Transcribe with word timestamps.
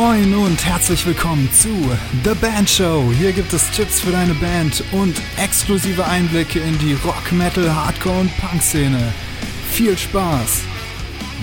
Moin 0.00 0.34
und 0.34 0.64
herzlich 0.64 1.04
willkommen 1.04 1.46
zu 1.52 1.68
The 2.24 2.34
Band 2.40 2.70
Show. 2.70 3.12
Hier 3.18 3.32
gibt 3.32 3.52
es 3.52 3.70
Tipps 3.70 4.00
für 4.00 4.10
deine 4.10 4.32
Band 4.32 4.82
und 4.92 5.20
exklusive 5.36 6.06
Einblicke 6.06 6.58
in 6.58 6.78
die 6.78 6.94
Rock, 7.04 7.30
Metal, 7.32 7.70
Hardcore 7.70 8.20
und 8.20 8.34
Punk-Szene. 8.38 9.12
Viel 9.70 9.98
Spaß! 9.98 10.69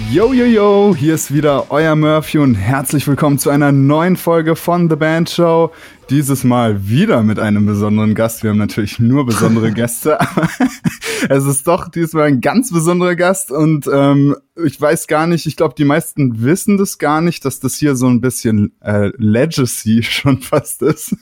Yo, 0.06 0.32
yo, 0.32 0.46
yo, 0.46 0.96
hier 0.98 1.16
ist 1.16 1.34
wieder 1.34 1.70
euer 1.70 1.96
Murphy 1.96 2.38
und 2.38 2.56
herzlich 2.56 3.06
willkommen 3.08 3.40
zu 3.40 3.50
einer 3.50 3.74
neuen 3.74 4.16
Folge 4.16 4.56
von 4.56 4.90
The 4.90 4.96
Band 4.96 5.30
Show. 5.30 5.72
Dieses 6.10 6.46
Mal 6.46 6.88
wieder 6.88 7.24
mit 7.24 7.40
einem 7.40 7.66
besonderen 7.66 8.16
Gast. 8.16 8.42
Wir 8.42 8.52
haben 8.52 8.58
natürlich 8.58 9.00
nur 9.00 9.26
besondere 9.26 9.72
Gäste, 9.74 10.22
aber 10.22 10.48
es 11.30 11.46
ist 11.46 11.68
doch 11.68 11.90
diesmal 11.90 12.28
ein 12.28 12.40
ganz 12.40 12.72
besonderer 12.72 13.16
Gast 13.16 13.52
und 13.52 13.90
ähm, 13.92 14.38
ich 14.64 14.80
weiß 14.80 15.08
gar 15.08 15.28
nicht, 15.28 15.46
ich 15.46 15.58
glaube, 15.58 15.76
die 15.78 15.84
meisten 15.84 16.42
wissen 16.42 16.78
das 16.78 17.00
gar 17.00 17.20
nicht, 17.20 17.44
dass 17.44 17.60
das 17.60 17.76
hier 17.76 17.98
so 17.98 18.08
ein 18.08 18.22
bisschen 18.22 18.72
äh, 18.80 19.12
Legacy 19.18 20.04
schon 20.10 20.42
fast 20.42 20.84
ist. 20.84 21.18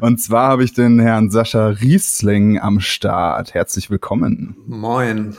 und 0.00 0.20
zwar 0.20 0.50
habe 0.50 0.62
ich 0.62 0.72
den 0.72 1.00
Herrn 1.00 1.30
Sascha 1.30 1.68
Riesling 1.68 2.60
am 2.60 2.78
Start. 2.78 3.54
Herzlich 3.54 3.90
willkommen. 3.90 4.56
Moin. 4.66 5.34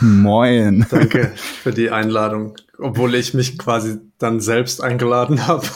Moin. 0.00 0.86
Danke 0.90 1.32
für 1.34 1.72
die 1.72 1.90
Einladung, 1.90 2.54
obwohl 2.78 3.14
ich 3.14 3.34
mich 3.34 3.58
quasi 3.58 3.98
dann 4.18 4.40
selbst 4.40 4.82
eingeladen 4.82 5.46
habe. 5.46 5.66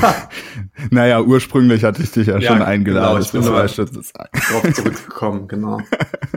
naja, 0.90 1.20
ursprünglich 1.20 1.84
hatte 1.84 2.02
ich 2.02 2.12
dich 2.12 2.28
ja, 2.28 2.38
ja 2.38 2.52
schon 2.52 2.62
eingeladen. 2.62 3.08
Genau, 3.08 3.20
ich 3.20 3.32
bin 3.32 3.42
das 3.42 4.12
darauf 4.12 4.74
zurückgekommen, 4.74 5.48
genau. 5.48 5.80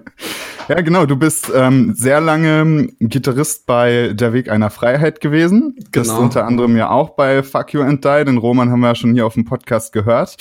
ja, 0.67 0.81
genau. 0.81 1.05
Du 1.05 1.15
bist 1.15 1.51
ähm, 1.53 1.93
sehr 1.95 2.21
lange 2.21 2.87
Gitarrist 2.99 3.65
bei 3.65 4.13
Der 4.13 4.33
Weg 4.33 4.49
einer 4.49 4.69
Freiheit 4.69 5.21
gewesen. 5.21 5.75
Genau. 5.91 5.91
Bist 5.91 6.11
unter 6.11 6.45
anderem 6.45 6.75
ja 6.77 6.89
auch 6.89 7.11
bei 7.11 7.43
Fuck 7.43 7.73
You 7.73 7.81
and 7.81 8.03
Die. 8.03 8.25
Den 8.25 8.37
Roman 8.37 8.71
haben 8.71 8.79
wir 8.79 8.87
ja 8.87 8.95
schon 8.95 9.13
hier 9.13 9.25
auf 9.25 9.35
dem 9.35 9.45
Podcast 9.45 9.93
gehört. 9.93 10.37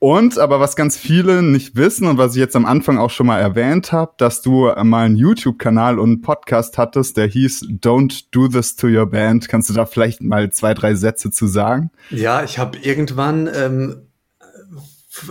Und 0.00 0.38
aber 0.38 0.60
was 0.60 0.76
ganz 0.76 0.96
viele 0.96 1.42
nicht 1.42 1.76
wissen 1.76 2.06
und 2.06 2.16
was 2.16 2.32
ich 2.32 2.38
jetzt 2.38 2.56
am 2.56 2.64
Anfang 2.64 2.96
auch 2.96 3.10
schon 3.10 3.26
mal 3.26 3.38
erwähnt 3.38 3.92
habe, 3.92 4.14
dass 4.16 4.40
du 4.40 4.72
mal 4.82 5.04
einen 5.04 5.16
YouTube-Kanal 5.16 5.98
und 5.98 6.08
einen 6.08 6.20
Podcast 6.22 6.78
hattest, 6.78 7.18
der 7.18 7.26
hieß 7.26 7.64
Don't 7.82 8.24
Do 8.30 8.48
This 8.48 8.76
to 8.76 8.86
Your 8.86 9.04
Band. 9.04 9.50
Kannst 9.50 9.68
du 9.68 9.74
da 9.74 9.84
vielleicht 9.84 10.22
mal 10.22 10.50
zwei, 10.50 10.72
drei 10.72 10.94
Sätze 10.94 11.30
zu 11.30 11.46
sagen? 11.46 11.90
Ja, 12.08 12.42
ich 12.42 12.58
habe 12.58 12.78
irgendwann, 12.78 13.46
ähm, 13.54 14.06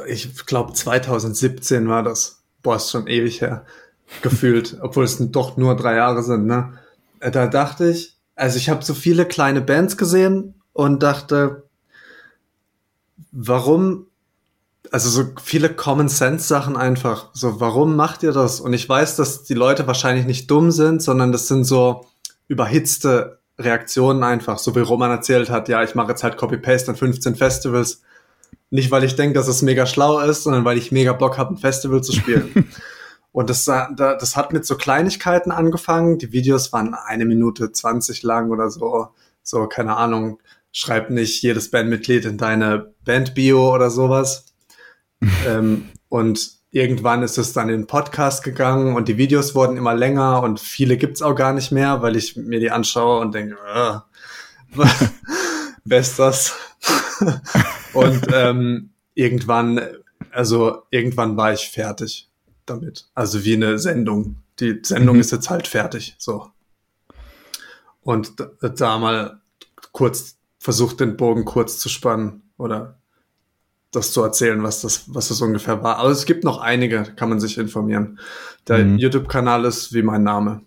ich 0.08 0.46
glaube 0.46 0.74
2017 0.74 1.90
war 1.90 2.04
das, 2.04 2.44
boah, 2.62 2.76
ist 2.76 2.92
schon 2.92 3.08
ewig 3.08 3.42
her, 3.42 3.66
gefühlt, 4.22 4.78
obwohl 4.82 5.06
es 5.06 5.18
doch 5.32 5.58
nur 5.58 5.76
drei 5.78 5.96
Jahre 5.96 6.22
sind. 6.22 6.46
Ne? 6.46 6.74
Äh, 7.22 7.32
da 7.32 7.48
dachte 7.48 7.90
ich, 7.90 8.18
also 8.36 8.58
ich 8.58 8.70
habe 8.70 8.86
so 8.86 8.94
viele 8.94 9.26
kleine 9.26 9.62
Bands 9.62 9.98
gesehen 9.98 10.54
und 10.74 11.02
dachte, 11.02 11.64
warum 13.32 14.06
also 14.92 15.10
so 15.10 15.30
viele 15.42 15.70
Common 15.70 16.10
Sense 16.10 16.48
Sachen 16.48 16.78
einfach. 16.78 17.30
So, 17.34 17.60
warum 17.60 17.96
macht 17.96 18.24
ihr 18.24 18.32
das? 18.32 18.60
Und 18.60 18.74
ich 18.74 18.88
weiß, 18.88 19.16
dass 19.16 19.44
die 19.44 19.54
Leute 19.54 19.88
wahrscheinlich 19.88 20.26
nicht 20.26 20.50
dumm 20.50 20.72
sind, 20.72 21.02
sondern 21.02 21.32
das 21.32 21.48
sind 21.48 21.64
so 21.64 22.08
überhitzte 22.48 23.40
Reaktionen 23.58 24.24
einfach. 24.24 24.58
So 24.58 24.76
wie 24.76 24.80
Roman 24.80 25.12
erzählt 25.12 25.50
hat, 25.50 25.70
ja, 25.70 25.84
ich 25.84 25.96
mache 25.96 26.10
jetzt 26.10 26.24
halt 26.24 26.38
Copy-Paste 26.38 26.92
an 26.92 26.98
15 26.98 27.36
Festivals. 27.36 28.02
Nicht, 28.72 28.92
weil 28.92 29.04
ich 29.04 29.16
denke, 29.16 29.34
dass 29.34 29.48
es 29.48 29.62
mega 29.62 29.86
schlau 29.86 30.20
ist, 30.20 30.44
sondern 30.44 30.66
weil 30.66 30.78
ich 30.78 30.92
mega 30.92 31.14
Bock 31.14 31.38
habe, 31.38 31.54
ein 31.54 31.58
Festival 31.58 32.02
zu 32.02 32.14
spielen. 32.14 32.72
Und 33.32 33.50
das, 33.50 33.66
das 33.66 34.36
hat 34.36 34.54
mit 34.54 34.66
so 34.66 34.76
Kleinigkeiten 34.76 35.52
angefangen. 35.52 36.18
Die 36.18 36.32
Videos 36.32 36.74
waren 36.74 36.96
eine 36.96 37.26
Minute 37.26 37.72
20 37.72 38.24
lang 38.24 38.50
oder 38.50 38.72
so. 38.72 39.10
So, 39.44 39.68
keine 39.68 39.98
Ahnung. 39.98 40.40
Schreib 40.72 41.10
nicht 41.10 41.42
jedes 41.44 41.70
Bandmitglied 41.70 42.26
in 42.26 42.38
deine 42.38 42.94
Band-Bio 43.04 43.74
oder 43.74 43.90
sowas 43.92 44.49
ähm, 45.48 45.90
und 46.10 46.60
irgendwann 46.72 47.24
ist 47.24 47.38
es 47.38 47.54
dann 47.54 47.70
in 47.70 47.82
den 47.82 47.88
Podcast 47.88 48.44
gegangen 48.44 48.96
und 48.96 49.08
die 49.08 49.18
Videos 49.18 49.56
wurden 49.56 49.78
immer 49.78 49.96
länger 49.96 50.44
und 50.44 50.60
viele 50.60 50.98
gibt's 50.98 51.22
auch 51.22 51.36
gar 51.36 51.54
nicht 51.54 51.72
mehr, 51.72 52.02
weil 52.02 52.16
ich 52.16 52.36
mir 52.36 52.60
die 52.60 52.72
anschaue 52.72 53.20
und 53.20 53.34
denke, 53.34 53.58
äh, 53.74 54.86
wer 55.84 56.00
ist 56.00 56.20
das? 56.20 56.56
und 57.94 58.28
ähm, 58.34 58.92
irgendwann, 59.16 59.82
also 60.32 60.84
irgendwann 60.92 61.36
war 61.38 61.54
ich 61.54 61.70
fertig 61.70 62.30
damit. 62.66 63.10
Also 63.16 63.44
wie 63.44 63.56
eine 63.56 63.80
Sendung. 63.80 64.38
Die 64.60 64.80
Sendung 64.84 65.16
mhm. 65.16 65.22
ist 65.22 65.32
jetzt 65.32 65.50
halt 65.50 65.68
fertig, 65.68 66.16
so. 66.18 66.50
Und 68.02 68.40
da, 68.40 68.70
da 68.70 68.98
mal 68.98 69.42
kurz 69.92 70.38
versucht, 70.60 71.00
den 71.00 71.18
Bogen 71.18 71.46
kurz 71.46 71.80
zu 71.80 71.90
spannen 71.90 72.44
oder 72.58 72.99
das 73.92 74.12
zu 74.12 74.22
erzählen, 74.22 74.62
was 74.64 74.82
das, 74.82 75.14
was 75.14 75.30
das 75.30 75.42
ungefähr 75.42 75.84
war. 75.84 75.98
Aber 75.98 76.10
es 76.10 76.26
gibt 76.26 76.44
noch 76.44 76.60
einige, 76.60 77.04
kann 77.16 77.30
man 77.30 77.40
sich 77.40 77.58
informieren. 77.58 78.20
Der 78.68 78.80
mhm. 78.80 78.98
YouTube-Kanal 78.98 79.66
ist 79.66 79.94
wie 79.94 80.04
mein 80.04 80.24
Name. 80.24 80.62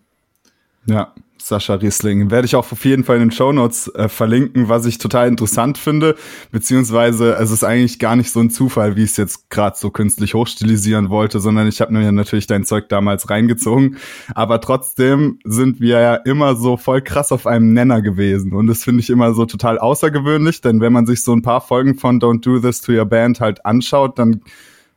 Ja, 0.86 1.14
Sascha 1.46 1.74
Riesling. 1.74 2.30
Werde 2.30 2.46
ich 2.46 2.54
auch 2.56 2.70
auf 2.70 2.84
jeden 2.84 3.04
Fall 3.04 3.16
in 3.16 3.22
den 3.22 3.30
Show 3.30 3.52
Notes 3.52 3.88
äh, 3.88 4.08
verlinken, 4.08 4.68
was 4.68 4.86
ich 4.86 4.98
total 4.98 5.28
interessant 5.28 5.78
finde, 5.78 6.14
beziehungsweise 6.50 7.34
es 7.34 7.50
ist 7.50 7.64
eigentlich 7.64 7.98
gar 7.98 8.16
nicht 8.16 8.30
so 8.30 8.40
ein 8.40 8.50
Zufall, 8.50 8.96
wie 8.96 9.02
ich 9.02 9.10
es 9.10 9.16
jetzt 9.16 9.50
gerade 9.50 9.76
so 9.76 9.90
künstlich 9.90 10.34
hochstilisieren 10.34 11.10
wollte, 11.10 11.40
sondern 11.40 11.66
ich 11.66 11.80
habe 11.80 11.92
mir 11.92 12.10
natürlich 12.12 12.46
dein 12.46 12.64
Zeug 12.64 12.88
damals 12.88 13.28
reingezogen, 13.28 13.96
aber 14.34 14.60
trotzdem 14.60 15.38
sind 15.44 15.80
wir 15.80 16.00
ja 16.00 16.14
immer 16.14 16.56
so 16.56 16.76
voll 16.76 17.02
krass 17.02 17.32
auf 17.32 17.46
einem 17.46 17.72
Nenner 17.72 18.02
gewesen. 18.02 18.52
Und 18.52 18.66
das 18.66 18.84
finde 18.84 19.00
ich 19.00 19.10
immer 19.10 19.34
so 19.34 19.44
total 19.44 19.78
außergewöhnlich, 19.78 20.60
denn 20.60 20.80
wenn 20.80 20.92
man 20.92 21.06
sich 21.06 21.22
so 21.22 21.32
ein 21.32 21.42
paar 21.42 21.60
Folgen 21.60 21.96
von 21.96 22.20
Don't 22.20 22.42
Do 22.42 22.60
This 22.60 22.80
to 22.80 22.92
Your 22.92 23.06
Band 23.06 23.40
halt 23.40 23.64
anschaut, 23.66 24.18
dann 24.18 24.42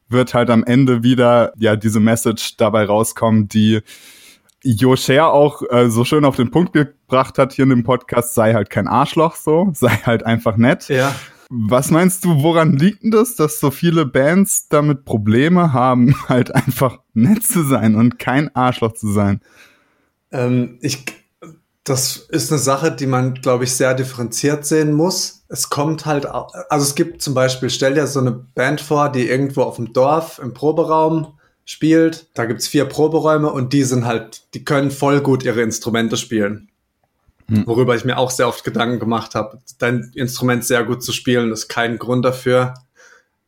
wird 0.10 0.34
halt 0.34 0.50
am 0.50 0.64
Ende 0.64 1.04
wieder 1.04 1.54
ja 1.58 1.76
diese 1.76 2.00
Message 2.00 2.58
dabei 2.58 2.86
rauskommen, 2.86 3.48
die 3.48 3.82
Joscher 4.66 5.32
auch 5.32 5.62
äh, 5.70 5.90
so 5.90 6.04
schön 6.04 6.26
auf 6.26 6.36
den 6.36 6.50
Punkt 6.50 6.74
gebracht 6.74 7.38
hat 7.38 7.54
hier 7.54 7.64
in 7.64 7.70
dem 7.70 7.84
Podcast, 7.84 8.34
sei 8.34 8.54
halt 8.54 8.70
kein 8.70 8.88
Arschloch 8.88 9.36
so, 9.36 9.70
sei 9.74 9.90
halt 9.90 10.26
einfach 10.26 10.58
nett. 10.58 10.90
Ja. 10.90 11.16
Was 11.50 11.92
meinst 11.92 12.26
du, 12.26 12.42
woran 12.42 12.74
liegt 12.74 13.04
denn 13.04 13.12
das, 13.12 13.36
dass 13.36 13.60
so 13.60 13.70
viele 13.70 14.08
Bands 14.08 14.68
damit 14.68 15.06
Probleme 15.06 15.72
haben, 15.72 16.16
halt 16.30 16.54
einfach 16.54 17.00
nett 17.14 17.44
zu 17.44 17.64
sein 17.64 17.96
und 17.96 18.18
kein 18.18 18.54
Arschloch 18.56 18.94
zu 18.94 19.12
sein? 19.12 19.42
Ähm, 20.32 20.80
ich, 20.82 21.06
das 21.84 22.18
ist 22.18 22.52
eine 22.52 22.60
Sache, 22.60 22.92
die 22.92 23.06
man, 23.06 23.36
glaube 23.36 23.66
ich, 23.66 23.76
sehr 23.76 23.94
differenziert 23.94 24.66
sehen 24.66 24.94
muss. 24.94 25.46
Es 25.48 25.70
kommt 25.70 26.08
halt, 26.08 26.26
also 26.26 26.84
es 26.84 26.96
gibt 26.96 27.22
zum 27.22 27.36
Beispiel, 27.36 27.70
stell 27.70 27.94
dir 27.94 28.08
so 28.08 28.20
eine 28.20 28.32
Band 28.32 28.82
vor, 28.82 29.12
die 29.12 29.30
irgendwo 29.30 29.62
auf 29.62 29.76
dem 29.76 29.94
Dorf 29.94 30.40
im 30.40 30.56
Proberaum 30.56 31.35
spielt. 31.66 32.28
Da 32.36 32.46
gibt's 32.46 32.68
vier 32.68 32.86
Proberäume 32.86 33.52
und 33.52 33.74
die 33.74 33.84
sind 33.84 34.06
halt, 34.06 34.44
die 34.54 34.64
können 34.64 34.92
voll 34.92 35.22
gut 35.22 35.44
ihre 35.44 35.62
Instrumente 35.62 36.16
spielen. 36.16 36.70
Hm. 37.50 37.68
Worüber 37.68 37.96
ich 37.96 38.06
mir 38.06 38.18
auch 38.18 38.32
sehr 38.32 38.48
oft 38.48 38.64
Gedanken 38.64 39.00
gemacht 39.00 39.36
habe. 39.36 39.60
Dein 39.80 40.12
Instrument 40.16 40.64
sehr 40.64 40.84
gut 40.84 41.04
zu 41.04 41.12
spielen, 41.12 41.52
ist 41.52 41.68
kein 41.68 41.98
Grund 41.98 42.24
dafür, 42.26 42.76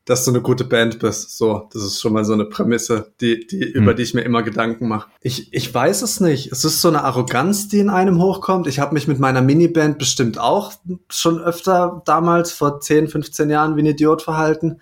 dass 0.05 0.23
du 0.23 0.31
eine 0.31 0.41
gute 0.41 0.63
Band 0.63 0.99
bist. 0.99 1.37
So, 1.37 1.67
das 1.73 1.83
ist 1.83 1.99
schon 1.99 2.13
mal 2.13 2.23
so 2.23 2.33
eine 2.33 2.45
Prämisse, 2.45 3.11
die, 3.21 3.45
die, 3.45 3.73
hm. 3.73 3.83
über 3.83 3.93
die 3.93 4.03
ich 4.03 4.13
mir 4.13 4.21
immer 4.21 4.41
Gedanken 4.41 4.87
mache. 4.87 5.09
Ich, 5.21 5.53
ich 5.53 5.71
weiß 5.71 6.01
es 6.01 6.19
nicht. 6.19 6.51
Es 6.51 6.63
ist 6.63 6.81
so 6.81 6.87
eine 6.87 7.03
Arroganz, 7.03 7.67
die 7.67 7.79
in 7.79 7.89
einem 7.89 8.21
hochkommt. 8.21 8.67
Ich 8.67 8.79
habe 8.79 8.93
mich 8.93 9.07
mit 9.07 9.19
meiner 9.19 9.41
Miniband 9.41 9.99
bestimmt 9.99 10.39
auch 10.39 10.73
schon 11.09 11.39
öfter 11.39 12.01
damals, 12.05 12.51
vor 12.51 12.79
10, 12.79 13.09
15 13.09 13.49
Jahren, 13.49 13.75
wie 13.75 13.81
ein 13.81 13.87
Idiot 13.87 14.21
verhalten. 14.21 14.79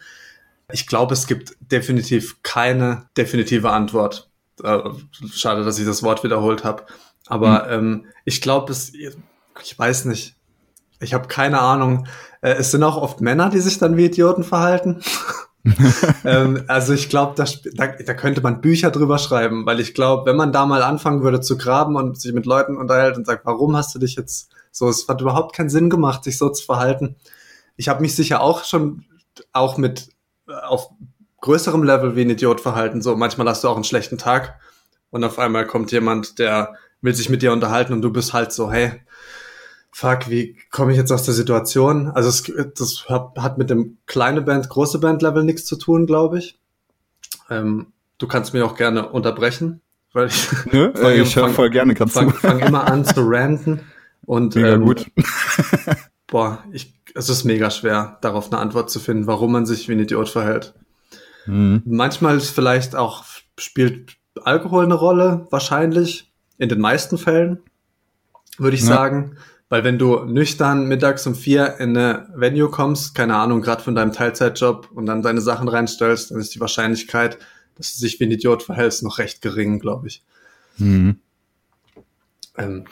Ich 0.72 0.88
glaube, 0.88 1.14
es 1.14 1.28
gibt 1.28 1.56
definitiv 1.60 2.42
keine 2.44 3.08
definitive 3.18 3.72
Antwort. 3.72 4.30
Äh, 4.64 4.80
schade, 5.32 5.64
dass 5.64 5.80
ich 5.80 5.86
das 5.86 6.04
Wort 6.04 6.24
wiederholt 6.24 6.64
habe. 6.64 6.86
Aber 7.28 7.66
mhm. 7.66 7.72
ähm, 7.72 8.06
ich 8.24 8.42
glaube, 8.42 8.72
es, 8.72 8.94
ich 8.94 9.78
weiß 9.78 10.06
nicht. 10.06 10.36
Ich 11.00 11.14
habe 11.14 11.28
keine 11.28 11.60
Ahnung. 11.60 12.08
Äh, 12.42 12.54
es 12.54 12.72
sind 12.72 12.84
auch 12.84 12.98
oft 12.98 13.22
Männer, 13.22 13.50
die 13.50 13.60
sich 13.60 13.78
dann 13.78 13.98
wie 13.98 14.06
Idioten 14.06 14.44
verhalten. 14.44 15.02
ähm, 16.26 16.64
also 16.68 16.94
ich 16.94 17.10
glaube, 17.10 17.34
da, 17.36 17.46
da, 17.74 17.88
da 17.88 18.14
könnte 18.14 18.42
man 18.42 18.62
Bücher 18.62 18.92
drüber 18.92 19.18
schreiben, 19.18 19.66
weil 19.66 19.80
ich 19.80 19.94
glaube, 19.94 20.30
wenn 20.30 20.36
man 20.36 20.52
da 20.52 20.66
mal 20.66 20.84
anfangen 20.84 21.24
würde 21.24 21.42
zu 21.42 21.58
graben 21.58 21.96
und 21.96 22.20
sich 22.20 22.34
mit 22.34 22.46
Leuten 22.46 22.78
unterhält 22.78 23.18
und 23.18 23.26
sagt, 23.26 23.46
warum 23.46 23.76
hast 23.76 23.94
du 23.96 24.00
dich 24.00 24.16
jetzt 24.16 24.50
so, 24.72 24.90
es 24.90 25.08
hat 25.08 25.22
überhaupt 25.22 25.56
keinen 25.56 25.70
Sinn 25.70 25.90
gemacht, 25.90 26.24
sich 26.24 26.38
so 26.38 26.50
zu 26.50 26.66
verhalten. 26.66 27.16
Ich 27.78 27.90
habe 27.90 28.02
mich 28.02 28.16
sicher 28.16 28.42
auch 28.42 28.64
schon 28.64 29.06
auch 29.54 29.78
mit 29.78 30.10
auf 30.48 30.90
größerem 31.42 31.84
Level 31.84 32.16
wie 32.16 32.22
ein 32.22 32.30
Idiot 32.30 32.62
verhalten. 32.62 33.02
So, 33.02 33.16
manchmal 33.16 33.48
hast 33.48 33.64
du 33.64 33.70
auch 33.70 33.76
einen 33.76 33.84
schlechten 33.84 34.18
Tag 34.18 34.60
und 35.12 35.24
auf 35.24 35.40
einmal 35.40 35.68
kommt 35.68 35.92
jemand, 35.92 36.40
der 36.40 36.76
will 37.02 37.14
sich 37.14 37.30
mit 37.30 37.42
dir 37.42 37.54
unterhalten 37.54 37.94
und 37.94 38.02
du 38.02 38.12
bist 38.12 38.34
halt 38.34 38.52
so, 38.52 38.72
hey, 38.72 39.02
fuck, 39.92 40.30
wie 40.30 40.58
komme 40.72 40.92
ich 40.92 40.98
jetzt 40.98 41.12
aus 41.12 41.24
der 41.24 41.34
Situation? 41.34 42.10
Also 42.10 42.30
es, 42.30 42.52
das 42.78 43.06
hat 43.08 43.58
mit 43.58 43.70
dem 43.70 43.98
kleine 44.08 44.42
Band, 44.42 44.68
große 44.68 45.00
Band 45.00 45.22
Level 45.22 45.44
nichts 45.44 45.66
zu 45.66 45.78
tun, 45.78 46.06
glaube 46.06 46.40
ich. 46.40 46.60
Ähm, 47.50 47.94
du 48.18 48.28
kannst 48.28 48.54
mich 48.54 48.64
auch 48.64 48.76
gerne 48.76 49.08
unterbrechen, 49.08 49.82
weil 50.14 50.28
ich, 50.28 50.36
fang, 50.46 51.14
ich 51.14 51.36
höre 51.36 51.50
voll 51.50 51.70
gerne 51.70 51.96
fang, 51.96 52.32
fang 52.32 52.60
immer 52.60 52.88
an 52.88 53.06
zu 53.06 53.22
ranten 53.22 53.82
und 54.26 54.56
Mega 54.56 54.74
ähm, 54.74 54.86
gut. 54.86 55.06
boah, 56.28 56.64
ich, 56.72 56.94
es 57.14 57.30
ist 57.30 57.44
mega 57.44 57.72
schwer, 57.72 58.18
darauf 58.22 58.52
eine 58.52 58.62
Antwort 58.62 58.90
zu 58.90 59.00
finden, 59.00 59.28
warum 59.28 59.52
man 59.52 59.66
sich 59.66 59.88
wie 59.88 59.94
ein 59.94 60.00
Idiot 60.00 60.30
verhält. 60.30 60.74
Mhm. 61.46 61.84
Manchmal 61.86 62.38
ist 62.38 62.50
vielleicht 62.50 62.96
auch, 62.96 63.24
spielt 63.58 64.18
Alkohol 64.44 64.86
eine 64.86 64.96
Rolle, 64.96 65.48
wahrscheinlich, 65.52 66.32
in 66.58 66.70
den 66.70 66.80
meisten 66.80 67.18
Fällen, 67.18 67.60
würde 68.58 68.76
ich 68.76 68.84
ja. 68.84 68.88
sagen. 68.88 69.38
Weil 69.68 69.84
wenn 69.84 69.98
du 69.98 70.24
nüchtern 70.26 70.88
mittags 70.88 71.26
um 71.26 71.34
vier 71.34 71.80
in 71.80 71.98
eine 71.98 72.28
Venue 72.36 72.70
kommst, 72.70 73.16
keine 73.16 73.36
Ahnung, 73.36 73.62
gerade 73.62 73.82
von 73.82 73.96
deinem 73.96 74.14
Teilzeitjob 74.14 74.92
und 74.94 75.08
dann 75.08 75.24
deine 75.24 75.42
Sachen 75.42 75.68
reinstellst, 75.68 76.32
dann 76.32 76.40
ist 76.40 76.54
die 76.54 76.60
Wahrscheinlichkeit, 76.60 77.40
dass 77.76 77.96
du 77.96 78.06
dich 78.06 78.20
wie 78.20 78.26
ein 78.26 78.32
Idiot 78.32 78.62
verhältst, 78.64 79.04
noch 79.04 79.18
recht 79.18 79.42
gering, 79.42 79.80
glaube 79.80 80.08
ich. 80.08 80.24
Mhm. 80.78 81.20
Ähm, 82.58 82.86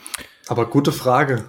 aber 0.48 0.66
gute 0.66 0.92
Frage. 0.92 1.44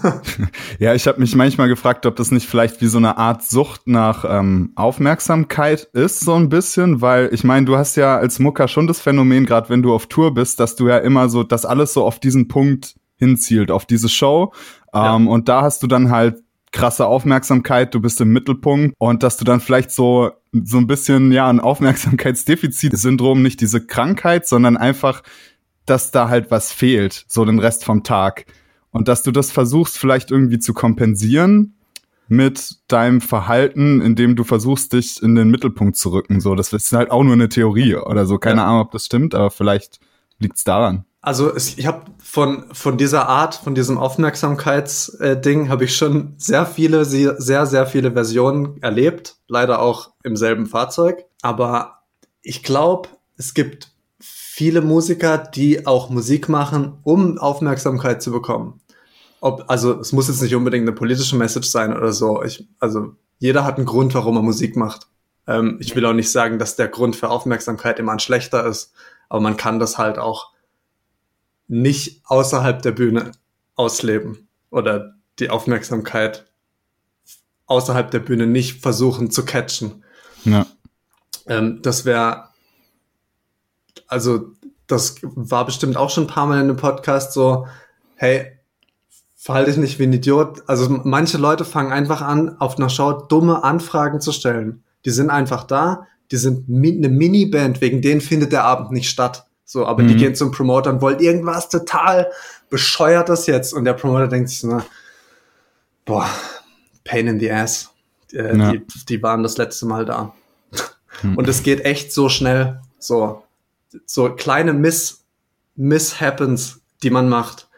ja, 0.78 0.94
ich 0.94 1.06
habe 1.06 1.20
mich 1.20 1.34
manchmal 1.34 1.68
gefragt, 1.68 2.06
ob 2.06 2.16
das 2.16 2.30
nicht 2.30 2.48
vielleicht 2.48 2.80
wie 2.80 2.86
so 2.86 2.98
eine 2.98 3.18
Art 3.18 3.42
Sucht 3.42 3.86
nach 3.86 4.24
ähm, 4.26 4.72
Aufmerksamkeit 4.76 5.88
ist, 5.92 6.20
so 6.20 6.34
ein 6.34 6.48
bisschen, 6.48 7.00
weil 7.00 7.28
ich 7.32 7.44
meine, 7.44 7.66
du 7.66 7.76
hast 7.76 7.96
ja 7.96 8.16
als 8.16 8.38
Mucker 8.38 8.68
schon 8.68 8.86
das 8.86 9.00
Phänomen, 9.00 9.46
gerade 9.46 9.68
wenn 9.68 9.82
du 9.82 9.94
auf 9.94 10.06
Tour 10.06 10.32
bist, 10.32 10.60
dass 10.60 10.76
du 10.76 10.88
ja 10.88 10.98
immer 10.98 11.28
so, 11.28 11.42
dass 11.42 11.66
alles 11.66 11.92
so 11.92 12.04
auf 12.04 12.18
diesen 12.18 12.48
Punkt 12.48 12.94
hinzielt, 13.16 13.70
auf 13.70 13.86
diese 13.86 14.08
Show. 14.08 14.52
Ja. 14.92 15.16
Ähm, 15.16 15.28
und 15.28 15.48
da 15.48 15.62
hast 15.62 15.82
du 15.82 15.86
dann 15.86 16.10
halt 16.10 16.42
krasse 16.72 17.06
Aufmerksamkeit, 17.06 17.94
du 17.94 18.00
bist 18.00 18.20
im 18.20 18.32
Mittelpunkt 18.32 18.96
und 18.98 19.22
dass 19.22 19.36
du 19.36 19.44
dann 19.44 19.60
vielleicht 19.60 19.92
so 19.92 20.32
so 20.62 20.78
ein 20.78 20.86
bisschen 20.86 21.32
ja 21.32 21.48
ein 21.48 21.60
Aufmerksamkeitsdefizit-Syndrom, 21.60 23.42
nicht 23.42 23.60
diese 23.60 23.84
Krankheit, 23.84 24.46
sondern 24.46 24.76
einfach 24.76 25.22
dass 25.86 26.10
da 26.10 26.28
halt 26.28 26.50
was 26.50 26.72
fehlt, 26.72 27.24
so 27.28 27.44
den 27.44 27.58
Rest 27.58 27.84
vom 27.84 28.02
Tag. 28.02 28.46
Und 28.90 29.08
dass 29.08 29.22
du 29.22 29.32
das 29.32 29.50
versuchst 29.50 29.98
vielleicht 29.98 30.30
irgendwie 30.30 30.58
zu 30.58 30.72
kompensieren 30.72 31.74
mit 32.28 32.76
deinem 32.88 33.20
Verhalten, 33.20 34.00
indem 34.00 34.36
du 34.36 34.44
versuchst, 34.44 34.92
dich 34.92 35.22
in 35.22 35.34
den 35.34 35.50
Mittelpunkt 35.50 35.96
zu 35.96 36.10
rücken. 36.10 36.40
So, 36.40 36.54
das 36.54 36.72
ist 36.72 36.92
halt 36.92 37.10
auch 37.10 37.22
nur 37.22 37.34
eine 37.34 37.48
Theorie 37.48 37.96
oder 37.96 38.26
so. 38.26 38.38
Keine 38.38 38.62
ja. 38.62 38.66
Ahnung, 38.66 38.80
ob 38.80 38.92
das 38.92 39.06
stimmt, 39.06 39.34
aber 39.34 39.50
vielleicht 39.50 40.00
liegt's 40.38 40.64
daran. 40.64 41.04
Also 41.20 41.54
es, 41.54 41.78
ich 41.78 41.86
habe 41.86 42.04
von 42.22 42.66
von 42.72 42.98
dieser 42.98 43.28
Art, 43.28 43.54
von 43.54 43.74
diesem 43.74 43.96
Aufmerksamkeitsding, 43.96 45.66
äh, 45.66 45.68
habe 45.70 45.84
ich 45.84 45.96
schon 45.96 46.34
sehr 46.36 46.66
viele, 46.66 47.06
sehr 47.06 47.66
sehr 47.66 47.86
viele 47.86 48.12
Versionen 48.12 48.82
erlebt. 48.82 49.36
Leider 49.48 49.80
auch 49.80 50.12
im 50.22 50.36
selben 50.36 50.66
Fahrzeug. 50.66 51.24
Aber 51.40 52.02
ich 52.42 52.62
glaube, 52.62 53.08
es 53.38 53.54
gibt 53.54 53.93
viele 54.54 54.82
Musiker, 54.82 55.36
die 55.36 55.84
auch 55.84 56.10
Musik 56.10 56.48
machen, 56.48 56.98
um 57.02 57.38
Aufmerksamkeit 57.38 58.22
zu 58.22 58.30
bekommen. 58.30 58.80
Ob, 59.40 59.64
also 59.66 59.98
es 59.98 60.12
muss 60.12 60.28
jetzt 60.28 60.42
nicht 60.42 60.54
unbedingt 60.54 60.86
eine 60.86 60.94
politische 60.94 61.34
Message 61.34 61.66
sein 61.66 61.92
oder 61.92 62.12
so. 62.12 62.40
Ich, 62.44 62.64
also 62.78 63.16
jeder 63.40 63.64
hat 63.64 63.78
einen 63.78 63.86
Grund, 63.86 64.14
warum 64.14 64.36
er 64.36 64.42
Musik 64.42 64.76
macht. 64.76 65.08
Ähm, 65.48 65.78
ich 65.80 65.96
will 65.96 66.06
auch 66.06 66.12
nicht 66.12 66.30
sagen, 66.30 66.60
dass 66.60 66.76
der 66.76 66.86
Grund 66.86 67.16
für 67.16 67.30
Aufmerksamkeit 67.30 67.98
immer 67.98 68.12
ein 68.12 68.20
schlechter 68.20 68.64
ist, 68.64 68.92
aber 69.28 69.40
man 69.40 69.56
kann 69.56 69.80
das 69.80 69.98
halt 69.98 70.18
auch 70.18 70.52
nicht 71.66 72.22
außerhalb 72.24 72.80
der 72.80 72.92
Bühne 72.92 73.32
ausleben 73.74 74.46
oder 74.70 75.16
die 75.40 75.50
Aufmerksamkeit 75.50 76.46
außerhalb 77.66 78.08
der 78.08 78.20
Bühne 78.20 78.46
nicht 78.46 78.82
versuchen 78.82 79.32
zu 79.32 79.44
catchen. 79.44 80.04
Ja. 80.44 80.64
Ähm, 81.48 81.80
das 81.82 82.04
wäre 82.04 82.53
also 84.06 84.52
das 84.86 85.16
war 85.22 85.64
bestimmt 85.64 85.96
auch 85.96 86.10
schon 86.10 86.24
ein 86.24 86.28
paar 86.28 86.46
Mal 86.46 86.56
in 86.56 86.64
einem 86.64 86.76
Podcast 86.76 87.32
so, 87.32 87.66
hey, 88.16 88.58
verhalte 89.36 89.70
dich 89.70 89.80
nicht 89.80 89.98
wie 89.98 90.04
ein 90.04 90.12
Idiot. 90.12 90.62
Also 90.66 90.88
manche 91.04 91.38
Leute 91.38 91.64
fangen 91.64 91.92
einfach 91.92 92.22
an, 92.22 92.56
auf 92.60 92.78
einer 92.78 92.88
Show 92.88 93.12
dumme 93.12 93.62
Anfragen 93.64 94.20
zu 94.20 94.32
stellen. 94.32 94.82
Die 95.04 95.10
sind 95.10 95.30
einfach 95.30 95.64
da, 95.64 96.06
die 96.30 96.36
sind 96.36 96.68
mi 96.68 96.96
eine 96.96 97.08
Miniband, 97.08 97.80
wegen 97.80 98.00
denen 98.00 98.20
findet 98.20 98.52
der 98.52 98.64
Abend 98.64 98.90
nicht 98.90 99.10
statt. 99.10 99.46
So, 99.64 99.86
aber 99.86 100.02
mhm. 100.02 100.08
die 100.08 100.16
gehen 100.16 100.34
zum 100.34 100.50
Promoter 100.50 100.90
und 100.90 101.00
wollen 101.00 101.20
irgendwas 101.20 101.68
total 101.68 102.30
bescheuertes 102.70 103.46
jetzt. 103.46 103.72
Und 103.72 103.84
der 103.84 103.94
Promoter 103.94 104.28
denkt 104.28 104.48
sich 104.48 104.60
so, 104.60 104.82
boah, 106.04 106.28
pain 107.04 107.26
in 107.26 107.38
the 107.38 107.50
ass. 107.50 107.90
Äh, 108.32 108.56
ja. 108.56 108.72
die, 108.72 108.86
die 109.08 109.22
waren 109.22 109.42
das 109.42 109.56
letzte 109.56 109.86
Mal 109.86 110.04
da. 110.04 110.34
Mhm. 111.22 111.36
Und 111.36 111.48
es 111.48 111.62
geht 111.62 111.84
echt 111.84 112.12
so 112.12 112.28
schnell. 112.28 112.80
So, 112.98 113.43
so 114.06 114.30
kleine 114.30 114.72
Miss, 114.72 115.24
Misshappens, 115.76 116.80
die 117.02 117.10
man 117.10 117.28
macht, 117.28 117.68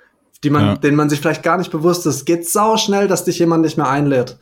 die 0.44 0.50
man, 0.50 0.64
ja. 0.64 0.76
denen 0.76 0.96
man 0.96 1.08
sich 1.08 1.20
vielleicht 1.20 1.42
gar 1.42 1.58
nicht 1.58 1.70
bewusst 1.70 2.06
ist. 2.06 2.16
Es 2.16 2.24
geht 2.24 2.48
sau 2.48 2.76
schnell, 2.76 3.08
dass 3.08 3.24
dich 3.24 3.38
jemand 3.38 3.62
nicht 3.62 3.76
mehr 3.76 3.88
einlädt. 3.88 4.38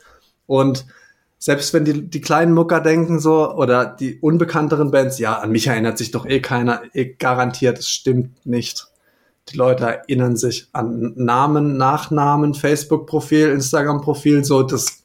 Und 0.46 0.86
selbst 1.38 1.74
wenn 1.74 1.84
die, 1.84 2.08
die 2.08 2.20
kleinen 2.20 2.52
Mucker 2.52 2.80
denken 2.80 3.20
so, 3.20 3.52
oder 3.54 3.84
die 3.84 4.18
unbekannteren 4.18 4.90
Bands, 4.90 5.18
ja, 5.18 5.38
an 5.38 5.50
mich 5.50 5.66
erinnert 5.66 5.98
sich 5.98 6.10
doch 6.10 6.26
eh 6.26 6.40
keiner, 6.40 6.82
eh 6.94 7.14
garantiert, 7.14 7.78
es 7.78 7.88
stimmt 7.88 8.46
nicht. 8.46 8.86
Die 9.50 9.56
Leute 9.58 9.84
erinnern 9.84 10.36
sich 10.36 10.68
an 10.72 11.12
Namen, 11.16 11.76
Nachnamen, 11.76 12.54
Facebook-Profil, 12.54 13.50
Instagram-Profil, 13.50 14.42
so 14.42 14.62
das, 14.62 15.04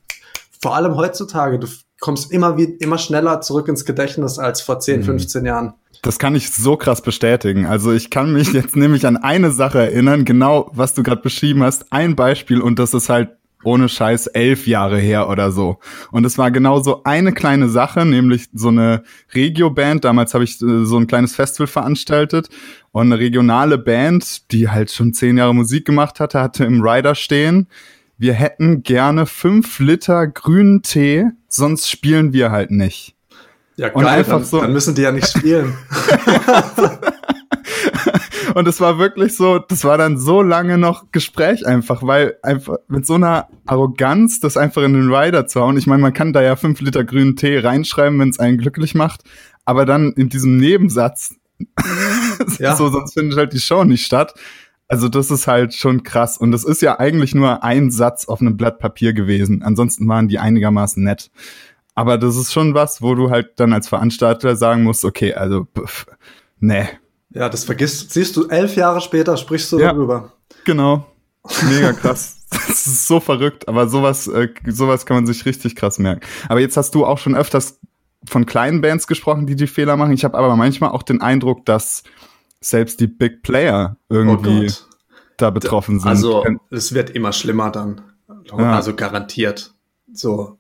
vor 0.62 0.76
allem 0.76 0.96
heutzutage, 0.96 1.60
du 1.60 1.68
kommst 2.00 2.32
immer 2.32 2.58
wie, 2.58 2.64
immer 2.64 2.98
schneller 2.98 3.42
zurück 3.42 3.68
ins 3.68 3.84
Gedächtnis 3.84 4.40
als 4.40 4.62
vor 4.62 4.80
10, 4.80 5.02
mhm. 5.02 5.04
15 5.04 5.46
Jahren. 5.46 5.74
Das 6.02 6.18
kann 6.18 6.36
ich 6.36 6.52
so 6.52 6.78
krass 6.78 7.02
bestätigen. 7.02 7.66
Also 7.66 7.92
ich 7.92 8.10
kann 8.10 8.32
mich 8.32 8.54
jetzt 8.54 8.76
nämlich 8.76 9.06
an 9.06 9.18
eine 9.18 9.52
Sache 9.52 9.80
erinnern, 9.80 10.24
genau 10.26 10.72
was 10.74 10.94
du 10.94 11.04
gerade 11.04 11.22
beschrieben 11.22 11.64
hast. 11.64 11.92
Ein 11.92 12.16
Beispiel 12.16 12.62
und 12.62 12.80
das 12.80 12.94
ist 12.94 13.10
halt 13.10 13.30
ohne 13.64 13.90
Scheiß 13.90 14.28
elf 14.28 14.68
Jahre 14.68 14.98
her 14.98 15.30
oder 15.30 15.52
so. 15.52 15.80
Und 16.12 16.26
es 16.26 16.38
war 16.38 16.52
genau 16.52 16.80
so 16.80 17.04
eine 17.04 17.34
kleine 17.34 17.68
Sache, 17.68 18.06
nämlich 18.06 18.48
so 18.54 18.70
eine 18.70 19.04
Regio-Band. 19.36 20.06
Damals 20.06 20.34
habe 20.34 20.46
ich 20.46 20.62
äh, 20.62 20.86
so 20.86 20.98
ein 20.98 21.08
kleines 21.08 21.36
Festival 21.36 21.68
veranstaltet 21.68 22.50
und 22.92 23.08
eine 23.08 23.20
regionale 23.20 23.78
Band, 23.78 24.52
die 24.52 24.70
halt 24.70 24.92
schon 24.92 25.14
zehn 25.14 25.38
Jahre 25.38 25.54
Musik 25.54 25.86
gemacht 25.86 26.20
hatte, 26.20 26.40
hatte 26.40 26.64
im 26.64 26.82
Rider 26.82 27.16
stehen. 27.16 27.68
Wir 28.18 28.34
hätten 28.34 28.84
gerne 28.84 29.26
fünf 29.26 29.80
Liter 29.80 30.28
grünen 30.28 30.82
Tee, 30.82 31.26
sonst 31.48 31.90
spielen 31.90 32.34
wir 32.34 32.52
halt 32.52 32.72
nicht. 32.72 33.16
Ja, 33.80 33.88
geil, 33.88 33.96
und 33.96 34.06
einfach 34.06 34.40
dann, 34.40 34.44
so. 34.44 34.60
dann 34.60 34.74
müssen 34.74 34.94
die 34.94 35.04
ja 35.04 35.14
nicht 35.14 35.30
spielen. 35.30 35.74
und 38.56 38.68
es 38.68 38.82
war 38.82 39.00
wirklich 39.00 39.38
so, 39.38 39.58
das 39.58 39.86
war 39.86 39.98
dann 39.98 40.18
so 40.18 40.42
lange 40.42 40.78
noch 40.78 41.14
Gespräch 41.14 41.66
einfach, 41.66 42.04
weil 42.04 42.36
einfach 42.44 42.76
mit 42.90 43.06
so 43.06 43.14
einer 43.14 43.48
Arroganz 43.66 44.42
das 44.42 44.58
einfach 44.58 44.84
in 44.84 44.96
den 44.96 45.14
Rider 45.14 45.48
zu 45.48 45.62
hauen. 45.62 45.78
Ich 45.78 45.88
meine, 45.88 46.02
man 46.02 46.12
kann 46.12 46.34
da 46.34 46.42
ja 46.42 46.58
fünf 46.58 46.82
Liter 46.82 47.06
grünen 47.06 47.38
Tee 47.38 47.60
reinschreiben, 47.60 48.20
wenn 48.20 48.28
es 48.28 48.40
einen 48.40 48.58
glücklich 48.58 48.96
macht, 48.96 49.22
aber 49.64 49.86
dann 49.86 50.12
in 50.12 50.28
diesem 50.28 50.58
Nebensatz, 50.58 51.36
ja. 52.60 52.76
so, 52.76 52.90
sonst 52.90 53.14
findet 53.14 53.38
halt 53.38 53.54
die 53.54 53.62
Show 53.62 53.86
nicht 53.86 54.06
statt. 54.06 54.34
Also 54.90 55.08
das 55.08 55.32
ist 55.32 55.48
halt 55.48 55.74
schon 55.74 56.04
krass. 56.04 56.38
Und 56.38 56.52
das 56.52 56.66
ist 56.66 56.82
ja 56.82 57.00
eigentlich 57.00 57.34
nur 57.34 57.64
ein 57.64 57.92
Satz 57.92 58.26
auf 58.26 58.42
einem 58.42 58.58
Blatt 58.58 58.80
Papier 58.80 59.14
gewesen. 59.14 59.64
Ansonsten 59.64 60.06
waren 60.10 60.28
die 60.28 60.40
einigermaßen 60.40 61.02
nett. 61.02 61.32
Aber 62.00 62.18
das 62.18 62.38
ist 62.38 62.54
schon 62.54 62.74
was, 62.74 63.02
wo 63.02 63.14
du 63.14 63.30
halt 63.30 63.60
dann 63.60 63.74
als 63.74 63.90
Veranstalter 63.90 64.56
sagen 64.56 64.84
musst, 64.84 65.04
okay, 65.04 65.34
also, 65.34 65.68
pff, 65.78 66.06
nee. 66.62 66.88
Ja, 67.32 67.50
das 67.50 67.66
vergisst, 67.66 68.14
siehst 68.14 68.38
du, 68.38 68.48
elf 68.48 68.78
Jahre 68.78 69.02
später 69.02 69.36
sprichst 69.36 69.70
du 69.74 69.80
ja, 69.80 69.92
darüber. 69.92 70.32
Genau. 70.64 71.06
Mega 71.70 71.92
krass. 71.92 72.38
das 72.52 72.88
ist 72.88 73.06
so 73.06 73.20
verrückt, 73.20 73.68
aber 73.68 73.90
sowas, 73.90 74.28
äh, 74.28 74.48
sowas 74.68 75.06
kann 75.06 75.18
man 75.18 75.28
sich 75.28 75.46
richtig 75.46 75.76
krass 75.76 76.00
merken. 76.00 76.22
Aber 76.48 76.62
jetzt 76.62 76.78
hast 76.78 76.96
du 76.96 77.06
auch 77.06 77.18
schon 77.18 77.36
öfters 77.36 77.82
von 78.26 78.46
kleinen 78.46 78.80
Bands 78.80 79.06
gesprochen, 79.06 79.46
die 79.46 79.58
die 79.58 79.68
Fehler 79.68 79.98
machen. 79.98 80.14
Ich 80.14 80.24
habe 80.24 80.38
aber 80.38 80.56
manchmal 80.56 80.92
auch 80.92 81.04
den 81.04 81.20
Eindruck, 81.22 81.66
dass 81.66 82.04
selbst 82.62 83.02
die 83.02 83.08
Big 83.08 83.44
Player 83.44 83.98
irgendwie 84.08 84.70
oh 84.70 84.96
da 85.36 85.50
betroffen 85.50 86.00
sind. 86.00 86.08
Also 86.08 86.46
es 86.70 86.94
wird 86.94 87.10
immer 87.10 87.34
schlimmer 87.34 87.72
dann. 87.72 88.00
Ja. 88.46 88.76
Also 88.78 88.96
garantiert. 88.96 89.74
So, 90.14 90.59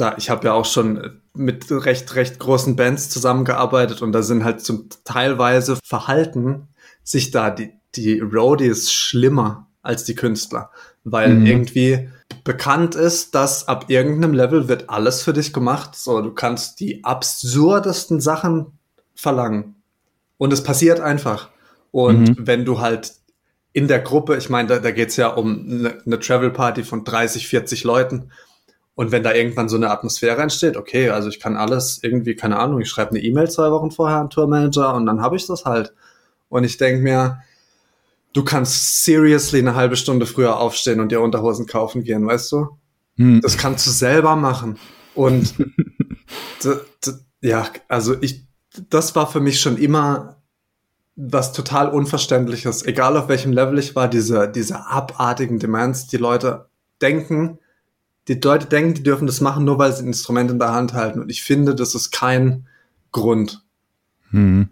da, 0.00 0.14
ich 0.16 0.30
habe 0.30 0.46
ja 0.46 0.52
auch 0.52 0.64
schon 0.64 1.20
mit 1.34 1.70
recht, 1.70 2.14
recht 2.14 2.38
großen 2.38 2.76
Bands 2.76 3.10
zusammengearbeitet 3.10 4.02
und 4.02 4.12
da 4.12 4.22
sind 4.22 4.44
halt 4.44 4.60
zum 4.60 4.88
teilweise 5.04 5.78
Verhalten 5.84 6.68
sich 7.02 7.30
da 7.30 7.50
die, 7.50 7.72
die 7.94 8.20
Roadies 8.20 8.92
schlimmer 8.92 9.66
als 9.82 10.04
die 10.04 10.14
Künstler, 10.14 10.70
weil 11.04 11.34
mhm. 11.34 11.46
irgendwie 11.46 12.08
bekannt 12.44 12.94
ist, 12.94 13.34
dass 13.34 13.68
ab 13.68 13.86
irgendeinem 13.88 14.34
Level 14.34 14.68
wird 14.68 14.90
alles 14.90 15.22
für 15.22 15.32
dich 15.32 15.52
gemacht. 15.52 15.96
So, 15.96 16.20
du 16.20 16.32
kannst 16.32 16.80
die 16.80 17.04
absurdesten 17.04 18.20
Sachen 18.20 18.78
verlangen 19.14 19.76
und 20.36 20.52
es 20.52 20.62
passiert 20.62 21.00
einfach. 21.00 21.48
Und 21.90 22.28
mhm. 22.28 22.36
wenn 22.38 22.64
du 22.64 22.80
halt 22.80 23.14
in 23.72 23.88
der 23.88 24.00
Gruppe, 24.00 24.36
ich 24.36 24.50
meine, 24.50 24.68
da, 24.68 24.78
da 24.78 24.90
geht 24.90 25.10
es 25.10 25.16
ja 25.16 25.28
um 25.28 25.66
eine, 25.68 26.02
eine 26.04 26.18
Travel 26.18 26.50
Party 26.50 26.84
von 26.84 27.04
30, 27.04 27.48
40 27.48 27.84
Leuten 27.84 28.30
und 28.98 29.12
wenn 29.12 29.22
da 29.22 29.32
irgendwann 29.32 29.68
so 29.68 29.76
eine 29.76 29.92
Atmosphäre 29.92 30.42
entsteht, 30.42 30.76
okay, 30.76 31.10
also 31.10 31.28
ich 31.28 31.38
kann 31.38 31.56
alles 31.56 32.00
irgendwie, 32.02 32.34
keine 32.34 32.58
Ahnung, 32.58 32.80
ich 32.80 32.88
schreibe 32.88 33.10
eine 33.10 33.20
E-Mail 33.20 33.48
zwei 33.48 33.70
Wochen 33.70 33.92
vorher 33.92 34.16
an 34.16 34.28
Tourmanager 34.28 34.92
und 34.92 35.06
dann 35.06 35.22
habe 35.22 35.36
ich 35.36 35.46
das 35.46 35.64
halt. 35.64 35.94
Und 36.48 36.64
ich 36.64 36.78
denke 36.78 37.00
mir, 37.00 37.40
du 38.32 38.42
kannst 38.42 39.04
seriously 39.04 39.60
eine 39.60 39.76
halbe 39.76 39.94
Stunde 39.94 40.26
früher 40.26 40.58
aufstehen 40.58 40.98
und 40.98 41.12
dir 41.12 41.20
Unterhosen 41.20 41.68
kaufen 41.68 42.02
gehen, 42.02 42.26
weißt 42.26 42.50
du? 42.50 42.70
Hm. 43.18 43.40
Das 43.40 43.56
kannst 43.56 43.86
du 43.86 43.90
selber 43.90 44.34
machen. 44.34 44.80
Und 45.14 45.54
ja, 47.40 47.68
also 47.86 48.16
ich, 48.20 48.48
das 48.90 49.14
war 49.14 49.30
für 49.30 49.38
mich 49.38 49.60
schon 49.60 49.76
immer 49.76 50.42
was 51.14 51.52
total 51.52 51.90
Unverständliches, 51.90 52.84
egal 52.84 53.16
auf 53.16 53.28
welchem 53.28 53.52
Level 53.52 53.78
ich 53.78 53.94
war, 53.94 54.08
diese, 54.08 54.48
diese 54.48 54.88
abartigen 54.88 55.60
Demands, 55.60 56.08
die 56.08 56.16
Leute 56.16 56.68
denken, 57.00 57.60
die 58.28 58.40
Leute 58.42 58.66
denken, 58.66 58.94
die 58.94 59.02
dürfen 59.02 59.26
das 59.26 59.40
machen, 59.40 59.64
nur 59.64 59.78
weil 59.78 59.92
sie 59.92 60.02
ein 60.02 60.08
Instrument 60.08 60.50
in 60.50 60.58
der 60.58 60.72
Hand 60.72 60.92
halten. 60.92 61.20
Und 61.20 61.30
ich 61.30 61.42
finde, 61.42 61.74
das 61.74 61.94
ist 61.94 62.10
kein 62.10 62.66
Grund, 63.10 63.62
hm. 64.30 64.68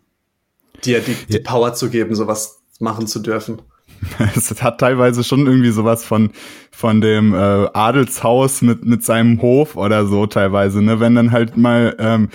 dir 0.84 1.00
die, 1.00 1.16
die 1.28 1.38
Power 1.38 1.72
zu 1.72 1.88
geben, 1.88 2.14
sowas 2.14 2.62
machen 2.78 3.06
zu 3.06 3.20
dürfen. 3.20 3.62
Es 4.36 4.62
hat 4.62 4.78
teilweise 4.78 5.24
schon 5.24 5.46
irgendwie 5.46 5.70
sowas 5.70 6.04
von 6.04 6.30
von 6.70 7.00
dem 7.00 7.32
äh, 7.32 7.38
Adelshaus 7.72 8.60
mit 8.60 8.84
mit 8.84 9.02
seinem 9.02 9.40
Hof 9.40 9.74
oder 9.74 10.06
so 10.06 10.26
teilweise, 10.26 10.82
ne? 10.82 11.00
Wenn 11.00 11.14
dann 11.14 11.32
halt 11.32 11.56
mal 11.56 11.96
ähm, 11.98 12.28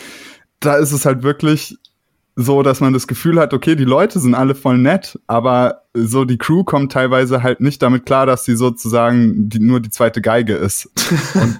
da 0.59 0.77
ist 0.77 0.91
es 0.91 1.05
halt 1.05 1.21
wirklich 1.21 1.77
so, 2.41 2.63
dass 2.63 2.79
man 2.79 2.93
das 2.93 3.07
Gefühl 3.07 3.39
hat, 3.39 3.53
okay, 3.53 3.75
die 3.75 3.85
Leute 3.85 4.19
sind 4.19 4.35
alle 4.35 4.55
voll 4.55 4.77
nett, 4.77 5.19
aber 5.27 5.83
so 5.93 6.25
die 6.25 6.37
Crew 6.37 6.63
kommt 6.63 6.91
teilweise 6.91 7.43
halt 7.43 7.61
nicht 7.61 7.81
damit 7.81 8.05
klar, 8.05 8.25
dass 8.25 8.45
sie 8.45 8.55
sozusagen 8.55 9.49
die, 9.49 9.59
nur 9.59 9.79
die 9.79 9.89
zweite 9.89 10.21
Geige 10.21 10.53
ist. 10.53 10.89
Und 11.35 11.59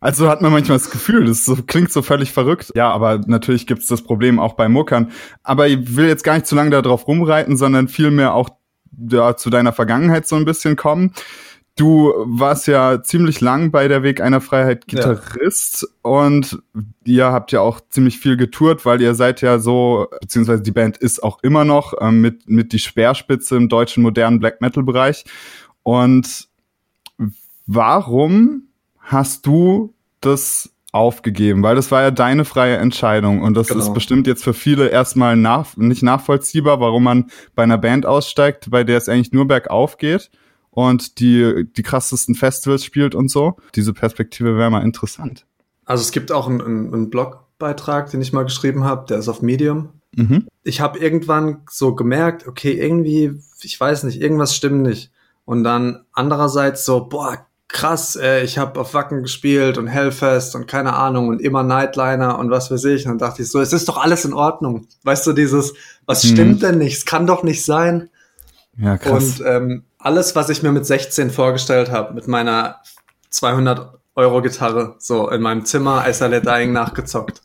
also 0.00 0.28
hat 0.28 0.42
man 0.42 0.52
manchmal 0.52 0.78
das 0.78 0.90
Gefühl, 0.90 1.26
das 1.26 1.44
so, 1.44 1.56
klingt 1.66 1.90
so 1.90 2.02
völlig 2.02 2.32
verrückt. 2.32 2.72
Ja, 2.74 2.90
aber 2.90 3.20
natürlich 3.26 3.66
gibt's 3.66 3.86
das 3.86 4.02
Problem 4.02 4.38
auch 4.38 4.54
bei 4.54 4.68
Muckern. 4.68 5.10
Aber 5.42 5.68
ich 5.68 5.96
will 5.96 6.06
jetzt 6.06 6.22
gar 6.22 6.34
nicht 6.34 6.46
zu 6.46 6.54
lange 6.54 6.70
darauf 6.70 7.08
rumreiten, 7.08 7.56
sondern 7.56 7.88
vielmehr 7.88 8.34
auch 8.34 8.50
ja, 9.10 9.36
zu 9.36 9.50
deiner 9.50 9.72
Vergangenheit 9.72 10.26
so 10.26 10.36
ein 10.36 10.44
bisschen 10.44 10.76
kommen. 10.76 11.12
Du 11.76 12.14
warst 12.24 12.66
ja 12.68 13.02
ziemlich 13.02 13.42
lang 13.42 13.70
bei 13.70 13.86
der 13.86 14.02
Weg 14.02 14.22
einer 14.22 14.40
Freiheit 14.40 14.86
Gitarrist 14.86 15.82
ja. 15.82 16.10
und 16.10 16.62
ihr 17.04 17.26
habt 17.26 17.52
ja 17.52 17.60
auch 17.60 17.82
ziemlich 17.90 18.18
viel 18.18 18.38
getourt, 18.38 18.86
weil 18.86 19.02
ihr 19.02 19.14
seid 19.14 19.42
ja 19.42 19.58
so, 19.58 20.06
beziehungsweise 20.22 20.62
die 20.62 20.72
Band 20.72 20.96
ist 20.96 21.22
auch 21.22 21.42
immer 21.42 21.66
noch 21.66 21.92
ähm, 22.00 22.22
mit, 22.22 22.48
mit 22.48 22.72
die 22.72 22.78
Speerspitze 22.78 23.56
im 23.56 23.68
deutschen 23.68 24.02
modernen 24.02 24.40
Black 24.40 24.62
Metal 24.62 24.82
Bereich. 24.84 25.26
Und 25.82 26.48
warum 27.66 28.68
hast 28.98 29.44
du 29.44 29.92
das 30.22 30.70
aufgegeben? 30.92 31.62
Weil 31.62 31.76
das 31.76 31.90
war 31.90 32.00
ja 32.00 32.10
deine 32.10 32.46
freie 32.46 32.78
Entscheidung 32.78 33.42
und 33.42 33.52
das 33.52 33.68
genau. 33.68 33.80
ist 33.80 33.92
bestimmt 33.92 34.26
jetzt 34.26 34.44
für 34.44 34.54
viele 34.54 34.88
erstmal 34.88 35.36
nach, 35.36 35.76
nicht 35.76 36.02
nachvollziehbar, 36.02 36.80
warum 36.80 37.04
man 37.04 37.30
bei 37.54 37.64
einer 37.64 37.76
Band 37.76 38.06
aussteigt, 38.06 38.70
bei 38.70 38.82
der 38.82 38.96
es 38.96 39.10
eigentlich 39.10 39.32
nur 39.32 39.46
bergauf 39.46 39.98
geht 39.98 40.30
und 40.76 41.20
die, 41.20 41.64
die 41.74 41.82
krassesten 41.82 42.34
Festivals 42.34 42.84
spielt 42.84 43.14
und 43.14 43.30
so. 43.30 43.56
Diese 43.74 43.94
Perspektive 43.94 44.58
wäre 44.58 44.70
mal 44.70 44.82
interessant. 44.82 45.46
Also 45.86 46.02
es 46.02 46.12
gibt 46.12 46.30
auch 46.30 46.48
einen, 46.48 46.60
einen 46.60 47.08
Blogbeitrag, 47.08 48.10
den 48.10 48.20
ich 48.20 48.34
mal 48.34 48.42
geschrieben 48.42 48.84
habe, 48.84 49.06
der 49.08 49.16
ist 49.16 49.28
auf 49.28 49.40
Medium. 49.40 49.88
Mhm. 50.14 50.46
Ich 50.64 50.82
habe 50.82 50.98
irgendwann 50.98 51.62
so 51.70 51.94
gemerkt, 51.94 52.46
okay, 52.46 52.72
irgendwie, 52.72 53.40
ich 53.62 53.80
weiß 53.80 54.02
nicht, 54.02 54.20
irgendwas 54.20 54.54
stimmt 54.54 54.82
nicht. 54.82 55.10
Und 55.46 55.64
dann 55.64 56.04
andererseits 56.12 56.84
so, 56.84 57.06
boah, 57.06 57.46
krass, 57.68 58.14
äh, 58.16 58.44
ich 58.44 58.58
habe 58.58 58.78
auf 58.78 58.92
Wacken 58.92 59.22
gespielt 59.22 59.78
und 59.78 59.86
Hellfest 59.86 60.54
und 60.56 60.68
keine 60.68 60.92
Ahnung 60.92 61.28
und 61.28 61.40
immer 61.40 61.62
Nightliner 61.62 62.38
und 62.38 62.50
was 62.50 62.70
weiß 62.70 62.84
ich. 62.84 63.06
Und 63.06 63.12
dann 63.12 63.30
dachte 63.30 63.40
ich 63.40 63.50
so, 63.50 63.60
es 63.60 63.72
ist 63.72 63.88
doch 63.88 63.96
alles 63.96 64.26
in 64.26 64.34
Ordnung. 64.34 64.88
Weißt 65.04 65.26
du, 65.26 65.32
dieses, 65.32 65.72
was 66.04 66.22
mhm. 66.24 66.28
stimmt 66.28 66.62
denn 66.62 66.76
nicht? 66.76 66.98
Es 66.98 67.06
kann 67.06 67.26
doch 67.26 67.42
nicht 67.42 67.64
sein. 67.64 68.10
Ja, 68.76 68.98
krass. 68.98 69.40
Und 69.40 69.46
ähm, 69.46 69.84
alles, 70.06 70.36
was 70.36 70.48
ich 70.50 70.62
mir 70.62 70.70
mit 70.70 70.86
16 70.86 71.30
vorgestellt 71.30 71.90
habe, 71.90 72.14
mit 72.14 72.28
meiner 72.28 72.76
200 73.30 73.98
Euro 74.14 74.40
Gitarre, 74.40 74.94
so 74.98 75.28
in 75.28 75.42
meinem 75.42 75.64
Zimmer 75.64 76.08
Isolate 76.08 76.46
Dying 76.46 76.72
nachgezockt. 76.72 77.42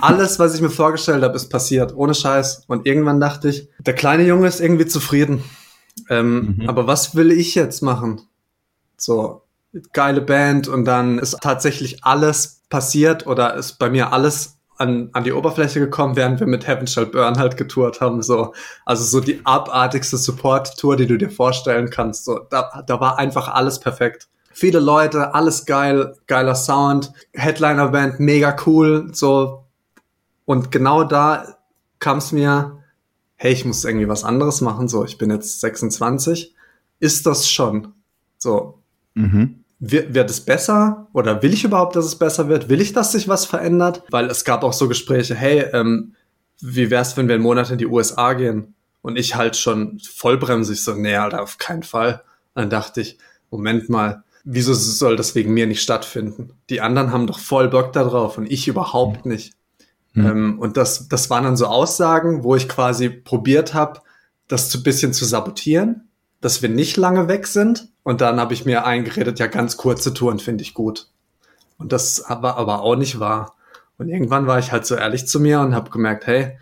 Alles, 0.00 0.38
was 0.38 0.54
ich 0.54 0.60
mir 0.60 0.68
vorgestellt 0.68 1.24
habe, 1.24 1.34
ist 1.34 1.48
passiert, 1.48 1.96
ohne 1.96 2.14
Scheiß. 2.14 2.64
Und 2.68 2.86
irgendwann 2.86 3.18
dachte 3.18 3.48
ich, 3.48 3.70
der 3.78 3.94
kleine 3.94 4.24
Junge 4.24 4.46
ist 4.46 4.60
irgendwie 4.60 4.84
zufrieden. 4.84 5.42
Ähm, 6.10 6.56
mhm. 6.58 6.68
Aber 6.68 6.86
was 6.86 7.16
will 7.16 7.32
ich 7.32 7.54
jetzt 7.54 7.82
machen? 7.82 8.20
So, 8.98 9.42
geile 9.94 10.20
Band 10.20 10.68
und 10.68 10.84
dann 10.84 11.18
ist 11.18 11.38
tatsächlich 11.40 12.04
alles 12.04 12.60
passiert 12.68 13.26
oder 13.26 13.54
ist 13.54 13.78
bei 13.78 13.88
mir 13.88 14.12
alles 14.12 14.55
an, 14.78 15.10
an 15.12 15.24
die 15.24 15.32
Oberfläche 15.32 15.80
gekommen, 15.80 16.16
während 16.16 16.40
wir 16.40 16.46
mit 16.46 16.66
Heaven 16.66 16.86
Shall 16.86 17.06
Burn 17.06 17.38
halt 17.38 17.56
getourt 17.56 18.00
haben. 18.00 18.22
So. 18.22 18.54
Also 18.84 19.04
so 19.04 19.20
die 19.20 19.40
abartigste 19.44 20.16
Support-Tour, 20.16 20.96
die 20.96 21.06
du 21.06 21.16
dir 21.16 21.30
vorstellen 21.30 21.90
kannst. 21.90 22.24
So, 22.24 22.40
da, 22.50 22.84
da 22.86 23.00
war 23.00 23.18
einfach 23.18 23.48
alles 23.48 23.80
perfekt. 23.80 24.28
Viele 24.52 24.80
Leute, 24.80 25.34
alles 25.34 25.66
geil, 25.66 26.14
geiler 26.26 26.54
Sound, 26.54 27.12
Headliner-Band, 27.32 28.20
mega 28.20 28.56
cool. 28.66 29.10
So. 29.12 29.64
Und 30.44 30.70
genau 30.70 31.04
da 31.04 31.58
kam 31.98 32.18
es 32.18 32.32
mir, 32.32 32.82
hey, 33.36 33.52
ich 33.52 33.64
muss 33.64 33.84
irgendwie 33.84 34.08
was 34.08 34.24
anderes 34.24 34.60
machen. 34.60 34.88
So, 34.88 35.04
ich 35.04 35.18
bin 35.18 35.30
jetzt 35.30 35.60
26. 35.60 36.54
Ist 37.00 37.26
das 37.26 37.50
schon? 37.50 37.92
So. 38.38 38.78
Mhm 39.14 39.65
wird, 39.78 40.30
es 40.30 40.40
besser 40.40 41.08
oder 41.12 41.42
will 41.42 41.52
ich 41.52 41.64
überhaupt, 41.64 41.96
dass 41.96 42.06
es 42.06 42.16
besser 42.16 42.48
wird? 42.48 42.68
Will 42.68 42.80
ich, 42.80 42.92
dass 42.92 43.12
sich 43.12 43.28
was 43.28 43.44
verändert? 43.44 44.02
Weil 44.10 44.26
es 44.26 44.44
gab 44.44 44.64
auch 44.64 44.72
so 44.72 44.88
Gespräche, 44.88 45.34
hey, 45.34 45.66
ähm, 45.72 46.14
wie 46.60 46.90
wär's, 46.90 47.16
wenn 47.16 47.28
wir 47.28 47.34
einen 47.34 47.44
Monat 47.44 47.70
in 47.70 47.78
die 47.78 47.86
USA 47.86 48.32
gehen? 48.32 48.74
Und 49.02 49.18
ich 49.18 49.36
halt 49.36 49.56
schon 49.56 50.00
vollbremsig 50.00 50.82
so, 50.82 50.94
nee, 50.94 51.14
Alter, 51.14 51.42
auf 51.42 51.58
keinen 51.58 51.82
Fall. 51.82 52.22
dann 52.54 52.70
dachte 52.70 53.00
ich, 53.00 53.18
Moment 53.50 53.88
mal, 53.88 54.24
wieso 54.44 54.74
soll 54.74 55.16
das 55.16 55.34
wegen 55.34 55.52
mir 55.52 55.66
nicht 55.66 55.82
stattfinden? 55.82 56.50
Die 56.70 56.80
anderen 56.80 57.12
haben 57.12 57.26
doch 57.26 57.38
voll 57.38 57.68
Bock 57.68 57.92
da 57.92 58.04
drauf 58.04 58.38
und 58.38 58.50
ich 58.50 58.66
überhaupt 58.66 59.24
hm. 59.24 59.30
nicht. 59.30 59.54
Mhm. 60.14 60.26
Ähm, 60.26 60.58
und 60.58 60.76
das, 60.76 61.08
das 61.08 61.30
waren 61.30 61.44
dann 61.44 61.56
so 61.56 61.66
Aussagen, 61.66 62.42
wo 62.42 62.56
ich 62.56 62.68
quasi 62.68 63.10
probiert 63.10 63.74
habe, 63.74 64.00
das 64.48 64.70
zu 64.70 64.82
bisschen 64.82 65.12
zu 65.12 65.24
sabotieren, 65.24 66.08
dass 66.40 66.62
wir 66.62 66.68
nicht 66.68 66.96
lange 66.96 67.28
weg 67.28 67.46
sind 67.46 67.88
und 68.06 68.20
dann 68.20 68.38
habe 68.38 68.54
ich 68.54 68.64
mir 68.64 68.86
eingeredet, 68.86 69.40
ja, 69.40 69.48
ganz 69.48 69.76
kurze 69.76 70.14
Touren 70.14 70.38
finde 70.38 70.62
ich 70.62 70.74
gut. 70.74 71.08
Und 71.76 71.90
das 71.90 72.22
war 72.28 72.56
aber 72.56 72.82
auch 72.82 72.94
nicht 72.94 73.18
wahr. 73.18 73.56
Und 73.98 74.08
irgendwann 74.08 74.46
war 74.46 74.60
ich 74.60 74.70
halt 74.70 74.86
so 74.86 74.94
ehrlich 74.94 75.26
zu 75.26 75.40
mir 75.40 75.58
und 75.58 75.74
habe 75.74 75.90
gemerkt, 75.90 76.24
hey, 76.28 76.56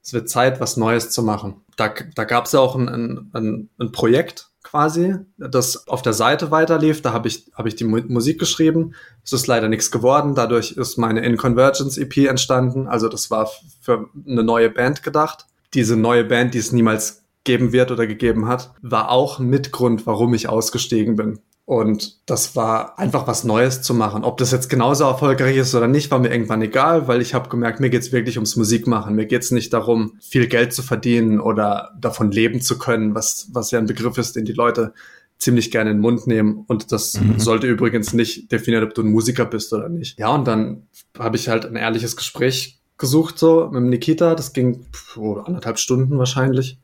es 0.00 0.12
wird 0.12 0.28
Zeit, 0.28 0.60
was 0.60 0.76
Neues 0.76 1.10
zu 1.10 1.24
machen. 1.24 1.62
Da, 1.76 1.92
da 2.14 2.22
gab 2.22 2.46
es 2.46 2.52
ja 2.52 2.60
auch 2.60 2.76
ein, 2.76 3.28
ein, 3.32 3.70
ein 3.80 3.90
Projekt 3.90 4.50
quasi, 4.62 5.16
das 5.36 5.88
auf 5.88 6.02
der 6.02 6.12
Seite 6.12 6.52
weiterlief. 6.52 7.02
Da 7.02 7.12
habe 7.12 7.26
ich, 7.26 7.50
hab 7.54 7.66
ich 7.66 7.74
die 7.74 7.82
Musik 7.82 8.38
geschrieben. 8.38 8.94
Es 9.24 9.32
ist 9.32 9.48
leider 9.48 9.68
nichts 9.68 9.90
geworden. 9.90 10.36
Dadurch 10.36 10.76
ist 10.76 10.96
meine 10.96 11.24
In 11.24 11.36
Convergence 11.36 11.98
EP 11.98 12.18
entstanden. 12.18 12.86
Also 12.86 13.08
das 13.08 13.32
war 13.32 13.50
für 13.80 14.10
eine 14.24 14.44
neue 14.44 14.70
Band 14.70 15.02
gedacht. 15.02 15.46
Diese 15.74 15.96
neue 15.96 16.22
Band, 16.22 16.54
die 16.54 16.58
es 16.58 16.70
niemals 16.70 17.23
geben 17.44 17.72
wird 17.72 17.90
oder 17.90 18.06
gegeben 18.06 18.48
hat, 18.48 18.72
war 18.82 19.10
auch 19.10 19.38
ein 19.38 19.46
Mitgrund, 19.46 20.06
warum 20.06 20.34
ich 20.34 20.48
ausgestiegen 20.48 21.16
bin. 21.16 21.38
Und 21.66 22.18
das 22.26 22.56
war 22.56 22.98
einfach 22.98 23.26
was 23.26 23.44
Neues 23.44 23.80
zu 23.80 23.94
machen. 23.94 24.22
Ob 24.22 24.36
das 24.36 24.50
jetzt 24.50 24.68
genauso 24.68 25.04
erfolgreich 25.04 25.56
ist 25.56 25.74
oder 25.74 25.88
nicht, 25.88 26.10
war 26.10 26.18
mir 26.18 26.30
irgendwann 26.30 26.60
egal, 26.60 27.08
weil 27.08 27.22
ich 27.22 27.32
habe 27.32 27.48
gemerkt, 27.48 27.80
mir 27.80 27.88
geht's 27.88 28.12
wirklich 28.12 28.36
ums 28.36 28.56
Musikmachen. 28.56 29.14
Mir 29.14 29.24
geht's 29.24 29.50
nicht 29.50 29.72
darum, 29.72 30.18
viel 30.20 30.46
Geld 30.46 30.74
zu 30.74 30.82
verdienen 30.82 31.40
oder 31.40 31.92
davon 31.98 32.30
leben 32.30 32.60
zu 32.60 32.78
können, 32.78 33.14
was, 33.14 33.48
was 33.52 33.70
ja 33.70 33.78
ein 33.78 33.86
Begriff 33.86 34.18
ist, 34.18 34.36
den 34.36 34.44
die 34.44 34.52
Leute 34.52 34.92
ziemlich 35.38 35.70
gerne 35.70 35.90
in 35.90 35.96
den 35.96 36.02
Mund 36.02 36.26
nehmen. 36.26 36.64
Und 36.66 36.92
das 36.92 37.18
mhm. 37.18 37.38
sollte 37.38 37.66
übrigens 37.66 38.12
nicht 38.12 38.52
definieren, 38.52 38.84
ob 38.84 38.94
du 38.94 39.02
ein 39.02 39.10
Musiker 39.10 39.46
bist 39.46 39.72
oder 39.72 39.88
nicht. 39.88 40.18
Ja, 40.18 40.34
und 40.34 40.46
dann 40.46 40.86
habe 41.18 41.36
ich 41.36 41.48
halt 41.48 41.64
ein 41.64 41.76
ehrliches 41.76 42.14
Gespräch 42.14 42.78
gesucht, 42.98 43.38
so 43.38 43.70
mit 43.72 43.84
Nikita. 43.84 44.34
Das 44.34 44.52
ging 44.52 44.84
oh, 45.16 45.36
anderthalb 45.36 45.78
Stunden 45.78 46.18
wahrscheinlich 46.18 46.78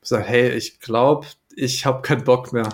gesagt, 0.00 0.28
hey, 0.28 0.50
ich 0.50 0.80
glaube, 0.80 1.26
ich 1.54 1.84
habe 1.86 2.02
keinen 2.02 2.24
Bock 2.24 2.52
mehr. 2.52 2.68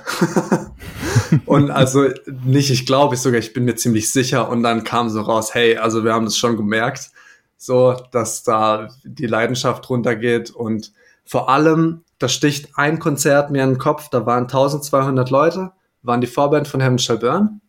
und 1.46 1.70
also 1.70 2.08
nicht, 2.44 2.70
ich 2.70 2.86
glaube, 2.86 3.14
ich 3.14 3.20
sogar, 3.22 3.38
ich 3.38 3.52
bin 3.52 3.64
mir 3.64 3.76
ziemlich 3.76 4.12
sicher. 4.12 4.48
Und 4.48 4.62
dann 4.62 4.84
kam 4.84 5.08
so 5.08 5.22
raus, 5.22 5.54
hey, 5.54 5.78
also 5.78 6.04
wir 6.04 6.12
haben 6.12 6.26
das 6.26 6.36
schon 6.36 6.56
gemerkt, 6.56 7.10
so, 7.56 7.96
dass 8.12 8.42
da 8.42 8.88
die 9.04 9.26
Leidenschaft 9.26 9.88
runtergeht. 9.88 10.50
Und 10.50 10.92
vor 11.24 11.48
allem, 11.48 12.04
da 12.18 12.28
sticht 12.28 12.76
ein 12.76 12.98
Konzert 12.98 13.50
mir 13.50 13.64
in 13.64 13.70
den 13.70 13.78
Kopf, 13.78 14.10
da 14.10 14.26
waren 14.26 14.44
1200 14.44 15.30
Leute, 15.30 15.72
waren 16.02 16.20
die 16.20 16.26
Vorband 16.26 16.68
von 16.68 16.80
Heaven 16.80 16.98
Shall 16.98 17.18
Burn. 17.18 17.60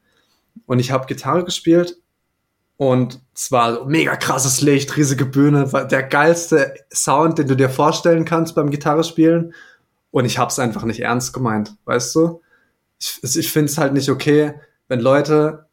Und 0.66 0.80
ich 0.80 0.92
habe 0.92 1.06
Gitarre 1.08 1.46
gespielt 1.46 1.98
und 2.77 3.22
zwar 3.34 3.86
mega 3.86 4.15
krasses 4.15 4.62
Licht, 4.62 4.98
riesige 4.98 5.25
Bühne, 5.25 5.70
der 5.89 6.03
geilste 6.03 6.74
Sound, 6.94 7.39
den 7.39 7.48
du 7.48 7.55
dir 7.55 7.70
vorstellen 7.70 8.25
kannst 8.25 8.55
beim 8.55 8.70
Gitarre 8.70 9.03
spielen. 9.03 9.53
Und 10.12 10.25
ich 10.25 10.38
hab's 10.38 10.60
einfach 10.60 10.84
nicht 10.84 11.01
ernst 11.01 11.34
gemeint, 11.34 11.75
weißt 11.86 12.15
du? 12.15 12.41
Ich, 13.00 13.20
ich 13.24 13.51
finde 13.51 13.72
es 13.72 13.77
halt 13.77 13.94
nicht 13.94 14.10
okay, 14.10 14.53
wenn 14.88 15.00
Leute 15.00 15.65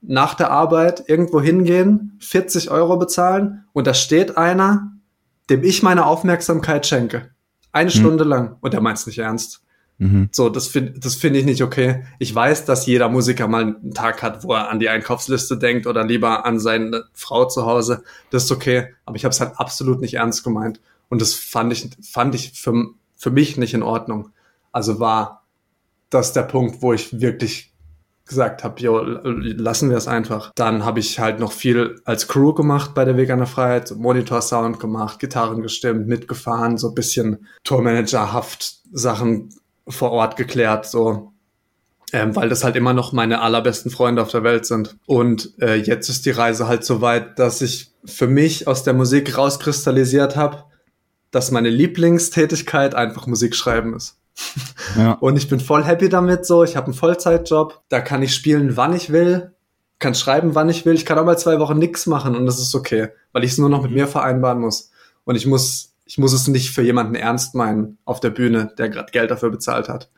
nach 0.00 0.34
der 0.34 0.50
Arbeit 0.50 1.08
irgendwo 1.08 1.40
hingehen, 1.40 2.16
40 2.20 2.70
Euro 2.70 2.96
bezahlen 2.96 3.64
und 3.72 3.86
da 3.86 3.94
steht 3.94 4.36
einer, 4.36 4.92
dem 5.50 5.64
ich 5.64 5.82
meine 5.82 6.06
Aufmerksamkeit 6.06 6.86
schenke. 6.86 7.30
Eine 7.72 7.90
mhm. 7.90 7.94
Stunde 7.94 8.24
lang. 8.24 8.56
Und 8.60 8.74
er 8.74 8.80
meint's 8.80 9.06
nicht 9.06 9.18
ernst. 9.18 9.62
Mhm. 9.98 10.28
So, 10.30 10.48
das 10.48 10.68
finde 10.68 11.00
das 11.00 11.16
finde 11.16 11.40
ich 11.40 11.44
nicht 11.44 11.62
okay. 11.62 12.04
Ich 12.18 12.32
weiß, 12.32 12.64
dass 12.64 12.86
jeder 12.86 13.08
Musiker 13.08 13.48
mal 13.48 13.62
einen 13.62 13.94
Tag 13.94 14.22
hat, 14.22 14.44
wo 14.44 14.52
er 14.52 14.70
an 14.70 14.78
die 14.78 14.88
Einkaufsliste 14.88 15.58
denkt 15.58 15.86
oder 15.86 16.04
lieber 16.04 16.46
an 16.46 16.60
seine 16.60 17.04
Frau 17.12 17.46
zu 17.46 17.66
Hause. 17.66 18.04
Das 18.30 18.44
ist 18.44 18.52
okay. 18.52 18.94
Aber 19.04 19.16
ich 19.16 19.24
habe 19.24 19.32
es 19.32 19.40
halt 19.40 19.52
absolut 19.56 20.00
nicht 20.00 20.14
ernst 20.14 20.44
gemeint. 20.44 20.80
Und 21.08 21.20
das 21.20 21.34
fand 21.34 21.72
ich, 21.72 21.90
fand 22.02 22.34
ich 22.34 22.52
für, 22.52 22.90
für 23.16 23.30
mich 23.30 23.56
nicht 23.56 23.74
in 23.74 23.82
Ordnung. 23.82 24.30
Also 24.70 25.00
war 25.00 25.44
das 26.10 26.32
der 26.32 26.42
Punkt, 26.42 26.80
wo 26.80 26.92
ich 26.92 27.20
wirklich 27.20 27.72
gesagt 28.24 28.62
habe, 28.62 28.80
jo, 28.80 29.00
lassen 29.00 29.90
wir 29.90 29.96
es 29.96 30.06
einfach. 30.06 30.52
Dann 30.54 30.84
habe 30.84 31.00
ich 31.00 31.18
halt 31.18 31.40
noch 31.40 31.50
viel 31.50 32.00
als 32.04 32.28
Crew 32.28 32.52
gemacht 32.52 32.92
bei 32.94 33.04
der 33.06 33.16
Veganer 33.16 33.46
Freiheit, 33.46 33.90
Monitor-Sound 33.96 34.78
gemacht, 34.78 35.18
Gitarren 35.18 35.62
gestimmt, 35.62 36.06
mitgefahren, 36.06 36.76
so 36.76 36.92
bisschen 36.92 37.46
Tourmanagerhaft 37.64 38.80
Sachen 38.92 39.48
vor 39.88 40.12
Ort 40.12 40.36
geklärt, 40.36 40.86
so. 40.86 41.32
Ähm, 42.12 42.34
weil 42.34 42.48
das 42.48 42.64
halt 42.64 42.74
immer 42.76 42.94
noch 42.94 43.12
meine 43.12 43.42
allerbesten 43.42 43.90
Freunde 43.90 44.22
auf 44.22 44.30
der 44.30 44.42
Welt 44.42 44.64
sind. 44.64 44.96
Und 45.04 45.52
äh, 45.60 45.74
jetzt 45.74 46.08
ist 46.08 46.24
die 46.24 46.30
Reise 46.30 46.66
halt 46.66 46.84
so 46.84 47.02
weit, 47.02 47.38
dass 47.38 47.60
ich 47.60 47.92
für 48.04 48.26
mich 48.26 48.66
aus 48.66 48.82
der 48.82 48.94
Musik 48.94 49.36
rauskristallisiert 49.36 50.34
habe, 50.34 50.64
dass 51.30 51.50
meine 51.50 51.68
Lieblingstätigkeit 51.68 52.94
einfach 52.94 53.26
Musik 53.26 53.54
schreiben 53.54 53.94
ist. 53.94 54.16
Ja. 54.96 55.12
Und 55.20 55.36
ich 55.36 55.48
bin 55.48 55.60
voll 55.60 55.84
happy 55.84 56.08
damit 56.08 56.46
so. 56.46 56.64
Ich 56.64 56.76
habe 56.76 56.86
einen 56.86 56.94
Vollzeitjob. 56.94 57.82
Da 57.88 58.00
kann 58.00 58.22
ich 58.22 58.34
spielen, 58.34 58.76
wann 58.76 58.94
ich 58.94 59.10
will. 59.10 59.52
Kann 59.98 60.14
schreiben, 60.14 60.54
wann 60.54 60.68
ich 60.68 60.86
will. 60.86 60.94
Ich 60.94 61.04
kann 61.04 61.18
auch 61.18 61.24
mal 61.24 61.38
zwei 61.38 61.58
Wochen 61.58 61.78
nichts 61.78 62.06
machen 62.06 62.36
und 62.36 62.46
das 62.46 62.60
ist 62.60 62.74
okay, 62.74 63.08
weil 63.32 63.42
ich 63.42 63.50
es 63.50 63.58
nur 63.58 63.68
noch 63.68 63.82
mit 63.82 63.90
mhm. 63.90 63.96
mir 63.96 64.06
vereinbaren 64.06 64.60
muss. 64.60 64.90
Und 65.24 65.34
ich 65.34 65.44
muss, 65.44 65.96
ich 66.08 66.16
muss 66.16 66.32
es 66.32 66.48
nicht 66.48 66.70
für 66.70 66.82
jemanden 66.82 67.14
ernst 67.14 67.54
meinen 67.54 67.98
auf 68.06 68.18
der 68.18 68.30
Bühne, 68.30 68.72
der 68.78 68.88
gerade 68.88 69.12
Geld 69.12 69.30
dafür 69.30 69.50
bezahlt 69.50 69.90
hat. 69.90 70.10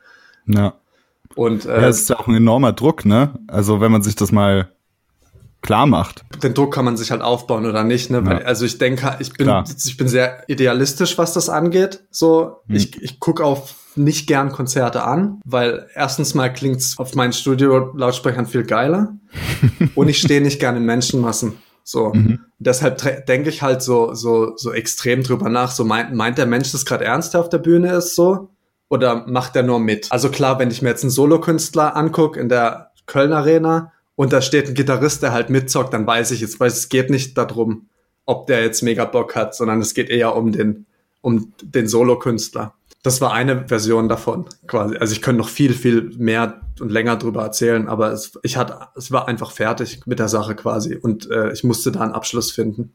Ja. 0.46 0.74
Und 1.34 1.66
äh, 1.66 1.82
ja, 1.82 1.88
es 1.88 2.02
ist 2.02 2.10
ja 2.10 2.18
auch 2.18 2.28
ein 2.28 2.34
enormer 2.34 2.72
Druck, 2.72 3.04
ne? 3.04 3.34
Also 3.48 3.80
wenn 3.80 3.90
man 3.90 4.02
sich 4.02 4.14
das 4.14 4.30
mal 4.30 4.70
klar 5.62 5.86
macht. 5.86 6.24
Den 6.42 6.54
Druck 6.54 6.72
kann 6.72 6.84
man 6.84 6.96
sich 6.96 7.10
halt 7.10 7.22
aufbauen 7.22 7.66
oder 7.66 7.82
nicht, 7.82 8.08
ne? 8.08 8.24
Weil, 8.24 8.44
also 8.44 8.64
ich 8.64 8.78
denke, 8.78 9.16
ich 9.18 9.32
bin, 9.32 9.46
klar. 9.46 9.64
ich 9.84 9.96
bin 9.96 10.06
sehr 10.06 10.44
idealistisch, 10.48 11.18
was 11.18 11.32
das 11.32 11.48
angeht. 11.48 12.04
So, 12.10 12.60
hm. 12.68 12.76
ich, 12.76 13.02
ich 13.02 13.18
gucke 13.18 13.44
auf 13.44 13.74
nicht 13.96 14.28
gern 14.28 14.52
Konzerte 14.52 15.02
an, 15.02 15.40
weil 15.44 15.88
erstens 15.94 16.34
mal 16.34 16.52
klingt's 16.52 16.98
auf 16.98 17.16
meinen 17.16 17.32
Studio-Lautsprechern 17.32 18.46
viel 18.46 18.62
geiler 18.62 19.16
und 19.96 20.08
ich 20.08 20.20
stehe 20.20 20.40
nicht 20.40 20.60
gern 20.60 20.76
in 20.76 20.84
Menschenmassen. 20.84 21.54
So, 21.90 22.12
mhm. 22.14 22.38
deshalb 22.60 23.26
denke 23.26 23.48
ich 23.48 23.62
halt 23.62 23.82
so, 23.82 24.14
so, 24.14 24.56
so 24.56 24.72
extrem 24.72 25.24
drüber 25.24 25.48
nach. 25.48 25.72
So 25.72 25.84
meint, 25.84 26.14
meint 26.14 26.38
der 26.38 26.46
Mensch 26.46 26.70
das 26.70 26.86
gerade 26.86 27.04
ernst, 27.04 27.34
der 27.34 27.40
auf 27.40 27.48
der 27.48 27.58
Bühne 27.58 27.94
ist, 27.94 28.14
so? 28.14 28.50
Oder 28.88 29.26
macht 29.26 29.56
er 29.56 29.64
nur 29.64 29.80
mit? 29.80 30.06
Also 30.10 30.30
klar, 30.30 30.60
wenn 30.60 30.70
ich 30.70 30.82
mir 30.82 30.90
jetzt 30.90 31.02
einen 31.02 31.10
Solokünstler 31.10 31.96
angucke 31.96 32.38
in 32.38 32.48
der 32.48 32.92
Köln 33.06 33.32
Arena 33.32 33.92
und 34.14 34.32
da 34.32 34.40
steht 34.40 34.68
ein 34.68 34.74
Gitarrist, 34.74 35.24
der 35.24 35.32
halt 35.32 35.50
mitzockt, 35.50 35.92
dann 35.92 36.06
weiß 36.06 36.30
ich 36.30 36.42
jetzt, 36.42 36.60
weil 36.60 36.68
es 36.68 36.88
geht 36.90 37.10
nicht 37.10 37.36
darum, 37.36 37.88
ob 38.24 38.46
der 38.46 38.62
jetzt 38.62 38.82
mega 38.82 39.04
Bock 39.04 39.34
hat, 39.34 39.56
sondern 39.56 39.80
es 39.80 39.92
geht 39.92 40.10
eher 40.10 40.36
um 40.36 40.52
den, 40.52 40.86
um 41.22 41.52
den 41.60 41.88
Solokünstler. 41.88 42.74
Das 43.02 43.20
war 43.20 43.32
eine 43.32 43.68
Version 43.68 44.08
davon, 44.08 44.44
quasi. 44.66 44.96
Also 44.96 45.12
ich 45.12 45.22
könnte 45.22 45.40
noch 45.40 45.48
viel, 45.48 45.72
viel 45.72 46.12
mehr 46.18 46.60
und 46.80 46.90
länger 46.90 47.16
drüber 47.16 47.42
erzählen, 47.42 47.88
aber 47.88 48.12
es, 48.12 48.38
ich 48.42 48.56
hatte, 48.58 48.88
es 48.94 49.10
war 49.10 49.26
einfach 49.26 49.52
fertig 49.52 50.02
mit 50.06 50.18
der 50.18 50.28
Sache 50.28 50.54
quasi 50.54 50.96
und 50.96 51.30
äh, 51.30 51.52
ich 51.52 51.64
musste 51.64 51.92
da 51.92 52.00
einen 52.00 52.12
Abschluss 52.12 52.52
finden. 52.52 52.92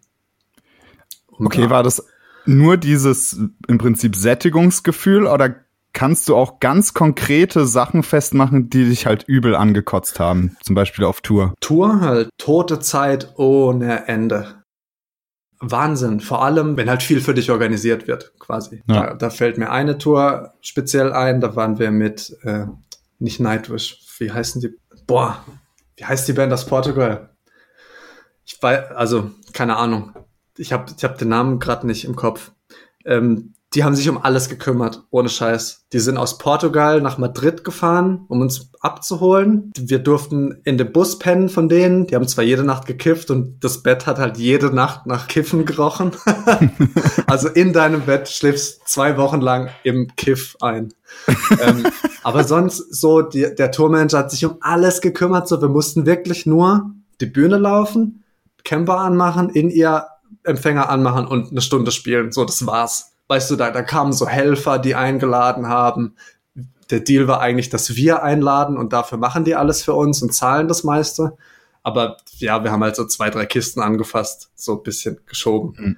Um 1.27 1.47
okay, 1.47 1.63
da 1.63 1.69
war 1.71 1.83
das 1.83 2.05
nur 2.45 2.77
dieses 2.77 3.39
im 3.67 3.77
Prinzip 3.79 4.15
Sättigungsgefühl 4.15 5.25
oder 5.25 5.55
kannst 5.93 6.29
du 6.29 6.35
auch 6.35 6.59
ganz 6.59 6.93
konkrete 6.93 7.65
Sachen 7.65 8.03
festmachen, 8.03 8.69
die 8.69 8.85
dich 8.85 9.07
halt 9.07 9.23
übel 9.23 9.55
angekotzt 9.55 10.19
haben, 10.19 10.55
zum 10.61 10.75
Beispiel 10.75 11.05
auf 11.05 11.21
Tour? 11.21 11.55
Tour 11.61 12.01
halt 12.01 12.29
tote 12.37 12.79
Zeit 12.79 13.33
ohne 13.37 14.07
Ende. 14.07 14.64
Wahnsinn. 15.71 16.19
Vor 16.19 16.43
allem, 16.43 16.77
wenn 16.77 16.89
halt 16.89 17.03
viel 17.03 17.21
für 17.21 17.33
dich 17.33 17.51
organisiert 17.51 18.07
wird, 18.07 18.33
quasi. 18.39 18.83
Ja. 18.87 19.07
Da, 19.07 19.13
da, 19.15 19.29
fällt 19.29 19.57
mir 19.57 19.71
eine 19.71 19.97
Tour 19.97 20.53
speziell 20.61 21.11
ein. 21.11 21.41
Da 21.41 21.55
waren 21.55 21.79
wir 21.79 21.91
mit, 21.91 22.35
äh, 22.43 22.65
nicht 23.19 23.39
Nightwish, 23.39 23.99
wie 24.19 24.31
heißen 24.31 24.61
die? 24.61 24.75
Boah, 25.07 25.43
wie 25.95 26.05
heißt 26.05 26.27
die 26.27 26.33
Band 26.33 26.53
aus 26.53 26.65
Portugal? 26.65 27.35
Ich 28.45 28.61
weiß, 28.61 28.91
also, 28.91 29.31
keine 29.53 29.77
Ahnung. 29.77 30.13
Ich 30.57 30.71
habe 30.71 30.91
ich 30.95 31.03
hab 31.03 31.17
den 31.17 31.29
Namen 31.29 31.59
gerade 31.59 31.87
nicht 31.87 32.05
im 32.05 32.15
Kopf. 32.15 32.51
Ähm, 33.05 33.54
die 33.75 33.83
haben 33.83 33.95
sich 33.95 34.07
um 34.07 34.17
alles 34.17 34.47
gekümmert, 34.47 35.03
ohne 35.11 35.27
Scheiß. 35.27 35.85
Die 35.91 35.99
sind 35.99 36.17
aus 36.17 36.37
Portugal 36.37 37.01
nach 37.01 37.17
Madrid 37.17 37.65
gefahren, 37.65 38.25
um 38.29 38.39
uns 38.39 38.71
abzuholen. 38.79 39.71
Wir 39.77 39.99
durften 39.99 40.61
in 40.63 40.77
dem 40.77 40.93
Bus 40.93 41.19
pennen 41.19 41.49
von 41.49 41.67
denen. 41.67 42.07
Die 42.07 42.15
haben 42.15 42.27
zwar 42.27 42.45
jede 42.45 42.63
Nacht 42.63 42.85
gekifft 42.87 43.31
und 43.31 43.61
das 43.63 43.83
Bett 43.83 44.07
hat 44.07 44.17
halt 44.17 44.37
jede 44.37 44.73
Nacht 44.73 45.07
nach 45.07 45.27
Kiffen 45.27 45.65
gerochen. 45.65 46.11
also 47.27 47.49
in 47.49 47.73
deinem 47.73 48.01
Bett 48.01 48.29
schläfst 48.29 48.87
zwei 48.87 49.17
Wochen 49.17 49.41
lang 49.41 49.69
im 49.83 50.07
Kiff 50.15 50.55
ein. 50.61 50.93
ähm, 51.61 51.87
aber 52.23 52.45
sonst 52.45 52.95
so, 52.95 53.21
die, 53.21 53.53
der 53.55 53.71
Tourmanager 53.71 54.19
hat 54.19 54.31
sich 54.31 54.45
um 54.45 54.57
alles 54.61 55.01
gekümmert. 55.01 55.49
So, 55.49 55.61
wir 55.61 55.69
mussten 55.69 56.05
wirklich 56.05 56.45
nur 56.45 56.91
die 57.19 57.25
Bühne 57.25 57.57
laufen, 57.57 58.23
Camper 58.63 58.99
anmachen, 58.99 59.49
in 59.49 59.69
ihr 59.69 60.07
Empfänger 60.43 60.89
anmachen 60.89 61.27
und 61.27 61.51
eine 61.51 61.61
Stunde 61.61 61.91
spielen. 61.91 62.31
So, 62.31 62.45
das 62.45 62.65
war's 62.65 63.14
weißt 63.27 63.51
du, 63.51 63.55
da, 63.55 63.71
da 63.71 63.81
kamen 63.81 64.13
so 64.13 64.27
Helfer, 64.27 64.79
die 64.79 64.95
eingeladen 64.95 65.67
haben. 65.67 66.15
Der 66.89 66.99
Deal 66.99 67.27
war 67.27 67.41
eigentlich, 67.41 67.69
dass 67.69 67.95
wir 67.95 68.23
einladen 68.23 68.77
und 68.77 68.93
dafür 68.93 69.17
machen 69.17 69.43
die 69.43 69.55
alles 69.55 69.83
für 69.83 69.93
uns 69.93 70.21
und 70.21 70.33
zahlen 70.33 70.67
das 70.67 70.83
meiste. 70.83 71.37
Aber 71.81 72.17
ja, 72.37 72.63
wir 72.63 72.71
haben 72.71 72.83
halt 72.83 72.95
so 72.95 73.05
zwei, 73.05 73.29
drei 73.29 73.45
Kisten 73.45 73.81
angefasst, 73.81 74.51
so 74.55 74.77
ein 74.77 74.83
bisschen 74.83 75.19
geschoben. 75.25 75.75
Mhm. 75.77 75.97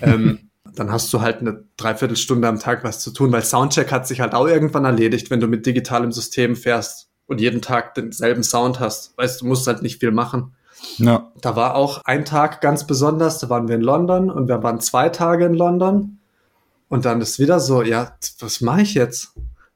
Ähm, 0.00 0.50
dann 0.74 0.92
hast 0.92 1.12
du 1.12 1.20
halt 1.20 1.40
eine 1.40 1.64
Dreiviertelstunde 1.76 2.46
am 2.46 2.58
Tag 2.58 2.84
was 2.84 3.00
zu 3.00 3.10
tun, 3.10 3.32
weil 3.32 3.42
Soundcheck 3.42 3.90
hat 3.90 4.06
sich 4.06 4.20
halt 4.20 4.34
auch 4.34 4.46
irgendwann 4.46 4.84
erledigt, 4.84 5.30
wenn 5.30 5.40
du 5.40 5.48
mit 5.48 5.66
digitalem 5.66 6.12
System 6.12 6.56
fährst 6.56 7.08
und 7.26 7.40
jeden 7.40 7.62
Tag 7.62 7.94
denselben 7.94 8.42
Sound 8.42 8.80
hast. 8.80 9.16
Weißt 9.18 9.40
du, 9.40 9.46
musst 9.46 9.66
halt 9.66 9.82
nicht 9.82 10.00
viel 10.00 10.12
machen. 10.12 10.54
Ja. 10.98 11.32
Da 11.40 11.56
war 11.56 11.74
auch 11.74 12.02
ein 12.04 12.24
Tag 12.24 12.60
ganz 12.60 12.86
besonders, 12.86 13.38
da 13.38 13.48
waren 13.50 13.68
wir 13.68 13.74
in 13.74 13.82
London 13.82 14.30
und 14.30 14.48
wir 14.48 14.62
waren 14.62 14.80
zwei 14.80 15.08
Tage 15.08 15.46
in 15.46 15.54
London 15.54 16.17
und 16.88 17.04
dann 17.04 17.20
ist 17.20 17.38
wieder 17.38 17.60
so, 17.60 17.82
ja, 17.82 18.16
was 18.40 18.60
mache 18.60 18.82
ich 18.82 18.94
jetzt? 18.94 19.34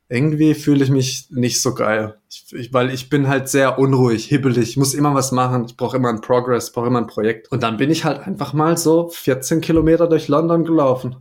Irgendwie 0.09 0.55
fühle 0.55 0.85
ich 0.85 0.91
mich 0.91 1.29
nicht 1.31 1.63
so 1.63 1.75
geil. 1.75 2.19
Ich, 2.29 2.53
ich, 2.53 2.73
weil 2.73 2.91
ich 2.91 3.09
bin 3.09 3.29
halt 3.29 3.49
sehr 3.49 3.79
unruhig, 3.79 4.27
hibbelig, 4.27 4.71
ich 4.71 4.77
muss 4.77 4.93
immer 4.95 5.15
was 5.15 5.33
machen, 5.33 5.65
ich 5.65 5.77
brauche 5.77 5.97
immer 5.97 6.11
einen 6.11 6.21
Progress, 6.21 6.73
brauche 6.73 6.87
immer 6.87 7.01
ein 7.01 7.07
Projekt. 7.07 7.51
Und 7.51 7.63
dann 7.63 7.79
bin 7.79 7.91
ich 7.91 8.05
halt 8.05 8.21
einfach 8.27 8.53
mal 8.53 8.77
so 8.77 9.09
14 9.09 9.61
Kilometer 9.61 10.07
durch 10.07 10.29
London 10.29 10.65
gelaufen. 10.65 11.17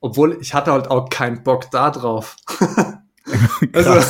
Obwohl 0.00 0.38
ich 0.40 0.54
hatte 0.54 0.72
halt 0.72 0.90
auch 0.90 1.10
keinen 1.10 1.42
Bock 1.42 1.70
da 1.70 1.90
drauf. 1.90 2.36
also, 3.72 4.00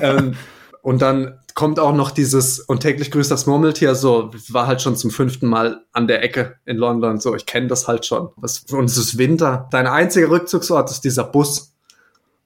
ähm, 0.00 0.36
und 0.82 1.02
dann 1.02 1.39
kommt 1.54 1.78
auch 1.78 1.94
noch 1.94 2.10
dieses 2.10 2.60
und 2.60 2.80
täglich 2.80 3.10
grüßt 3.10 3.30
das 3.30 3.46
Murmeltier 3.46 3.94
so 3.94 4.30
war 4.48 4.66
halt 4.66 4.82
schon 4.82 4.96
zum 4.96 5.10
fünften 5.10 5.46
Mal 5.46 5.84
an 5.92 6.06
der 6.06 6.22
Ecke 6.22 6.56
in 6.66 6.76
London 6.76 7.20
so 7.20 7.34
ich 7.34 7.46
kenne 7.46 7.68
das 7.68 7.88
halt 7.88 8.06
schon. 8.06 8.28
Und 8.28 8.84
es 8.84 8.96
ist 8.96 9.18
Winter. 9.18 9.68
Dein 9.70 9.86
einziger 9.86 10.30
Rückzugsort 10.30 10.90
ist 10.90 11.02
dieser 11.02 11.24
Bus 11.24 11.68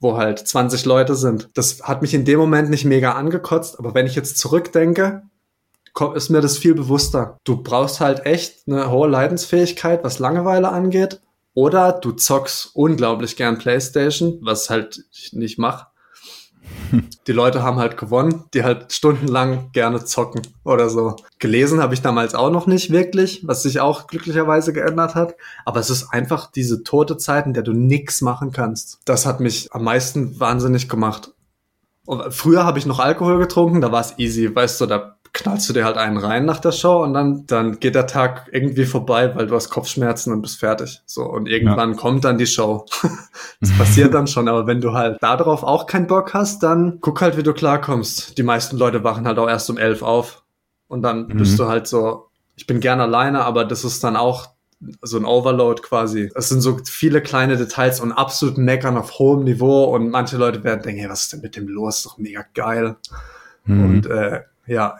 wo 0.01 0.19
halt 0.19 0.39
20 0.39 0.85
Leute 0.85 1.15
sind. 1.15 1.49
Das 1.55 1.83
hat 1.83 2.03
mich 2.03 2.13
in 2.13 2.27
dem 2.27 2.39
Moment 2.39 2.69
nicht 2.69 2.85
mega 2.85 3.13
angekotzt 3.13 3.79
aber 3.79 3.95
wenn 3.95 4.07
ich 4.07 4.15
jetzt 4.15 4.39
zurückdenke 4.39 5.23
ist 6.15 6.29
mir 6.29 6.41
das 6.41 6.59
viel 6.59 6.75
bewusster. 6.75 7.39
Du 7.45 7.63
brauchst 7.63 8.01
halt 8.01 8.27
echt 8.27 8.67
eine 8.67 8.91
hohe 8.91 9.09
Leidensfähigkeit 9.09 10.03
was 10.05 10.19
Langeweile 10.19 10.71
angeht 10.71 11.21
oder 11.55 11.93
du 11.93 12.13
zockst 12.13 12.71
unglaublich 12.75 13.37
gern 13.37 13.59
Playstation 13.59 14.39
was 14.43 14.71
halt 14.71 15.05
ich 15.13 15.33
nicht 15.33 15.59
mache 15.59 15.87
die 17.27 17.33
Leute 17.33 17.63
haben 17.63 17.79
halt 17.79 17.97
gewonnen, 17.97 18.45
die 18.55 18.65
halt 18.65 18.93
stundenlang 18.93 19.71
gerne 19.73 20.05
zocken 20.05 20.43
oder 20.65 20.89
so. 20.89 21.17
Gelesen 21.39 21.83
habe 21.83 21.95
ich 21.95 22.03
damals 22.03 22.35
auch 22.35 22.51
noch 22.51 22.67
nicht 22.67 22.91
wirklich, 22.91 23.47
was 23.47 23.63
sich 23.63 23.81
auch 23.81 24.07
glücklicherweise 24.07 24.73
geändert 24.73 25.15
hat. 25.15 25.35
Aber 25.65 25.81
es 25.81 25.91
ist 25.91 26.13
einfach 26.13 26.51
diese 26.51 26.83
tote 26.83 27.17
Zeit, 27.17 27.47
in 27.47 27.55
der 27.55 27.63
du 27.63 27.73
nichts 27.73 28.21
machen 28.21 28.53
kannst. 28.53 29.01
Das 29.05 29.27
hat 29.27 29.41
mich 29.41 29.73
am 29.73 29.85
meisten 29.85 30.39
wahnsinnig 30.41 30.89
gemacht. 30.89 31.34
Und 32.07 32.35
früher 32.35 32.65
habe 32.65 32.79
ich 32.79 32.87
noch 32.87 32.99
Alkohol 32.99 33.39
getrunken, 33.39 33.81
da 33.81 33.91
war 33.91 34.01
es 34.01 34.19
easy, 34.19 34.55
weißt 34.55 34.81
du, 34.81 34.87
da 34.87 35.17
knallst 35.35 35.69
du 35.69 35.73
dir 35.73 35.85
halt 35.85 35.97
einen 35.97 36.17
rein 36.17 36.45
nach 36.45 36.61
der 36.61 36.71
Show 36.71 37.03
und 37.03 37.13
dann, 37.13 37.45
dann 37.47 37.81
geht 37.81 37.97
der 37.97 38.07
Tag 38.07 38.49
irgendwie 38.53 38.85
vorbei, 38.85 39.35
weil 39.35 39.49
du 39.49 39.57
hast 39.57 39.69
Kopfschmerzen 39.69 40.33
und 40.33 40.43
bist 40.43 40.61
fertig. 40.61 41.03
So, 41.07 41.25
und 41.25 41.49
irgendwann 41.49 41.93
ja. 41.93 41.97
kommt 41.97 42.25
dann 42.25 42.39
die 42.39 42.47
Show. 42.47 42.87
das 43.61 43.77
passiert 43.77 44.15
dann 44.15 44.29
schon, 44.29 44.49
aber 44.49 44.69
wenn 44.69 44.81
du 44.81 44.93
halt 44.93 45.21
darauf 45.21 45.65
auch 45.65 45.87
keinen 45.87 46.07
Bock 46.07 46.35
hast, 46.35 46.63
dann 46.63 46.99
guck 47.01 47.21
halt, 47.21 47.37
wie 47.37 47.43
du 47.43 47.53
klarkommst. 47.53 48.39
Die 48.39 48.45
meisten 48.45 48.77
Leute 48.77 49.03
wachen 49.03 49.27
halt 49.27 49.39
auch 49.39 49.49
erst 49.49 49.69
um 49.71 49.77
elf 49.77 50.03
auf. 50.03 50.45
Und 50.87 51.03
dann 51.03 51.27
mhm. 51.27 51.37
bist 51.39 51.59
du 51.59 51.67
halt 51.67 51.89
so, 51.89 52.29
ich 52.55 52.69
bin 52.69 52.79
gern 52.79 53.01
alleine, 53.01 53.45
aber 53.45 53.65
das 53.65 53.83
ist 53.85 54.05
dann 54.05 54.17
auch 54.17 54.54
so 55.03 55.17
ein 55.17 55.25
Overload 55.25 55.83
quasi. 55.83 56.31
Es 56.35 56.49
sind 56.49 56.61
so 56.61 56.79
viele 56.85 57.21
kleine 57.23 57.57
Details 57.57 58.01
und 58.01 58.13
absolut 58.13 58.59
meckern 58.59 58.97
auf 58.97 59.19
hohem 59.19 59.45
Niveau 59.45 59.85
und 59.85 60.11
manche 60.11 60.37
Leute 60.37 60.65
werden 60.65 60.83
denken, 60.83 61.01
hey, 61.01 61.11
was 61.11 61.23
ist 61.23 61.33
denn 61.33 61.41
mit 61.41 61.57
dem 61.57 61.69
los? 61.69 61.99
Ist 61.99 62.07
doch 62.07 62.19
mega 62.19 62.45
geil. 62.55 62.97
Mhm. 63.65 63.85
Und 63.85 64.07
äh, 64.07 64.43
ja, 64.67 64.99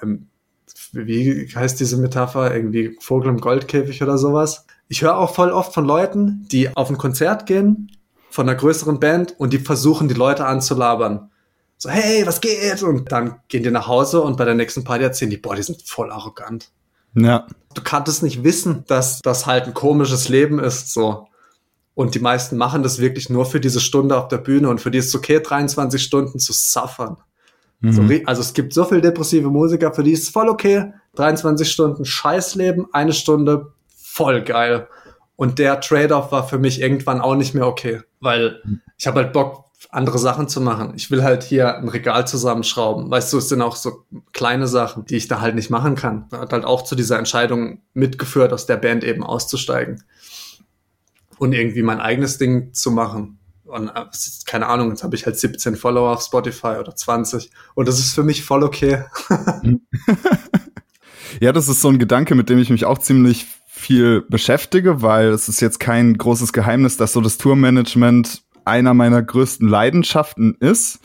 wie 0.93 1.49
heißt 1.55 1.81
diese 1.81 1.97
Metapher? 1.97 2.55
Irgendwie 2.55 2.97
Vogel 3.01 3.31
im 3.31 3.41
Goldkäfig 3.41 4.03
oder 4.03 4.19
sowas. 4.19 4.67
Ich 4.89 5.03
höre 5.03 5.17
auch 5.17 5.35
voll 5.35 5.51
oft 5.51 5.73
von 5.75 5.85
Leuten, 5.85 6.47
die 6.51 6.75
auf 6.77 6.91
ein 6.91 6.99
Konzert 6.99 7.47
gehen 7.47 7.91
von 8.31 8.49
einer 8.49 8.59
größeren 8.59 8.99
Band 8.99 9.39
und 9.39 9.53
die 9.53 9.59
versuchen, 9.59 10.09
die 10.09 10.15
Leute 10.15 10.45
anzulabern. 10.45 11.31
So, 11.79 11.89
hey, 11.89 12.27
was 12.27 12.41
geht? 12.41 12.83
Und 12.83 13.13
dann 13.13 13.37
gehen 13.49 13.63
die 13.63 13.71
nach 13.71 13.87
Hause 13.87 14.23
und 14.23 14.37
bei 14.37 14.45
der 14.45 14.55
nächsten 14.55 14.85
Party 14.85 15.05
erzählen 15.05 15.31
die, 15.31 15.37
boah, 15.37 15.55
die 15.55 15.63
sind 15.63 15.83
voll 15.83 16.11
arrogant. 16.11 16.71
Ja. 17.15 17.47
Du 17.75 17.83
kannst 17.83 18.23
nicht 18.23 18.45
wissen, 18.45 18.85
dass 18.87 19.21
das 19.21 19.47
halt 19.47 19.65
ein 19.65 19.75
komisches 19.75 20.29
Leben 20.29 20.59
ist, 20.59 20.93
so. 20.93 21.27
Und 21.95 22.15
die 22.15 22.21
meisten 22.21 22.57
machen 22.57 22.83
das 22.83 22.99
wirklich 22.99 23.31
nur 23.31 23.47
für 23.47 23.61
diese 23.61 23.81
Stunde 23.81 24.19
auf 24.19 24.29
der 24.29 24.39
Bühne 24.39 24.69
und 24.69 24.81
für 24.81 24.91
die 24.91 24.99
ist 24.99 25.09
es 25.09 25.15
okay, 25.15 25.41
23 25.41 26.03
Stunden 26.03 26.39
zu 26.39 26.53
suffern. 26.53 27.17
Mhm. 27.81 27.93
So, 27.93 28.03
also 28.27 28.41
es 28.41 28.53
gibt 28.53 28.73
so 28.73 28.85
viele 28.85 29.01
depressive 29.01 29.49
Musiker, 29.49 29.93
für 29.93 30.03
die 30.03 30.13
ist 30.13 30.25
es 30.25 30.29
voll 30.31 30.49
okay, 30.49 30.93
23 31.17 31.71
Stunden 31.71 32.05
Scheißleben, 32.05 32.87
eine 32.93 33.13
Stunde 33.13 33.73
voll 33.87 34.43
geil. 34.43 34.89
Und 35.37 35.59
der 35.59 35.81
Trade-off 35.81 36.33
war 36.33 36.49
für 36.49 36.59
mich 36.59 36.81
irgendwann 36.81 37.21
auch 37.21 37.35
nicht 37.35 37.55
mehr 37.55 37.67
okay, 37.67 38.01
weil 38.21 38.63
ich 38.97 39.07
habe 39.07 39.21
halt 39.21 39.33
Bock, 39.33 39.65
andere 39.91 40.19
Sachen 40.19 40.49
zu 40.49 40.61
machen. 40.61 40.93
Ich 40.97 41.11
will 41.11 41.23
halt 41.23 41.43
hier 41.43 41.77
ein 41.77 41.89
Regal 41.89 42.27
zusammenschrauben. 42.27 43.11
Weißt 43.11 43.33
du, 43.33 43.39
es 43.39 43.49
sind 43.49 43.63
auch 43.63 43.77
so 43.77 44.05
kleine 44.33 44.67
Sachen, 44.67 45.05
die 45.05 45.17
ich 45.17 45.29
da 45.29 45.41
halt 45.41 45.55
nicht 45.55 45.71
machen 45.71 45.95
kann. 45.95 46.27
Hat 46.33 46.53
halt 46.53 46.65
auch 46.65 46.83
zu 46.83 46.95
dieser 46.95 47.19
Entscheidung 47.19 47.83
mitgeführt, 47.93 48.53
aus 48.53 48.67
der 48.67 48.77
Band 48.77 49.05
eben 49.05 49.23
auszusteigen 49.23 50.03
und 51.39 51.53
irgendwie 51.53 51.83
mein 51.83 52.01
eigenes 52.01 52.39
Ding 52.39 52.73
zu 52.73 52.91
machen. 52.91 53.39
Und 53.65 53.89
äh, 53.89 54.05
keine 54.47 54.67
Ahnung, 54.67 54.91
jetzt 54.91 55.05
habe 55.05 55.17
ich 55.17 55.27
halt 55.27 55.39
17 55.39 55.77
Follower 55.77 56.13
auf 56.13 56.23
Spotify 56.23 56.77
oder 56.79 56.95
20 56.95 57.51
und 57.75 57.89
das 57.89 57.99
ist 57.99 58.15
für 58.15 58.23
mich 58.23 58.45
voll 58.45 58.63
okay. 58.63 59.05
ja, 61.41 61.53
das 61.53 61.69
ist 61.69 61.81
so 61.81 61.89
ein 61.89 61.99
Gedanke, 61.99 62.35
mit 62.35 62.49
dem 62.49 62.59
ich 62.59 62.71
mich 62.71 62.85
auch 62.85 62.99
ziemlich 62.99 63.47
viel 63.67 64.23
beschäftige, 64.23 65.03
weil 65.03 65.29
es 65.29 65.49
ist 65.49 65.61
jetzt 65.61 65.81
kein 65.81 66.17
großes 66.17 66.53
Geheimnis, 66.53 66.97
dass 66.97 67.13
so 67.13 67.21
das 67.21 67.39
Tourmanagement 67.39 68.43
einer 68.65 68.95
meiner 68.95 69.23
größten 69.23 69.69
Leidenschaften 69.69 70.57
ist. 70.61 71.01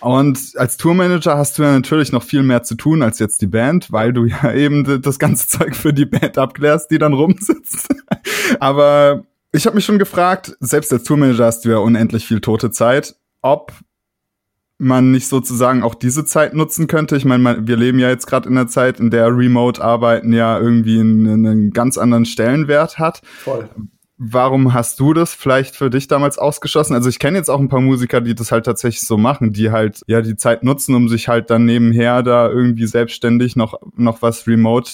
Und 0.00 0.52
als 0.56 0.76
Tourmanager 0.76 1.38
hast 1.38 1.58
du 1.58 1.62
ja 1.62 1.72
natürlich 1.72 2.12
noch 2.12 2.22
viel 2.22 2.42
mehr 2.42 2.62
zu 2.62 2.74
tun 2.74 3.02
als 3.02 3.18
jetzt 3.18 3.40
die 3.40 3.46
Band, 3.46 3.90
weil 3.90 4.12
du 4.12 4.26
ja 4.26 4.52
eben 4.54 5.00
das 5.00 5.18
ganze 5.18 5.48
Zeug 5.58 5.74
für 5.74 5.92
die 5.92 6.06
Band 6.06 6.36
abklärst, 6.36 6.90
die 6.90 6.98
dann 6.98 7.14
rumsitzt. 7.14 7.88
Aber 8.60 9.24
ich 9.52 9.66
habe 9.66 9.76
mich 9.76 9.84
schon 9.84 9.98
gefragt, 9.98 10.56
selbst 10.60 10.92
als 10.92 11.04
Tourmanager 11.04 11.46
hast 11.46 11.64
du 11.64 11.70
ja 11.70 11.78
unendlich 11.78 12.26
viel 12.26 12.40
tote 12.40 12.70
Zeit, 12.70 13.14
ob 13.40 13.72
man 14.78 15.12
nicht 15.12 15.28
sozusagen 15.28 15.82
auch 15.82 15.94
diese 15.94 16.24
Zeit 16.24 16.52
nutzen 16.52 16.86
könnte. 16.86 17.16
Ich 17.16 17.24
meine, 17.24 17.66
wir 17.66 17.76
leben 17.76 17.98
ja 17.98 18.08
jetzt 18.08 18.26
gerade 18.26 18.48
in 18.48 18.56
der 18.56 18.66
Zeit, 18.66 19.00
in 19.00 19.10
der 19.10 19.28
Remote-Arbeiten 19.28 20.32
ja 20.32 20.58
irgendwie 20.58 20.98
einen, 20.98 21.46
einen, 21.46 21.70
ganz 21.70 21.96
anderen 21.96 22.24
Stellenwert 22.26 22.98
hat. 22.98 23.22
Voll. 23.24 23.68
Warum 24.26 24.72
hast 24.72 25.00
du 25.00 25.12
das 25.12 25.34
vielleicht 25.34 25.76
für 25.76 25.90
dich 25.90 26.08
damals 26.08 26.38
ausgeschlossen? 26.38 26.94
Also 26.94 27.08
ich 27.08 27.18
kenne 27.18 27.36
jetzt 27.36 27.50
auch 27.50 27.60
ein 27.60 27.68
paar 27.68 27.80
Musiker, 27.80 28.20
die 28.20 28.34
das 28.34 28.52
halt 28.52 28.64
tatsächlich 28.64 29.06
so 29.06 29.18
machen, 29.18 29.52
die 29.52 29.70
halt 29.70 30.00
ja 30.06 30.22
die 30.22 30.36
Zeit 30.36 30.62
nutzen, 30.62 30.94
um 30.94 31.08
sich 31.08 31.28
halt 31.28 31.50
dann 31.50 31.64
nebenher 31.64 32.22
da 32.22 32.48
irgendwie 32.48 32.86
selbstständig 32.86 33.56
noch 33.56 33.74
noch 33.96 34.22
was 34.22 34.46
remote 34.46 34.90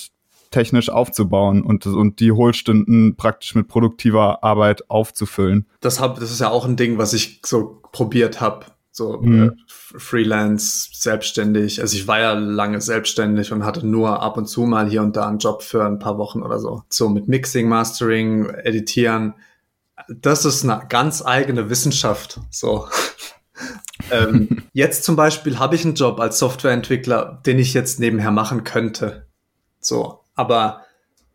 technisch 0.50 0.90
aufzubauen 0.90 1.62
und, 1.62 1.86
und 1.86 2.18
die 2.18 2.32
Hohlstunden 2.32 3.14
praktisch 3.14 3.54
mit 3.54 3.68
produktiver 3.68 4.42
Arbeit 4.42 4.90
aufzufüllen. 4.90 5.66
Das, 5.80 6.00
hab, 6.00 6.18
das 6.18 6.32
ist 6.32 6.40
ja 6.40 6.50
auch 6.50 6.66
ein 6.66 6.76
Ding, 6.76 6.98
was 6.98 7.12
ich 7.12 7.40
so 7.46 7.80
probiert 7.92 8.40
habe 8.40 8.66
so 9.00 9.18
mhm. 9.20 9.42
äh, 9.42 9.50
Freelance, 9.66 10.90
selbstständig. 10.92 11.80
Also 11.80 11.96
ich 11.96 12.06
war 12.06 12.20
ja 12.20 12.34
lange 12.34 12.80
selbstständig 12.80 13.50
und 13.50 13.64
hatte 13.64 13.86
nur 13.86 14.22
ab 14.22 14.36
und 14.36 14.46
zu 14.46 14.62
mal 14.62 14.88
hier 14.88 15.02
und 15.02 15.16
da 15.16 15.26
einen 15.26 15.38
Job 15.38 15.62
für 15.62 15.84
ein 15.84 15.98
paar 15.98 16.18
Wochen 16.18 16.42
oder 16.42 16.58
so. 16.58 16.82
So 16.88 17.08
mit 17.08 17.26
Mixing, 17.26 17.68
Mastering, 17.68 18.50
Editieren. 18.50 19.34
Das 20.08 20.44
ist 20.44 20.64
eine 20.64 20.82
ganz 20.88 21.24
eigene 21.24 21.70
Wissenschaft. 21.70 22.40
So. 22.50 22.88
ähm, 24.10 24.64
jetzt 24.74 25.04
zum 25.04 25.16
Beispiel 25.16 25.58
habe 25.58 25.74
ich 25.74 25.84
einen 25.84 25.94
Job 25.94 26.20
als 26.20 26.38
Softwareentwickler, 26.38 27.40
den 27.46 27.58
ich 27.58 27.72
jetzt 27.72 28.00
nebenher 28.00 28.30
machen 28.30 28.64
könnte. 28.64 29.26
So, 29.80 30.20
aber 30.34 30.82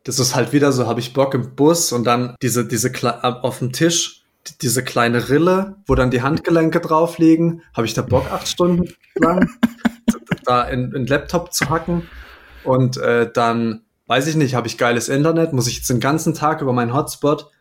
das 0.03 0.19
ist 0.19 0.35
halt 0.35 0.53
wieder 0.53 0.71
so, 0.71 0.85
habe 0.85 0.99
ich 0.99 1.13
Bock 1.13 1.33
im 1.33 1.55
Bus 1.55 1.91
und 1.91 2.03
dann 2.03 2.35
diese, 2.43 2.67
diese 2.67 2.91
auf 3.21 3.57
dem 3.57 3.71
Tisch 3.71 4.24
diese 4.61 4.83
kleine 4.83 5.29
Rille, 5.29 5.77
wo 5.87 5.95
dann 5.95 6.11
die 6.11 6.21
Handgelenke 6.21 6.79
drauf 6.79 7.17
liegen, 7.17 7.61
habe 7.73 7.87
ich 7.87 7.93
da 7.93 8.01
Bock, 8.01 8.31
acht 8.31 8.47
Stunden 8.47 8.93
lang 9.15 9.49
da 10.45 10.63
in, 10.63 10.91
in 10.93 11.07
Laptop 11.07 11.53
zu 11.53 11.69
hacken. 11.69 12.03
Und 12.63 12.97
äh, 12.97 13.31
dann, 13.31 13.81
weiß 14.07 14.27
ich 14.27 14.35
nicht, 14.35 14.55
habe 14.55 14.67
ich 14.67 14.77
geiles 14.77 15.09
Internet, 15.09 15.53
muss 15.53 15.67
ich 15.67 15.77
jetzt 15.77 15.89
den 15.89 15.99
ganzen 15.99 16.33
Tag 16.33 16.61
über 16.61 16.73
meinen 16.73 16.93
Hotspot 16.93 17.51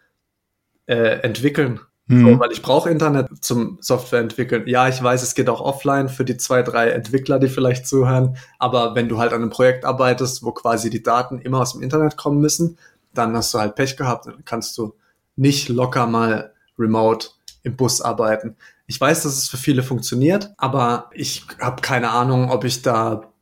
äh, 0.87 1.21
entwickeln. 1.21 1.81
Mhm. 2.07 2.33
So, 2.33 2.41
weil 2.41 2.53
ich 2.53 2.63
brauche 2.63 2.91
Internet 2.91 3.29
zum 3.41 3.79
Software 3.81 4.21
entwickeln. 4.21 4.65
Ja, 4.67 4.89
ich 4.89 5.03
weiß, 5.03 5.23
es 5.23 5.35
geht 5.35 5.49
auch 5.49 5.61
offline 5.61 6.09
für 6.09 6.25
die 6.25 6.37
zwei, 6.37 6.63
drei 6.63 6.91
Entwickler, 6.91 7.39
die 7.39 7.49
vielleicht 7.49 7.87
zuhören. 7.87 8.37
Aber 8.59 8.95
wenn 8.95 9.09
du 9.09 9.19
halt 9.19 9.33
an 9.33 9.41
einem 9.41 9.51
Projekt 9.51 9.85
arbeitest, 9.85 10.43
wo 10.43 10.53
quasi 10.53 10.91
die 10.91 11.03
Daten 11.03 11.39
immer 11.39 11.61
aus 11.61 11.73
dem 11.73 11.83
Internet 11.83 12.17
kommen 12.17 12.41
müssen, 12.41 12.79
dann 13.15 13.35
hast 13.37 13.55
du 13.55 13.59
halt 13.59 13.75
Pech 13.75 13.97
gehabt. 13.97 14.27
Dann 14.27 14.45
kannst 14.45 14.77
du 14.77 14.95
nicht 15.37 15.69
locker 15.69 16.07
mal 16.07 16.54
remote 16.79 17.29
im 17.63 17.77
Bus 17.77 18.01
arbeiten. 18.01 18.57
Ich 18.87 19.01
weiß, 19.01 19.23
dass 19.23 19.39
es 19.39 19.49
für 19.49 19.57
viele 19.57 19.83
funktioniert, 19.83 20.53
aber 20.59 21.11
ich 21.13 21.47
habe 21.61 21.81
keine 21.81 22.11
Ahnung, 22.11 22.51
ob 22.51 22.65
ich 22.65 22.83
da 22.83 23.35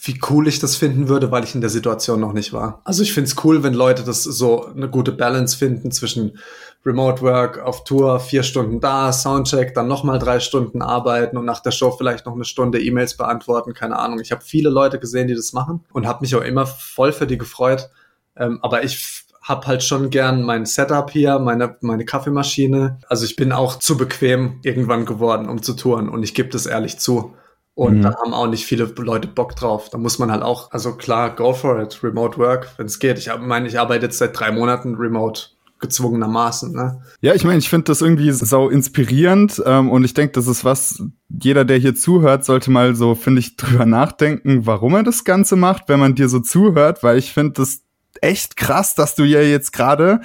wie 0.00 0.18
cool 0.30 0.46
ich 0.46 0.60
das 0.60 0.76
finden 0.76 1.08
würde, 1.08 1.30
weil 1.30 1.44
ich 1.44 1.54
in 1.54 1.60
der 1.60 1.70
Situation 1.70 2.20
noch 2.20 2.32
nicht 2.32 2.52
war. 2.52 2.80
Also 2.84 3.02
ich 3.02 3.12
finde 3.12 3.28
es 3.28 3.44
cool, 3.44 3.62
wenn 3.62 3.74
Leute 3.74 4.04
das 4.04 4.22
so 4.22 4.66
eine 4.66 4.88
gute 4.88 5.12
Balance 5.12 5.56
finden 5.56 5.90
zwischen 5.90 6.38
Remote 6.86 7.20
Work 7.22 7.58
auf 7.58 7.84
Tour, 7.84 8.20
vier 8.20 8.44
Stunden 8.44 8.80
da, 8.80 9.12
Soundcheck, 9.12 9.74
dann 9.74 9.88
nochmal 9.88 10.18
drei 10.18 10.38
Stunden 10.38 10.82
arbeiten 10.82 11.36
und 11.36 11.44
nach 11.44 11.60
der 11.60 11.72
Show 11.72 11.90
vielleicht 11.90 12.26
noch 12.26 12.34
eine 12.34 12.44
Stunde 12.44 12.80
E-Mails 12.80 13.16
beantworten, 13.16 13.74
keine 13.74 13.98
Ahnung. 13.98 14.20
Ich 14.20 14.30
habe 14.30 14.44
viele 14.44 14.70
Leute 14.70 15.00
gesehen, 15.00 15.26
die 15.26 15.34
das 15.34 15.52
machen 15.52 15.84
und 15.92 16.06
habe 16.06 16.20
mich 16.20 16.34
auch 16.36 16.42
immer 16.42 16.66
voll 16.66 17.12
für 17.12 17.26
die 17.26 17.36
gefreut. 17.36 17.90
Ähm, 18.36 18.60
aber 18.62 18.84
ich 18.84 19.24
habe 19.48 19.66
halt 19.66 19.82
schon 19.82 20.10
gern 20.10 20.42
mein 20.42 20.66
Setup 20.66 21.10
hier, 21.10 21.38
meine, 21.38 21.76
meine 21.80 22.04
Kaffeemaschine. 22.04 22.98
Also 23.08 23.24
ich 23.24 23.34
bin 23.34 23.50
auch 23.52 23.78
zu 23.78 23.96
bequem 23.96 24.60
irgendwann 24.62 25.06
geworden, 25.06 25.48
um 25.48 25.62
zu 25.62 25.74
touren 25.74 26.08
und 26.08 26.22
ich 26.22 26.34
gebe 26.34 26.50
das 26.50 26.66
ehrlich 26.66 26.98
zu. 26.98 27.34
Und 27.74 27.98
mhm. 27.98 28.02
da 28.02 28.16
haben 28.16 28.34
auch 28.34 28.48
nicht 28.48 28.66
viele 28.66 28.84
Leute 28.84 29.28
Bock 29.28 29.56
drauf. 29.56 29.88
Da 29.88 29.98
muss 29.98 30.18
man 30.18 30.30
halt 30.30 30.42
auch, 30.42 30.72
also 30.72 30.96
klar, 30.96 31.34
go 31.34 31.52
for 31.54 31.80
it, 31.80 32.02
remote 32.02 32.36
work, 32.36 32.68
wenn 32.76 32.86
es 32.86 32.98
geht. 32.98 33.18
Ich 33.18 33.30
meine, 33.40 33.68
ich 33.68 33.78
arbeite 33.78 34.06
jetzt 34.06 34.18
seit 34.18 34.38
drei 34.38 34.50
Monaten 34.50 34.96
remote 34.96 35.42
gezwungenermaßen. 35.78 36.72
Ne? 36.72 37.00
Ja, 37.20 37.34
ich 37.34 37.44
meine, 37.44 37.58
ich 37.58 37.68
finde 37.68 37.84
das 37.84 38.02
irgendwie 38.02 38.32
sau 38.32 38.68
inspirierend 38.68 39.62
ähm, 39.64 39.90
und 39.90 40.04
ich 40.04 40.12
denke, 40.12 40.32
das 40.32 40.48
ist 40.48 40.64
was, 40.64 41.02
jeder, 41.28 41.64
der 41.64 41.78
hier 41.78 41.94
zuhört, 41.94 42.44
sollte 42.44 42.70
mal 42.70 42.96
so, 42.96 43.14
finde 43.14 43.40
ich, 43.40 43.56
drüber 43.56 43.86
nachdenken, 43.86 44.66
warum 44.66 44.96
er 44.96 45.04
das 45.04 45.24
Ganze 45.24 45.56
macht, 45.56 45.84
wenn 45.88 46.00
man 46.00 46.16
dir 46.16 46.28
so 46.28 46.40
zuhört, 46.40 47.02
weil 47.04 47.16
ich 47.16 47.32
finde 47.32 47.52
das 47.52 47.82
echt 48.22 48.56
krass, 48.56 48.94
dass 48.94 49.14
du 49.14 49.24
ja 49.24 49.40
jetzt 49.40 49.72
gerade 49.72 50.20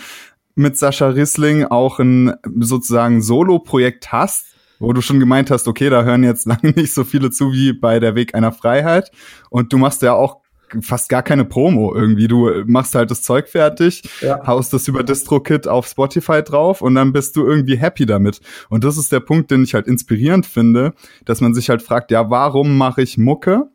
mit 0.56 0.78
Sascha 0.78 1.08
Rissling 1.08 1.66
auch 1.66 2.00
ein 2.00 2.34
sozusagen 2.60 3.22
Solo-Projekt 3.22 4.12
hast, 4.12 4.46
wo 4.80 4.94
du 4.94 5.02
schon 5.02 5.20
gemeint 5.20 5.50
hast, 5.50 5.68
okay, 5.68 5.90
da 5.90 6.04
hören 6.04 6.24
jetzt 6.24 6.46
lange 6.48 6.72
nicht 6.76 6.94
so 6.94 7.04
viele 7.04 7.32
zu 7.32 7.52
wie 7.52 7.74
bei 7.74 8.00
der 8.00 8.16
Weg 8.16 8.36
einer 8.36 8.52
Freiheit. 8.52 9.12
Und 9.50 9.74
du 9.74 9.78
machst 9.78 10.02
ja 10.02 10.14
auch 10.14 10.44
fast 10.82 11.10
gar 11.10 11.22
keine 11.22 11.46
Promo 11.46 11.94
irgendwie. 11.94 12.28
Du 12.28 12.64
machst 12.66 12.96
halt 12.96 13.12
das 13.12 13.22
Zeug 13.22 13.48
fertig, 13.48 14.04
ja. 14.22 14.46
haust 14.46 14.74
das 14.74 14.88
über 14.88 15.04
DistroKit 15.04 15.68
auf 15.68 15.88
Spotify 15.88 16.42
drauf 16.42 16.82
und 16.82 16.96
dann 16.96 17.14
bist 17.14 17.36
du 17.36 17.46
irgendwie 17.46 17.78
happy 17.78 18.06
damit. 18.06 18.42
Und 18.70 18.84
das 18.84 18.98
ist 18.98 19.12
der 19.12 19.20
Punkt, 19.20 19.52
den 19.52 19.64
ich 19.64 19.74
halt 19.74 19.88
inspirierend 19.88 20.46
finde, 20.46 20.94
dass 21.26 21.42
man 21.42 21.54
sich 21.54 21.70
halt 21.70 21.82
fragt, 21.82 22.12
ja, 22.12 22.30
warum 22.30 22.78
mache 22.78 23.02
ich 23.02 23.18
Mucke? 23.18 23.70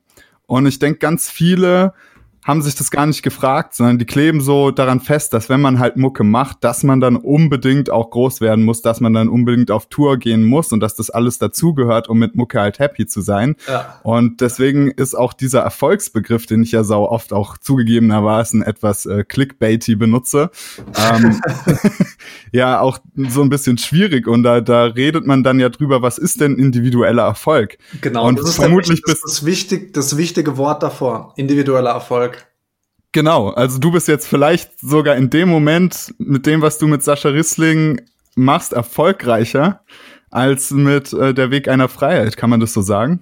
Und 0.47 0.67
ich 0.67 0.79
denke, 0.79 0.99
ganz 0.99 1.29
viele 1.29 1.93
haben 2.49 2.63
sich 2.63 2.75
das 2.75 2.91
gar 2.91 3.05
nicht 3.05 3.23
gefragt, 3.23 3.75
sondern 3.75 3.99
die 3.99 4.07
kleben 4.07 4.41
so 4.41 4.71
daran 4.71 5.01
fest, 5.01 5.35
dass 5.35 5.51
wenn 5.51 5.61
man 5.61 5.79
halt 5.79 5.99
Mucke 5.99 6.25
macht, 6.25 6.65
dass 6.65 6.83
man 6.83 6.99
dann 6.99 7.17
unbedingt 7.17 7.91
auch 7.91 8.09
groß 8.09 8.41
werden 8.41 8.65
muss, 8.65 8.81
dass 8.81 9.01
man 9.01 9.13
dann 9.13 9.29
unbedingt 9.29 9.71
auf 9.71 9.91
Tour 9.91 10.17
gehen 10.17 10.45
muss 10.45 10.73
und 10.73 10.81
dass 10.81 10.95
das 10.95 11.11
alles 11.11 11.39
dazugehört, 11.39 12.09
um 12.09 12.19
mit 12.19 12.37
Mucke 12.37 12.59
halt 12.59 12.79
happy 12.79 13.05
zu 13.05 13.21
sein. 13.21 13.55
Ja. 13.69 14.01
Und 14.03 14.41
deswegen 14.41 14.91
ist 14.91 15.15
auch 15.15 15.35
dieser 15.35 15.61
Erfolgsbegriff, 15.61 16.47
den 16.47 16.63
ich 16.63 16.73
ja 16.73 16.85
sau 16.85 17.07
oft 17.07 17.35
auch 17.35 17.59
zugegebenermaßen 17.59 18.63
etwas 18.63 19.05
äh, 19.05 19.25
clickbaity 19.25 19.97
benutze, 19.97 20.51
ähm, 20.97 21.39
ja 22.53 22.81
auch 22.81 22.99
so 23.15 23.43
ein 23.43 23.51
bisschen 23.51 23.77
schwierig 23.77 24.27
und 24.27 24.43
da, 24.43 24.63
da 24.63 24.85
redet 24.85 25.27
man 25.27 25.43
dann 25.43 25.61
ja 25.61 25.69
drüber, 25.69 26.01
was 26.01 26.17
ist 26.17 26.41
denn 26.41 26.57
individueller 26.57 27.25
Erfolg? 27.25 27.77
Genau, 28.01 28.27
und 28.27 28.39
das 28.39 28.49
ist 28.49 28.57
vermutlich 28.57 29.03
das, 29.07 29.21
das, 29.21 29.45
wichtig, 29.45 29.93
das 29.93 30.17
wichtige 30.17 30.57
Wort 30.57 30.83
davor, 30.83 31.35
individueller 31.37 31.91
Erfolg. 31.91 32.38
Genau, 33.19 33.49
also 33.49 33.81
du 33.81 33.91
bist 33.91 34.07
jetzt 34.07 34.29
vielleicht 34.29 34.79
sogar 34.79 35.17
in 35.17 35.29
dem 35.29 35.49
Moment 35.49 36.15
mit 36.19 36.47
dem, 36.47 36.63
was 36.63 36.79
du 36.79 36.87
mit 36.87 37.03
Sascha 37.03 37.31
Rissling 37.31 38.01
machst, 38.37 38.73
erfolgreicher 38.73 39.81
als 40.31 40.71
mit 40.71 41.13
äh, 41.13 41.35
der 41.35 41.51
Weg 41.51 41.67
einer 41.67 41.89
Freiheit. 41.89 42.37
Kann 42.37 42.49
man 42.49 42.61
das 42.61 42.75
so 42.75 42.81
sagen? 42.81 43.19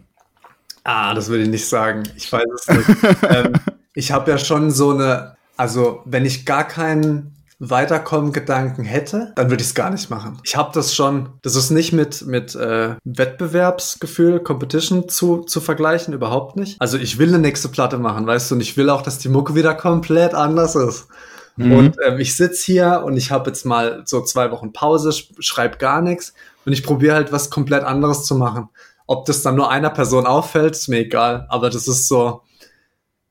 Ah, 0.85 1.15
das 1.15 1.31
würde 1.31 1.45
ich 1.45 1.49
nicht 1.49 1.67
sagen. 1.67 2.03
Ich 2.15 2.31
weiß 2.31 2.45
es 2.57 2.69
nicht. 2.69 3.23
ähm, 3.31 3.55
ich 3.95 4.13
habe 4.13 4.31
ja 4.31 4.37
schon 4.37 4.71
so 4.71 4.91
eine, 4.91 5.39
also 5.57 6.03
wenn 6.05 6.27
ich 6.27 6.45
gar 6.45 6.69
keinen 6.69 7.35
Weiterkommen-Gedanken 7.59 8.85
hätte, 8.85 9.33
dann 9.35 9.49
würde 9.49 9.63
ich 9.63 9.69
es 9.69 9.75
gar 9.75 9.91
nicht 9.91 10.11
machen. 10.11 10.39
Ich 10.45 10.57
habe 10.57 10.71
das 10.75 10.95
schon, 10.95 11.31
das 11.43 11.57
ist 11.57 11.71
nicht 11.71 11.93
mit, 11.93 12.27
mit 12.27 12.55
äh, 12.55 12.97
Wettbewerbsgefühl, 13.05 14.41
Competition 14.41 15.09
zu, 15.09 15.43
zu 15.45 15.61
vergleichen, 15.61 16.13
überhaupt 16.13 16.57
nicht. 16.57 16.81
Also 16.81 16.99
ich 16.99 17.19
will 17.19 17.29
eine 17.29 17.39
nächste 17.39 17.69
Platte 17.69 17.97
machen, 17.97 18.27
weißt 18.27 18.51
du, 18.51 18.57
und 18.57 18.61
ich 18.61 18.77
will 18.77 18.91
auch, 18.91 19.01
dass 19.01 19.19
die 19.19 19.31
Mucke 19.31 19.55
wieder 19.55 19.75
komplett 19.75 20.35
anders 20.35 20.75
ist. 20.75 21.09
Mhm. 21.57 21.73
Und 21.73 21.97
ähm, 22.07 22.19
ich 22.19 22.37
sitz 22.37 22.63
hier 22.63 23.03
und 23.05 23.17
ich 23.17 23.31
habe 23.31 23.49
jetzt 23.49 23.65
mal 23.65 24.03
so 24.05 24.23
zwei 24.23 24.51
Wochen 24.51 24.73
Pause, 24.73 25.13
sch 25.13 25.33
schreib 25.39 25.79
gar 25.79 26.03
nichts 26.03 26.35
und 26.67 26.73
ich 26.73 26.83
probiere 26.83 27.15
halt 27.15 27.33
was 27.33 27.49
komplett 27.49 27.85
anderes 27.85 28.25
zu 28.25 28.35
machen. 28.35 28.69
Ob 29.07 29.25
das 29.25 29.43
dann 29.43 29.55
nur 29.55 29.71
einer 29.71 29.91
Person 29.91 30.27
auffällt, 30.27 30.75
ist 30.75 30.89
mir 30.89 30.99
egal. 30.99 31.47
Aber 31.49 31.71
das 31.71 31.89
ist 31.89 32.09
so, 32.09 32.43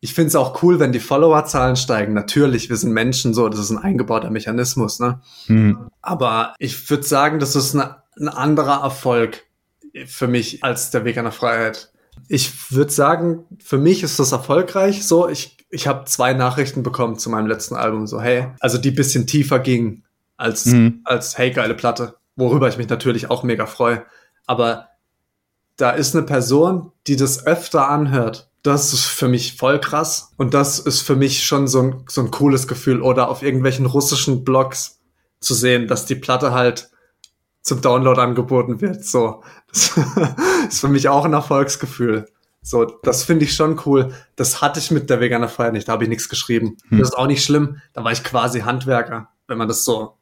ich 0.02 0.14
finde 0.14 0.28
es 0.28 0.36
auch 0.36 0.62
cool, 0.62 0.80
wenn 0.80 0.92
die 0.92 1.00
Followerzahlen 1.00 1.76
steigen. 1.76 2.14
Natürlich, 2.14 2.70
wir 2.70 2.78
sind 2.78 2.92
Menschen, 2.92 3.34
so, 3.34 3.50
das 3.50 3.60
ist 3.60 3.72
ein 3.72 3.78
eingebauter 3.78 4.30
Mechanismus, 4.30 5.00
ne? 5.00 5.22
Mhm. 5.48 5.90
Aber 6.02 6.54
ich 6.60 6.90
würde 6.90 7.04
sagen, 7.04 7.40
das 7.40 7.56
ist 7.56 7.76
eine, 7.76 8.04
ein 8.20 8.28
anderer 8.28 8.84
Erfolg 8.84 9.44
für 10.06 10.28
mich 10.28 10.64
als 10.64 10.92
der 10.92 11.06
Weg 11.06 11.18
einer 11.18 11.32
Freiheit. 11.32 11.92
Ich 12.28 12.72
würde 12.72 12.92
sagen, 12.92 13.46
für 13.64 13.78
mich 13.78 14.04
ist 14.04 14.20
das 14.20 14.32
erfolgreich. 14.32 15.08
So, 15.08 15.28
ich, 15.30 15.58
ich 15.70 15.88
habe 15.88 16.06
zwei 16.06 16.34
Nachrichten 16.34 16.84
bekommen 16.84 17.18
zu 17.18 17.30
meinem 17.30 17.48
letzten 17.48 17.76
Album. 17.76 18.08
So, 18.08 18.22
hey, 18.22 18.48
also 18.60 18.78
die 18.78 18.92
bisschen 18.92 19.28
tiefer 19.28 19.60
gingen 19.60 20.04
als, 20.38 20.66
mhm. 20.66 21.02
als 21.04 21.38
hey, 21.38 21.52
geile 21.52 21.74
Platte. 21.74 22.16
Worüber 22.36 22.68
ich 22.68 22.78
mich 22.78 22.90
natürlich 22.90 23.30
auch 23.30 23.44
mega 23.44 23.66
freue. 23.66 24.06
Aber 24.46 24.90
da 25.78 25.92
ist 25.92 26.16
eine 26.16 26.26
Person, 26.26 26.92
die 27.08 27.16
das 27.16 27.46
öfter 27.46 27.90
anhört 27.90 28.50
das 28.66 28.94
ist 28.94 29.06
für 29.06 29.28
mich 29.28 29.58
voll 29.58 29.80
krass. 29.80 30.32
Und 30.38 30.54
das 30.54 30.80
ist 30.80 31.02
für 31.02 31.16
mich 31.16 31.44
schon 31.44 31.68
so 31.68 31.82
ein, 31.82 32.04
so 32.10 32.22
ein 32.22 32.32
cooles 32.32 32.68
Gefühl. 32.68 33.02
Oder 33.02 33.30
auf 33.30 33.44
irgendwelchen 33.44 33.86
russischen 33.86 34.44
Blogs 34.44 35.00
zu 35.40 35.54
sehen, 35.54 35.88
dass 35.88 36.06
die 36.06 36.16
Platte 36.16 36.54
halt 36.54 36.90
zum 37.62 37.82
Download 37.82 38.20
angeboten 38.20 38.82
wird. 38.82 39.06
So, 39.06 39.44
das 39.68 39.98
ist 40.70 40.80
für 40.80 40.88
mich 40.88 41.10
auch 41.10 41.26
ein 41.26 41.34
Erfolgsgefühl. 41.34 42.28
So, 42.62 42.86
das 43.04 43.24
finde 43.24 43.46
ich 43.46 43.54
schon 43.54 43.80
cool. 43.86 44.14
Das 44.36 44.62
hatte 44.62 44.80
ich 44.80 44.90
mit 44.90 45.12
der 45.12 45.20
Veganer 45.20 45.48
Freiheit 45.48 45.74
nicht. 45.74 45.88
Da 45.88 45.94
habe 45.94 46.04
ich 46.04 46.10
nichts 46.10 46.30
geschrieben. 46.30 46.78
Hm. 46.90 46.98
Das 46.98 47.10
ist 47.10 47.16
auch 47.16 47.28
nicht 47.28 47.44
schlimm. 47.44 47.82
Da 47.94 48.04
war 48.04 48.12
ich 48.12 48.24
quasi 48.24 48.62
Handwerker, 48.62 49.30
wenn 49.48 49.60
man 49.60 49.68
das 49.68 49.86
so, 49.86 50.18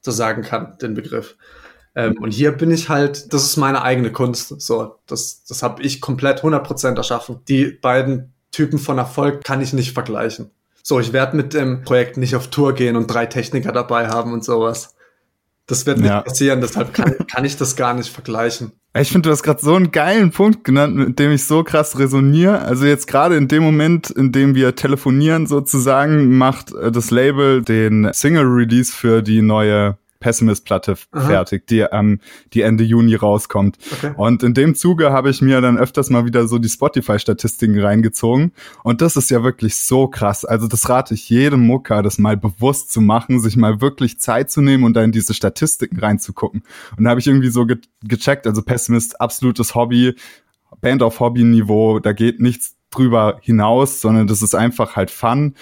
so 0.00 0.12
sagen 0.12 0.42
kann, 0.42 0.78
den 0.78 0.94
Begriff. 0.94 1.36
Ähm, 1.94 2.16
und 2.20 2.32
hier 2.32 2.52
bin 2.52 2.70
ich 2.70 2.88
halt, 2.88 3.32
das 3.32 3.44
ist 3.44 3.56
meine 3.56 3.82
eigene 3.82 4.12
Kunst. 4.12 4.60
So, 4.60 4.96
das, 5.06 5.44
das 5.44 5.62
habe 5.62 5.82
ich 5.82 6.00
komplett 6.00 6.42
100% 6.42 6.96
erschaffen. 6.96 7.40
Die 7.48 7.66
beiden 7.66 8.32
Typen 8.50 8.78
von 8.78 8.98
Erfolg 8.98 9.44
kann 9.44 9.60
ich 9.60 9.72
nicht 9.72 9.92
vergleichen. 9.92 10.50
So, 10.82 10.98
ich 11.00 11.12
werde 11.12 11.36
mit 11.36 11.54
dem 11.54 11.82
Projekt 11.82 12.16
nicht 12.16 12.34
auf 12.34 12.48
Tour 12.48 12.74
gehen 12.74 12.96
und 12.96 13.06
drei 13.06 13.26
Techniker 13.26 13.72
dabei 13.72 14.08
haben 14.08 14.32
und 14.32 14.44
sowas. 14.44 14.94
Das 15.66 15.86
wird 15.86 15.98
nicht 15.98 16.08
ja. 16.08 16.22
passieren, 16.22 16.60
deshalb 16.60 16.92
kann, 16.92 17.14
kann 17.30 17.44
ich 17.44 17.56
das 17.56 17.76
gar 17.76 17.94
nicht 17.94 18.10
vergleichen. 18.12 18.72
Ich 18.98 19.10
finde, 19.10 19.28
du 19.28 19.32
hast 19.32 19.42
gerade 19.42 19.62
so 19.62 19.74
einen 19.74 19.90
geilen 19.90 20.32
Punkt 20.32 20.64
genannt, 20.64 20.96
mit 20.96 21.18
dem 21.18 21.30
ich 21.30 21.44
so 21.44 21.62
krass 21.62 21.98
resoniere. 21.98 22.58
Also 22.60 22.84
jetzt 22.84 23.06
gerade 23.06 23.36
in 23.36 23.48
dem 23.48 23.62
Moment, 23.62 24.10
in 24.10 24.32
dem 24.32 24.54
wir 24.54 24.74
telefonieren 24.74 25.46
sozusagen, 25.46 26.36
macht 26.36 26.74
äh, 26.74 26.90
das 26.90 27.10
Label 27.10 27.62
den 27.62 28.10
Single-Release 28.12 28.92
für 28.92 29.22
die 29.22 29.40
neue 29.40 29.96
Pessimist-Platte 30.22 30.96
fertig, 30.96 31.66
die, 31.66 31.80
ähm, 31.80 32.20
die 32.52 32.62
Ende 32.62 32.84
Juni 32.84 33.16
rauskommt. 33.16 33.76
Okay. 33.92 34.14
Und 34.16 34.42
in 34.42 34.54
dem 34.54 34.74
Zuge 34.74 35.10
habe 35.12 35.30
ich 35.30 35.42
mir 35.42 35.60
dann 35.60 35.76
öfters 35.76 36.10
mal 36.10 36.24
wieder 36.24 36.46
so 36.46 36.58
die 36.58 36.68
Spotify-Statistiken 36.68 37.78
reingezogen. 37.80 38.52
Und 38.84 39.02
das 39.02 39.16
ist 39.16 39.30
ja 39.30 39.42
wirklich 39.42 39.76
so 39.76 40.06
krass. 40.06 40.44
Also 40.44 40.68
das 40.68 40.88
rate 40.88 41.14
ich 41.14 41.28
jedem 41.28 41.66
Mucker, 41.66 42.02
das 42.02 42.18
mal 42.18 42.36
bewusst 42.36 42.92
zu 42.92 43.00
machen, 43.00 43.40
sich 43.40 43.56
mal 43.56 43.80
wirklich 43.80 44.20
Zeit 44.20 44.50
zu 44.50 44.60
nehmen 44.60 44.84
und 44.84 44.94
da 44.94 45.02
in 45.02 45.12
diese 45.12 45.34
Statistiken 45.34 45.98
reinzugucken. 45.98 46.62
Und 46.96 47.04
da 47.04 47.10
habe 47.10 47.20
ich 47.20 47.26
irgendwie 47.26 47.50
so 47.50 47.66
ge 47.66 47.78
gecheckt, 48.04 48.46
also 48.46 48.62
Pessimist, 48.62 49.20
absolutes 49.20 49.74
Hobby, 49.74 50.14
Band 50.80 51.02
auf 51.02 51.20
Hobby-Niveau, 51.20 51.98
da 51.98 52.12
geht 52.12 52.40
nichts 52.40 52.76
drüber 52.90 53.38
hinaus, 53.42 54.00
sondern 54.00 54.26
das 54.26 54.42
ist 54.42 54.54
einfach 54.54 54.96
halt 54.96 55.10
Fun. 55.10 55.54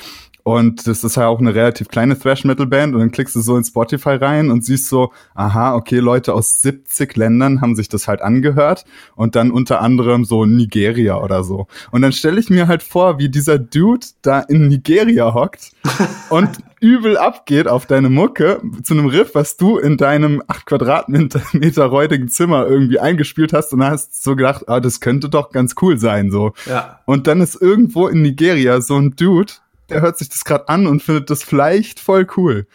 Und 0.51 0.89
das 0.89 1.05
ist 1.05 1.17
ja 1.17 1.29
auch 1.29 1.39
eine 1.39 1.55
relativ 1.55 1.87
kleine 1.87 2.19
Thrash-Metal-Band 2.19 2.95
und 2.95 2.99
dann 2.99 3.13
klickst 3.13 3.37
du 3.37 3.41
so 3.41 3.57
in 3.57 3.63
Spotify 3.63 4.17
rein 4.17 4.51
und 4.51 4.65
siehst 4.65 4.89
so, 4.89 5.13
aha, 5.37 5.77
okay, 5.77 6.01
Leute 6.01 6.35
aus 6.35 6.61
70 6.61 7.17
Ländern 7.17 7.61
haben 7.61 7.77
sich 7.77 7.89
das 7.89 8.09
halt 8.09 8.21
angehört 8.21 8.85
und 9.15 9.37
dann 9.37 9.53
unter 9.53 9.81
anderem 9.81 10.25
so 10.25 10.47
Nigeria 10.47 11.19
oder 11.23 11.45
so. 11.45 11.69
Und 11.93 12.03
dann 12.03 12.11
stelle 12.11 12.41
ich 12.41 12.51
mir 12.51 12.67
halt 12.67 12.83
vor, 12.83 13.21
wie 13.21 13.29
dieser 13.29 13.61
Dude 13.61 14.05
da 14.23 14.41
in 14.41 14.67
Nigeria 14.67 15.35
hockt 15.35 15.71
und 16.31 16.51
übel 16.81 17.17
abgeht 17.17 17.69
auf 17.69 17.87
deine 17.87 18.11
Mucke 18.11 18.61
zu 18.83 18.95
einem 18.95 19.07
Riff, 19.07 19.37
was 19.37 19.57
du 19.57 19.79
in 19.79 19.99
deinem 19.99 20.43
8 20.49 20.67
Quadratmeter 20.67 21.85
räudigen 21.85 22.27
Zimmer 22.27 22.67
irgendwie 22.67 22.99
eingespielt 22.99 23.53
hast 23.53 23.73
und 23.73 23.85
hast 23.85 24.21
so 24.21 24.35
gedacht, 24.35 24.69
ah, 24.69 24.81
das 24.81 24.99
könnte 24.99 25.29
doch 25.29 25.53
ganz 25.53 25.77
cool 25.81 25.97
sein, 25.97 26.33
so. 26.33 26.55
Ja. 26.67 26.99
Und 27.05 27.29
dann 27.29 27.41
ist 27.41 27.61
irgendwo 27.61 28.09
in 28.09 28.23
Nigeria 28.23 28.81
so 28.81 28.97
ein 28.97 29.15
Dude, 29.15 29.53
der 29.91 30.01
hört 30.01 30.19
sich 30.19 30.29
das 30.29 30.45
gerade 30.45 30.69
an 30.69 30.87
und 30.87 31.03
findet 31.03 31.31
das 31.31 31.43
vielleicht 31.43 32.01
voll 32.01 32.27
cool. 32.37 32.67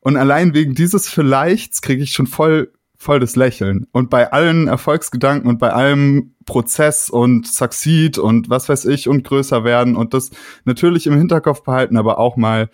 Und 0.00 0.16
allein 0.16 0.54
wegen 0.54 0.74
dieses 0.74 1.08
Vielleichts 1.08 1.82
kriege 1.82 2.02
ich 2.02 2.12
schon 2.12 2.26
voll, 2.26 2.72
voll 2.96 3.20
das 3.20 3.36
Lächeln. 3.36 3.86
Und 3.92 4.10
bei 4.10 4.32
allen 4.32 4.68
Erfolgsgedanken 4.68 5.48
und 5.48 5.58
bei 5.58 5.72
allem 5.72 6.34
Prozess 6.44 7.08
und 7.08 7.46
Succeed 7.46 8.18
und 8.18 8.50
was 8.50 8.68
weiß 8.68 8.84
ich 8.86 9.08
und 9.08 9.24
größer 9.24 9.64
werden 9.64 9.96
und 9.96 10.14
das 10.14 10.30
natürlich 10.64 11.06
im 11.06 11.16
Hinterkopf 11.16 11.62
behalten, 11.62 11.96
aber 11.96 12.18
auch 12.18 12.36
mal 12.36 12.68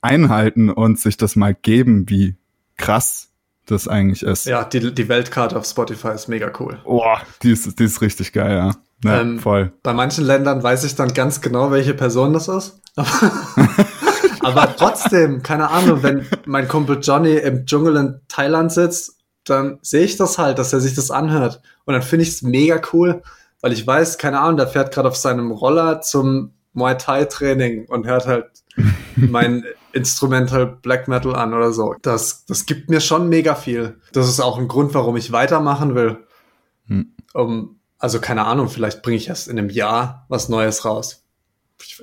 einhalten 0.00 0.70
und 0.70 0.98
sich 0.98 1.16
das 1.16 1.36
mal 1.36 1.54
geben, 1.54 2.08
wie 2.08 2.36
krass 2.76 3.30
das 3.66 3.88
eigentlich 3.88 4.22
ist. 4.22 4.46
Ja, 4.46 4.64
die, 4.64 4.94
die 4.94 5.08
Weltkarte 5.08 5.56
auf 5.56 5.66
Spotify 5.66 6.08
ist 6.08 6.28
mega 6.28 6.52
cool. 6.60 6.78
Boah, 6.84 7.20
die 7.42 7.50
ist, 7.50 7.78
die 7.78 7.84
ist 7.84 8.00
richtig 8.00 8.32
geil, 8.32 8.56
ja. 8.56 8.76
Ja, 9.04 9.20
ähm, 9.20 9.40
voll. 9.40 9.72
Bei 9.82 9.92
manchen 9.92 10.24
Ländern 10.24 10.62
weiß 10.62 10.84
ich 10.84 10.94
dann 10.94 11.12
ganz 11.12 11.40
genau, 11.40 11.70
welche 11.70 11.94
Person 11.94 12.32
das 12.32 12.48
ist. 12.48 12.80
Aber 14.40 14.74
trotzdem, 14.76 15.42
keine 15.42 15.70
Ahnung, 15.70 16.02
wenn 16.02 16.26
mein 16.46 16.68
Kumpel 16.68 17.00
Johnny 17.02 17.34
im 17.34 17.66
Dschungel 17.66 17.96
in 17.96 18.20
Thailand 18.28 18.72
sitzt, 18.72 19.18
dann 19.44 19.78
sehe 19.82 20.04
ich 20.04 20.16
das 20.16 20.38
halt, 20.38 20.58
dass 20.58 20.72
er 20.72 20.80
sich 20.80 20.94
das 20.94 21.10
anhört. 21.10 21.60
Und 21.84 21.94
dann 21.94 22.02
finde 22.02 22.24
ich 22.24 22.30
es 22.30 22.42
mega 22.42 22.80
cool, 22.92 23.22
weil 23.60 23.72
ich 23.72 23.86
weiß, 23.86 24.18
keine 24.18 24.40
Ahnung, 24.40 24.56
der 24.56 24.68
fährt 24.68 24.92
gerade 24.92 25.08
auf 25.08 25.16
seinem 25.16 25.50
Roller 25.50 26.00
zum 26.00 26.52
Muay 26.72 26.96
Thai 26.96 27.24
Training 27.24 27.86
und 27.86 28.06
hört 28.06 28.26
halt 28.26 28.46
mein 29.16 29.64
Instrumental 29.92 30.66
Black 30.66 31.08
Metal 31.08 31.34
an 31.34 31.54
oder 31.54 31.72
so. 31.72 31.94
Das, 32.02 32.44
das 32.44 32.66
gibt 32.66 32.90
mir 32.90 33.00
schon 33.00 33.28
mega 33.28 33.54
viel. 33.54 33.98
Das 34.12 34.28
ist 34.28 34.40
auch 34.40 34.58
ein 34.58 34.68
Grund, 34.68 34.94
warum 34.94 35.16
ich 35.16 35.32
weitermachen 35.32 35.94
will. 35.94 36.18
Hm. 36.86 37.14
Um 37.32 37.76
also 37.98 38.20
keine 38.20 38.44
Ahnung, 38.44 38.68
vielleicht 38.68 39.02
bringe 39.02 39.16
ich 39.16 39.28
erst 39.28 39.48
in 39.48 39.58
einem 39.58 39.70
Jahr 39.70 40.26
was 40.28 40.48
Neues 40.48 40.84
raus. 40.84 41.24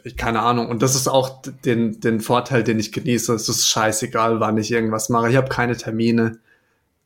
Ich, 0.03 0.17
keine 0.17 0.41
Ahnung. 0.41 0.67
Und 0.69 0.81
das 0.81 0.95
ist 0.95 1.07
auch 1.07 1.41
den, 1.65 1.99
den 1.99 2.21
Vorteil, 2.21 2.63
den 2.63 2.79
ich 2.79 2.91
genieße. 2.91 3.33
Es 3.33 3.49
ist 3.49 3.67
scheißegal, 3.67 4.39
wann 4.39 4.57
ich 4.57 4.71
irgendwas 4.71 5.09
mache. 5.09 5.29
Ich 5.29 5.35
habe 5.35 5.49
keine 5.49 5.75
Termine. 5.77 6.39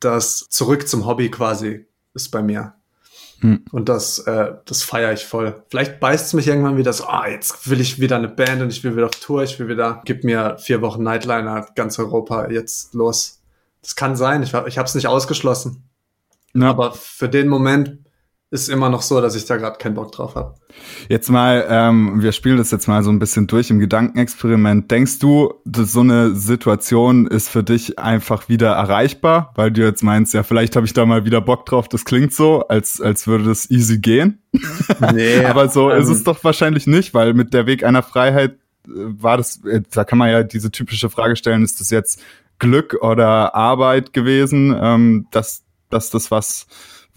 Das 0.00 0.46
zurück 0.50 0.88
zum 0.88 1.06
Hobby 1.06 1.30
quasi 1.30 1.86
ist 2.14 2.30
bei 2.30 2.42
mir. 2.42 2.74
Hm. 3.40 3.64
Und 3.70 3.88
das, 3.88 4.18
äh, 4.20 4.54
das 4.64 4.82
feiere 4.82 5.12
ich 5.12 5.24
voll. 5.24 5.62
Vielleicht 5.68 6.00
beißt 6.00 6.26
es 6.26 6.32
mich 6.32 6.48
irgendwann 6.48 6.76
wieder 6.76 6.92
so, 6.92 7.04
ah, 7.04 7.28
jetzt 7.28 7.70
will 7.70 7.80
ich 7.80 8.00
wieder 8.00 8.16
eine 8.16 8.28
Band 8.28 8.62
und 8.62 8.70
ich 8.70 8.82
will 8.82 8.96
wieder 8.96 9.06
auf 9.06 9.12
Tour, 9.12 9.44
ich 9.44 9.58
will 9.58 9.68
wieder, 9.68 10.02
gib 10.04 10.24
mir 10.24 10.56
vier 10.58 10.82
Wochen 10.82 11.04
Nightliner, 11.04 11.66
ganz 11.76 11.98
Europa, 11.98 12.50
jetzt 12.50 12.94
los. 12.94 13.40
Das 13.80 13.94
kann 13.94 14.16
sein, 14.16 14.42
ich, 14.42 14.54
ich 14.54 14.78
habe 14.78 14.88
es 14.88 14.94
nicht 14.94 15.06
ausgeschlossen. 15.06 15.84
Ja. 16.54 16.68
Aber 16.70 16.92
für 16.92 17.28
den 17.28 17.48
Moment 17.48 17.98
ist 18.50 18.70
immer 18.70 18.88
noch 18.88 19.02
so, 19.02 19.20
dass 19.20 19.34
ich 19.34 19.44
da 19.44 19.58
gerade 19.58 19.76
keinen 19.76 19.94
Bock 19.94 20.10
drauf 20.12 20.34
habe. 20.34 20.54
Jetzt 21.08 21.28
mal, 21.28 21.66
ähm, 21.68 22.22
wir 22.22 22.32
spielen 22.32 22.56
das 22.56 22.70
jetzt 22.70 22.88
mal 22.88 23.02
so 23.02 23.10
ein 23.10 23.18
bisschen 23.18 23.46
durch 23.46 23.68
im 23.68 23.78
Gedankenexperiment. 23.78 24.90
Denkst 24.90 25.18
du, 25.18 25.52
dass 25.66 25.92
so 25.92 26.00
eine 26.00 26.34
Situation 26.34 27.26
ist 27.26 27.50
für 27.50 27.62
dich 27.62 27.98
einfach 27.98 28.48
wieder 28.48 28.72
erreichbar, 28.72 29.52
weil 29.54 29.70
du 29.70 29.82
jetzt 29.82 30.02
meinst, 30.02 30.32
ja, 30.32 30.44
vielleicht 30.44 30.76
habe 30.76 30.86
ich 30.86 30.94
da 30.94 31.04
mal 31.04 31.26
wieder 31.26 31.42
Bock 31.42 31.66
drauf. 31.66 31.88
Das 31.88 32.06
klingt 32.06 32.32
so, 32.32 32.66
als 32.68 33.02
als 33.02 33.26
würde 33.26 33.44
das 33.44 33.70
easy 33.70 33.98
gehen. 33.98 34.42
Nee, 35.12 35.44
aber 35.44 35.68
so 35.68 35.90
ähm, 35.90 36.00
ist 36.00 36.08
es 36.08 36.24
doch 36.24 36.42
wahrscheinlich 36.42 36.86
nicht, 36.86 37.12
weil 37.12 37.34
mit 37.34 37.52
der 37.52 37.66
Weg 37.66 37.84
einer 37.84 38.02
Freiheit 38.02 38.52
äh, 38.86 38.90
war 38.94 39.36
das, 39.36 39.62
äh, 39.64 39.82
da 39.90 40.04
kann 40.04 40.18
man 40.18 40.30
ja 40.30 40.42
diese 40.42 40.70
typische 40.70 41.10
Frage 41.10 41.36
stellen: 41.36 41.62
Ist 41.62 41.80
das 41.80 41.90
jetzt 41.90 42.20
Glück 42.58 42.96
oder 43.02 43.54
Arbeit 43.54 44.12
gewesen, 44.14 44.74
ähm, 44.80 45.26
dass 45.30 45.64
dass 45.90 46.10
das 46.10 46.30
was 46.30 46.66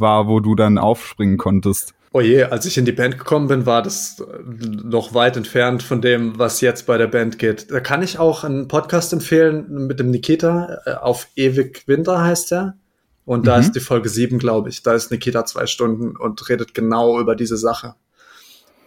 war, 0.01 0.27
wo 0.27 0.39
du 0.39 0.55
dann 0.55 0.77
aufspringen 0.77 1.37
konntest? 1.37 1.93
Oh 2.13 2.19
je, 2.19 2.43
als 2.43 2.65
ich 2.65 2.77
in 2.77 2.83
die 2.83 2.91
Band 2.91 3.17
gekommen 3.17 3.47
bin, 3.47 3.65
war 3.65 3.81
das 3.81 4.21
noch 4.43 5.13
weit 5.13 5.37
entfernt 5.37 5.81
von 5.81 6.01
dem, 6.01 6.37
was 6.37 6.59
jetzt 6.59 6.85
bei 6.85 6.97
der 6.97 7.07
Band 7.07 7.39
geht. 7.39 7.71
Da 7.71 7.79
kann 7.79 8.03
ich 8.03 8.19
auch 8.19 8.43
einen 8.43 8.67
Podcast 8.67 9.13
empfehlen 9.13 9.87
mit 9.87 9.99
dem 10.01 10.11
Nikita. 10.11 10.79
Äh, 10.85 10.93
auf 10.95 11.27
Ewig 11.37 11.87
Winter 11.87 12.21
heißt 12.21 12.51
er. 12.51 12.75
Und 13.23 13.47
da 13.47 13.55
mhm. 13.55 13.61
ist 13.61 13.75
die 13.75 13.79
Folge 13.79 14.09
7, 14.09 14.39
glaube 14.39 14.67
ich. 14.67 14.83
Da 14.83 14.93
ist 14.93 15.09
Nikita 15.09 15.45
zwei 15.45 15.67
Stunden 15.67 16.17
und 16.17 16.49
redet 16.49 16.73
genau 16.73 17.17
über 17.17 17.33
diese 17.33 17.55
Sache. 17.55 17.95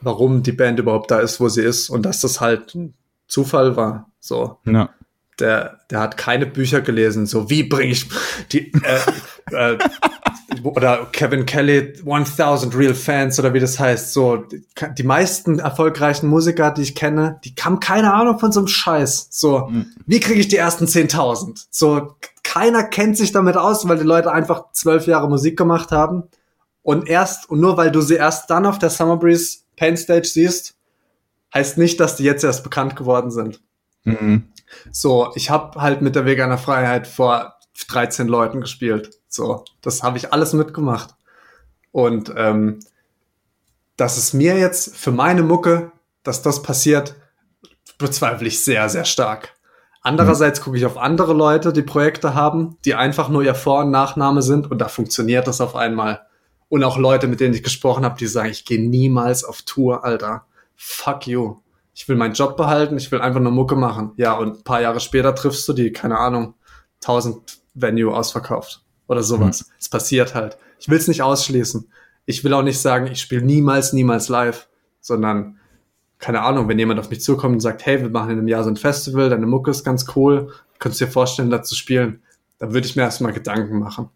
Warum 0.03 0.42
die 0.42 0.53
Band 0.53 0.79
überhaupt 0.79 1.11
da 1.11 1.20
ist, 1.20 1.40
wo 1.40 1.48
sie 1.48 1.62
ist 1.62 1.88
und 1.88 2.05
dass 2.05 2.20
das 2.20 2.42
halt 2.42 2.74
ein 2.74 2.92
Zufall 3.27 3.74
war. 3.74 4.11
So. 4.20 4.59
Ja. 4.66 4.90
Der, 5.40 5.81
der 5.90 6.00
hat 6.00 6.18
keine 6.18 6.44
Bücher 6.44 6.83
gelesen, 6.83 7.24
so 7.24 7.48
wie 7.48 7.62
bringe 7.62 7.92
ich 7.92 8.07
die 8.53 8.70
äh, 8.72 9.74
äh, 9.74 9.79
oder 10.62 11.07
Kevin 11.12 11.46
Kelly 11.46 11.94
1000 12.04 12.76
Real 12.76 12.94
Fans 12.94 13.38
oder 13.38 13.54
wie 13.54 13.61
das 13.61 13.78
heißt. 13.78 14.12
So 14.12 14.44
die, 14.98 15.02
meisten 15.02 15.59
erfolgreichen 15.59 16.28
Musiker, 16.28 16.70
die 16.70 16.83
ich 16.83 16.94
kenne, 16.94 17.40
die 17.44 17.54
haben 17.61 17.80
keine 17.80 18.12
Ahnung 18.12 18.38
von 18.38 18.52
so 18.52 18.61
einem 18.61 18.68
Scheiß. 18.68 19.28
So 19.30 19.68
mhm. 19.68 19.87
wie 20.07 20.20
kriege 20.20 20.40
ich 20.40 20.48
die 20.48 20.57
ersten 20.57 20.87
10.000? 20.87 21.66
So 21.70 22.16
keiner 22.42 22.85
kennt 22.85 23.16
sich 23.16 23.33
damit 23.33 23.57
aus, 23.57 23.88
weil 23.88 23.98
die 23.98 24.04
Leute 24.04 24.30
einfach 24.30 24.72
zwölf 24.72 25.07
Jahre 25.07 25.28
Musik 25.28 25.57
gemacht 25.57 25.90
haben. 25.90 26.24
Und 26.83 27.09
erst, 27.09 27.48
und 27.48 27.61
nur 27.61 27.76
weil 27.76 27.90
du 27.90 28.00
sie 28.02 28.14
erst 28.14 28.50
dann 28.50 28.66
auf 28.66 28.78
der 28.78 28.90
Summer 28.90 29.16
Breeze 29.16 29.59
Pain 29.76 29.96
Stage 29.96 30.28
siehst, 30.28 30.76
heißt 31.52 31.78
nicht, 31.78 31.98
dass 31.98 32.16
die 32.16 32.24
jetzt 32.24 32.44
erst 32.44 32.62
bekannt 32.62 32.96
geworden 32.96 33.30
sind. 33.30 33.61
Mhm. 34.04 34.44
So, 34.92 35.33
ich 35.35 35.50
habe 35.50 35.80
halt 35.80 36.02
mit 36.02 36.14
der 36.14 36.26
Veganer 36.26 36.59
Freiheit 36.59 37.07
vor 37.07 37.54
13 37.88 38.28
Leuten 38.28 38.61
gespielt. 38.61 39.11
So, 39.34 39.64
das 39.82 40.04
habe 40.04 40.16
ich 40.16 40.32
alles 40.32 40.52
mitgemacht. 40.52 41.16
Und 41.90 42.32
ähm, 42.36 42.78
dass 43.96 44.16
es 44.16 44.32
mir 44.32 44.56
jetzt 44.56 44.96
für 44.96 45.10
meine 45.10 45.42
Mucke, 45.42 45.90
dass 46.22 46.42
das 46.42 46.62
passiert, 46.62 47.16
bezweifle 47.98 48.46
ich 48.46 48.62
sehr, 48.62 48.88
sehr 48.88 49.04
stark. 49.04 49.56
Andererseits 50.02 50.60
gucke 50.60 50.76
ich 50.76 50.86
auf 50.86 50.96
andere 50.96 51.32
Leute, 51.32 51.72
die 51.72 51.82
Projekte 51.82 52.34
haben, 52.34 52.76
die 52.84 52.94
einfach 52.94 53.28
nur 53.28 53.42
ihr 53.42 53.56
Vor- 53.56 53.80
und 53.80 53.90
Nachname 53.90 54.40
sind 54.40 54.70
und 54.70 54.78
da 54.78 54.86
funktioniert 54.86 55.48
das 55.48 55.60
auf 55.60 55.74
einmal. 55.74 56.24
Und 56.68 56.84
auch 56.84 56.96
Leute, 56.96 57.26
mit 57.26 57.40
denen 57.40 57.54
ich 57.54 57.64
gesprochen 57.64 58.04
habe, 58.04 58.16
die 58.16 58.28
sagen, 58.28 58.50
ich 58.50 58.64
gehe 58.64 58.80
niemals 58.80 59.42
auf 59.42 59.62
Tour, 59.62 60.04
Alter. 60.04 60.46
Fuck 60.76 61.26
you. 61.26 61.56
Ich 61.92 62.08
will 62.08 62.14
meinen 62.14 62.34
Job 62.34 62.56
behalten, 62.56 62.98
ich 62.98 63.10
will 63.10 63.20
einfach 63.20 63.40
nur 63.40 63.52
Mucke 63.52 63.74
machen. 63.74 64.12
Ja, 64.16 64.34
und 64.34 64.58
ein 64.58 64.64
paar 64.64 64.80
Jahre 64.80 65.00
später 65.00 65.34
triffst 65.34 65.68
du 65.68 65.72
die, 65.72 65.90
keine 65.90 66.18
Ahnung, 66.18 66.54
1000 67.00 67.62
Venue 67.74 68.14
ausverkauft 68.14 68.83
oder 69.06 69.22
sowas. 69.22 69.66
Mhm. 69.66 69.72
Es 69.78 69.88
passiert 69.88 70.34
halt. 70.34 70.58
Ich 70.78 70.88
will 70.88 70.98
es 70.98 71.08
nicht 71.08 71.22
ausschließen. 71.22 71.88
Ich 72.26 72.44
will 72.44 72.54
auch 72.54 72.62
nicht 72.62 72.80
sagen, 72.80 73.06
ich 73.06 73.20
spiele 73.20 73.42
niemals, 73.42 73.92
niemals 73.92 74.28
live, 74.28 74.68
sondern 75.00 75.58
keine 76.18 76.40
Ahnung, 76.40 76.68
wenn 76.68 76.78
jemand 76.78 77.00
auf 77.00 77.10
mich 77.10 77.20
zukommt 77.20 77.54
und 77.54 77.60
sagt, 77.60 77.84
hey, 77.84 78.00
wir 78.00 78.08
machen 78.08 78.30
in 78.30 78.38
einem 78.38 78.48
Jahr 78.48 78.64
so 78.64 78.70
ein 78.70 78.76
Festival, 78.76 79.28
deine 79.28 79.46
Mucke 79.46 79.70
ist 79.70 79.84
ganz 79.84 80.06
cool, 80.16 80.52
könntest 80.78 81.00
du 81.00 81.04
dir 81.06 81.10
vorstellen, 81.10 81.50
da 81.50 81.62
zu 81.62 81.74
spielen, 81.74 82.22
dann 82.58 82.72
würde 82.72 82.86
ich 82.86 82.96
mir 82.96 83.02
erstmal 83.02 83.32
Gedanken 83.32 83.78
machen. 83.78 84.08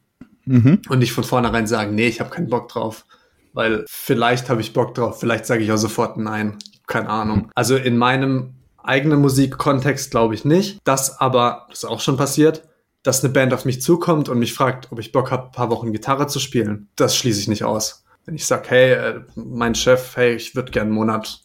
Mhm. 0.46 0.80
Und 0.88 1.00
nicht 1.00 1.12
von 1.12 1.24
vornherein 1.24 1.66
sagen, 1.66 1.94
nee, 1.94 2.06
ich 2.06 2.20
habe 2.20 2.30
keinen 2.30 2.48
Bock 2.48 2.68
drauf. 2.68 3.04
Weil 3.52 3.84
vielleicht 3.88 4.48
habe 4.48 4.60
ich 4.60 4.72
Bock 4.72 4.94
drauf, 4.94 5.20
vielleicht 5.20 5.44
sage 5.44 5.62
ich 5.62 5.72
auch 5.72 5.76
sofort 5.76 6.16
nein. 6.16 6.56
Keine 6.86 7.10
Ahnung. 7.10 7.38
Mhm. 7.38 7.50
Also 7.54 7.76
in 7.76 7.98
meinem 7.98 8.54
eigenen 8.82 9.20
Musikkontext 9.20 10.10
glaube 10.10 10.34
ich 10.34 10.44
nicht. 10.44 10.78
Das 10.84 11.20
aber, 11.20 11.66
das 11.68 11.78
ist 11.78 11.84
auch 11.84 12.00
schon 12.00 12.16
passiert, 12.16 12.67
dass 13.08 13.24
eine 13.24 13.32
Band 13.32 13.54
auf 13.54 13.64
mich 13.64 13.80
zukommt 13.80 14.28
und 14.28 14.38
mich 14.38 14.52
fragt, 14.52 14.92
ob 14.92 14.98
ich 14.98 15.12
Bock 15.12 15.30
habe, 15.30 15.46
ein 15.46 15.52
paar 15.52 15.70
Wochen 15.70 15.94
Gitarre 15.94 16.26
zu 16.26 16.38
spielen. 16.38 16.88
Das 16.94 17.16
schließe 17.16 17.40
ich 17.40 17.48
nicht 17.48 17.64
aus. 17.64 18.04
Wenn 18.26 18.34
ich 18.34 18.44
sage, 18.44 18.68
hey, 18.68 18.92
äh, 18.92 19.20
mein 19.34 19.74
Chef, 19.74 20.14
hey, 20.14 20.34
ich 20.34 20.54
würde 20.54 20.70
gerne 20.70 20.88
einen 20.88 20.94
Monat 20.94 21.40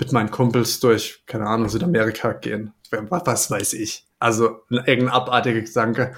mit 0.00 0.10
meinen 0.10 0.32
Kumpels 0.32 0.80
durch, 0.80 1.22
keine 1.26 1.46
Ahnung, 1.46 1.68
Südamerika 1.68 2.32
gehen. 2.32 2.72
Was 2.90 3.48
weiß 3.48 3.74
ich. 3.74 4.08
Also 4.18 4.62
irgendein 4.68 5.10
abartiger 5.10 5.60
Gedanke. 5.60 6.14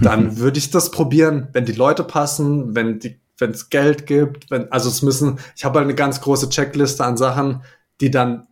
Dann 0.00 0.36
würde 0.38 0.56
ich 0.56 0.70
das 0.70 0.90
probieren, 0.90 1.48
wenn 1.52 1.66
die 1.66 1.72
Leute 1.72 2.02
passen, 2.02 2.74
wenn 2.74 3.00
die, 3.00 3.20
wenn 3.36 3.50
es 3.50 3.68
Geld 3.68 4.06
gibt, 4.06 4.50
wenn, 4.50 4.72
also 4.72 4.88
es 4.88 5.02
müssen, 5.02 5.38
ich 5.54 5.66
habe 5.66 5.80
halt 5.80 5.84
eine 5.84 5.94
ganz 5.94 6.22
große 6.22 6.48
Checkliste 6.48 7.04
an 7.04 7.18
Sachen, 7.18 7.62
die 8.00 8.10
dann, 8.10 8.46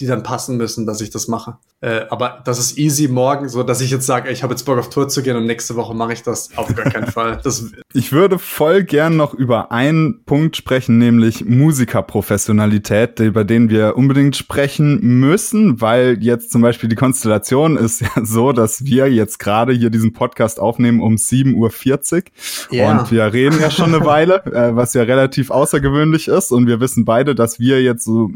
die 0.00 0.06
dann 0.06 0.24
passen 0.24 0.56
müssen, 0.56 0.86
dass 0.86 1.00
ich 1.00 1.10
das 1.10 1.28
mache. 1.28 1.58
Äh, 1.80 2.06
aber 2.10 2.42
das 2.44 2.58
ist 2.58 2.76
easy 2.78 3.06
morgen, 3.06 3.48
so 3.48 3.62
dass 3.62 3.80
ich 3.80 3.90
jetzt 3.90 4.06
sage, 4.06 4.30
ich 4.30 4.42
habe 4.42 4.52
jetzt 4.54 4.64
Bock 4.64 4.78
auf 4.78 4.90
Tour 4.90 5.08
zu 5.08 5.22
gehen 5.22 5.36
und 5.36 5.46
nächste 5.46 5.76
Woche 5.76 5.94
mache 5.94 6.14
ich 6.14 6.22
das 6.22 6.50
auf 6.56 6.74
gar 6.74 6.90
keinen 6.90 7.06
Fall. 7.06 7.40
Das 7.44 7.64
ich 7.92 8.10
würde 8.10 8.38
voll 8.38 8.84
gern 8.84 9.16
noch 9.16 9.34
über 9.34 9.70
einen 9.70 10.24
Punkt 10.24 10.56
sprechen, 10.56 10.98
nämlich 10.98 11.44
Musikerprofessionalität, 11.44 13.20
über 13.20 13.44
den 13.44 13.68
wir 13.68 13.96
unbedingt 13.96 14.34
sprechen 14.34 14.98
müssen, 15.02 15.80
weil 15.80 16.18
jetzt 16.20 16.50
zum 16.50 16.62
Beispiel 16.62 16.88
die 16.88 16.96
Konstellation 16.96 17.76
ist 17.76 18.00
ja 18.00 18.10
so, 18.24 18.52
dass 18.52 18.84
wir 18.84 19.12
jetzt 19.12 19.38
gerade 19.38 19.72
hier 19.72 19.90
diesen 19.90 20.12
Podcast 20.12 20.58
aufnehmen 20.58 21.00
um 21.00 21.16
7.40 21.16 21.54
Uhr 21.54 22.72
yeah. 22.72 22.90
und 22.90 23.12
wir 23.12 23.32
reden 23.32 23.60
ja 23.60 23.70
schon 23.70 23.94
eine 23.94 24.04
Weile, 24.04 24.44
äh, 24.46 24.74
was 24.74 24.94
ja 24.94 25.02
relativ 25.02 25.50
außergewöhnlich 25.50 26.28
ist 26.28 26.50
und 26.50 26.66
wir 26.66 26.80
wissen 26.80 27.04
beide, 27.04 27.34
dass 27.34 27.60
wir 27.60 27.82
jetzt 27.82 28.04
so 28.04 28.30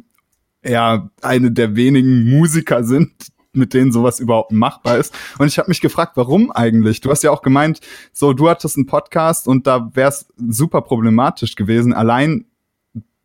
ja 0.64 1.11
eine 1.23 1.51
der 1.51 1.77
wenigen 1.77 2.29
Musiker 2.31 2.85
sind, 2.85 3.12
mit 3.53 3.75
denen 3.75 3.92
sowas 3.92 4.21
überhaupt 4.21 4.53
machbar 4.53 4.99
ist. 4.99 5.14
Und 5.38 5.49
ich 5.49 5.59
habe 5.59 5.68
mich 5.68 5.81
gefragt, 5.81 6.12
warum 6.16 6.51
eigentlich? 6.51 7.01
Du 7.01 7.11
hast 7.11 7.23
ja 7.23 7.31
auch 7.31 7.42
gemeint, 7.42 7.81
so 8.12 8.33
du 8.33 8.49
hattest 8.49 8.77
einen 8.77 8.87
Podcast 8.87 9.49
und 9.49 9.66
da 9.66 9.90
wäre 9.94 10.11
es 10.11 10.27
super 10.37 10.83
problematisch 10.83 11.55
gewesen, 11.55 11.92
allein 11.92 12.44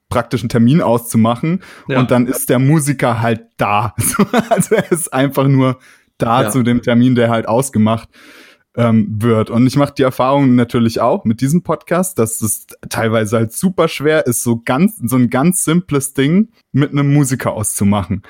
praktischen 0.09 0.47
Termin 0.47 0.81
auszumachen 0.81 1.63
ja. 1.87 1.99
und 1.99 2.11
dann 2.11 2.27
ist 2.27 2.49
der 2.49 2.59
Musiker 2.59 3.21
halt 3.21 3.45
da. 3.57 3.95
also 4.49 4.75
er 4.75 4.91
ist 4.91 5.11
einfach 5.11 5.47
nur 5.47 5.79
da 6.19 6.43
ja. 6.43 6.49
zu 6.51 6.61
dem 6.61 6.83
Termin, 6.83 7.15
der 7.15 7.29
halt 7.29 7.47
ausgemacht 7.47 8.09
ähm, 8.75 9.07
wird. 9.19 9.49
Und 9.49 9.67
ich 9.67 9.75
mache 9.75 9.93
die 9.97 10.03
Erfahrung 10.03 10.55
natürlich 10.55 10.99
auch 10.99 11.25
mit 11.25 11.41
diesem 11.41 11.63
Podcast, 11.63 12.19
dass 12.19 12.41
es 12.41 12.67
teilweise 12.89 13.37
halt 13.37 13.53
super 13.53 13.87
schwer 13.87 14.25
ist, 14.25 14.43
so 14.43 14.61
ganz 14.63 14.97
so 14.97 15.15
ein 15.15 15.29
ganz 15.29 15.63
simples 15.63 16.13
Ding 16.13 16.49
mit 16.71 16.91
einem 16.91 17.13
Musiker 17.13 17.53
auszumachen. 17.53 18.23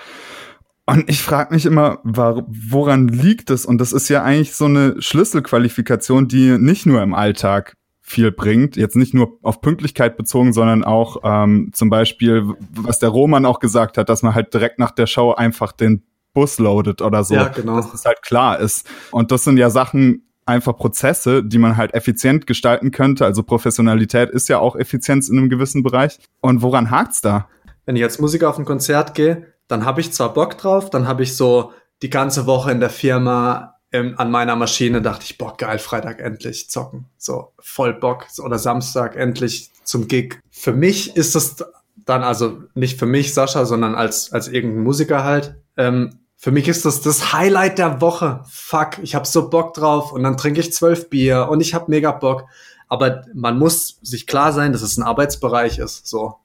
Und 0.86 1.10
ich 1.10 1.21
frage 1.21 1.53
mich 1.53 1.65
immer, 1.65 1.99
woran 2.03 3.08
liegt 3.08 3.49
es? 3.49 3.65
Und 3.65 3.77
das 3.79 3.93
ist 3.93 4.10
ja 4.10 4.23
eigentlich 4.23 4.53
so 4.53 4.65
eine 4.65 5.01
Schlüsselqualifikation, 5.01 6.27
die 6.27 6.58
nicht 6.58 6.86
nur 6.86 7.01
im 7.01 7.13
Alltag 7.13 7.77
viel 8.01 8.34
bringt, 8.34 8.75
jetzt 8.75 8.97
nicht 8.97 9.13
nur 9.13 9.39
auf 9.43 9.62
Pünktlichkeit 9.62 10.17
bezogen, 10.17 10.51
sondern 10.51 10.84
auch 10.84 11.17
ähm, 11.23 11.69
zum 11.71 11.89
Beispiel, 11.89 12.53
was 12.71 12.99
der 12.99 13.10
Roman 13.10 13.45
auch 13.45 13.60
gesagt 13.60 13.97
hat, 13.97 14.10
dass 14.10 14.23
man 14.23 14.36
halt 14.36 14.53
direkt 14.53 14.77
nach 14.77 14.91
der 14.91 15.08
Show 15.08 15.32
einfach 15.32 15.71
den 15.71 16.03
Bus 16.34 16.60
loadet 16.60 17.01
oder 17.01 17.23
so, 17.23 17.36
ja, 17.36 17.47
genau. 17.47 17.77
dass 17.77 17.91
das 17.91 18.03
halt 18.03 18.21
klar 18.21 18.60
ist. 18.60 18.89
Und 19.12 19.32
das 19.32 19.45
sind 19.45 19.58
ja 19.58 19.69
Sachen, 19.69 20.33
einfach 20.45 20.75
Prozesse, 20.75 21.43
die 21.43 21.58
man 21.58 21.77
halt 21.77 21.93
effizient 21.93 22.47
gestalten 22.47 22.91
könnte. 22.91 23.25
Also 23.25 23.43
Professionalität 23.43 24.29
ist 24.29 24.49
ja 24.49 24.60
auch 24.60 24.75
Effizienz 24.75 25.29
in 25.29 25.38
einem 25.38 25.49
gewissen 25.49 25.84
Bereich. 25.84 26.19
Und 26.41 26.62
woran 26.62 26.91
hakt's 26.91 27.21
da? 27.21 27.47
Wenn 27.86 27.95
ich 27.95 28.03
als 28.03 28.19
Musiker 28.19 28.49
auf 28.49 28.58
ein 28.58 28.65
Konzert 28.65 29.13
gehe, 29.15 29.47
dann 29.67 29.86
habe 29.86 30.01
ich 30.01 30.12
zwar 30.12 30.34
Bock 30.34 30.58
drauf, 30.58 30.89
dann 30.89 31.08
habe 31.08 31.23
ich 31.23 31.36
so 31.36 31.71
die 32.01 32.10
ganze 32.10 32.45
Woche 32.45 32.71
in 32.71 32.79
der 32.79 32.89
Firma 32.89 33.73
ähm, 33.93 34.15
an 34.17 34.32
meiner 34.32 34.56
Maschine 34.56 35.01
dachte 35.01 35.23
ich, 35.23 35.38
boah, 35.38 35.56
geil, 35.56 35.77
Freitag 35.77 36.19
endlich 36.19 36.69
zocken. 36.69 37.06
So, 37.17 37.53
voll 37.60 37.93
Bock. 37.93 38.25
Oder 38.43 38.58
Samstag 38.58 39.15
endlich 39.15 39.69
zum 39.84 40.08
Gig. 40.08 40.39
Für 40.49 40.73
mich 40.73 41.15
ist 41.15 41.36
das 41.36 41.63
dann, 41.95 42.23
also 42.23 42.63
nicht 42.73 42.99
für 42.99 43.06
mich, 43.06 43.34
Sascha, 43.34 43.65
sondern 43.65 43.93
als, 43.93 44.34
als 44.34 44.47
irgendein 44.47 44.84
Musiker 44.84 45.23
halt, 45.23 45.56
ähm, 45.77 46.19
für 46.43 46.51
mich 46.51 46.67
ist 46.67 46.84
das 46.84 46.99
das 46.99 47.32
Highlight 47.32 47.77
der 47.77 48.01
Woche. 48.01 48.43
Fuck, 48.49 48.97
ich 49.01 49.15
hab 49.15 49.25
so 49.25 49.49
Bock 49.49 49.73
drauf 49.73 50.12
und 50.12 50.23
dann 50.23 50.36
trinke 50.36 50.60
ich 50.60 50.73
zwölf 50.73 51.10
Bier 51.10 51.47
und 51.49 51.62
ich 51.62 51.73
hab 51.73 51.88
mega 51.88 52.12
Bock. 52.12 52.47
Aber 52.89 53.21
man 53.34 53.58
muss 53.58 53.97
sich 54.01 54.27
klar 54.27 54.51
sein, 54.51 54.73
dass 54.73 54.82
es 54.82 54.97
ein 54.97 55.03
Arbeitsbereich 55.03 55.79
ist. 55.79 56.06
So, 56.06 56.36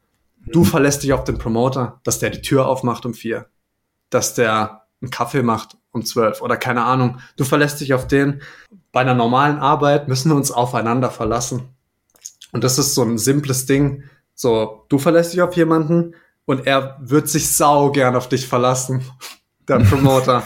Du 0.46 0.62
verlässt 0.62 1.02
dich 1.02 1.12
auf 1.12 1.24
den 1.24 1.37
Promoter, 1.37 1.98
dass 2.04 2.20
der 2.20 2.30
die 2.30 2.42
Tür 2.42 2.68
aufmacht 2.68 3.04
um 3.06 3.12
vier, 3.12 3.46
dass 4.08 4.34
der 4.34 4.84
einen 5.02 5.11
Kaffee 5.11 5.42
macht 5.42 5.76
um 5.90 6.04
zwölf 6.04 6.42
oder 6.42 6.56
keine 6.56 6.84
Ahnung. 6.84 7.18
Du 7.37 7.42
verlässt 7.42 7.80
dich 7.80 7.92
auf 7.92 8.06
den. 8.06 8.40
Bei 8.92 9.00
einer 9.00 9.14
normalen 9.14 9.58
Arbeit 9.58 10.06
müssen 10.06 10.31
wir 10.31 10.37
uns 10.37 10.52
aufeinander 10.52 11.10
verlassen. 11.10 11.70
Und 12.52 12.62
das 12.62 12.79
ist 12.79 12.94
so 12.94 13.02
ein 13.02 13.18
simples 13.18 13.66
Ding. 13.66 14.04
So, 14.33 14.85
du 14.90 15.00
verlässt 15.00 15.33
dich 15.33 15.42
auf 15.42 15.56
jemanden 15.56 16.14
und 16.44 16.68
er 16.68 16.98
wird 17.00 17.29
sich 17.29 17.50
sau 17.50 17.90
gern 17.90 18.14
auf 18.14 18.29
dich 18.29 18.46
verlassen, 18.46 19.02
der 19.69 19.79
Promoter. 19.90 20.42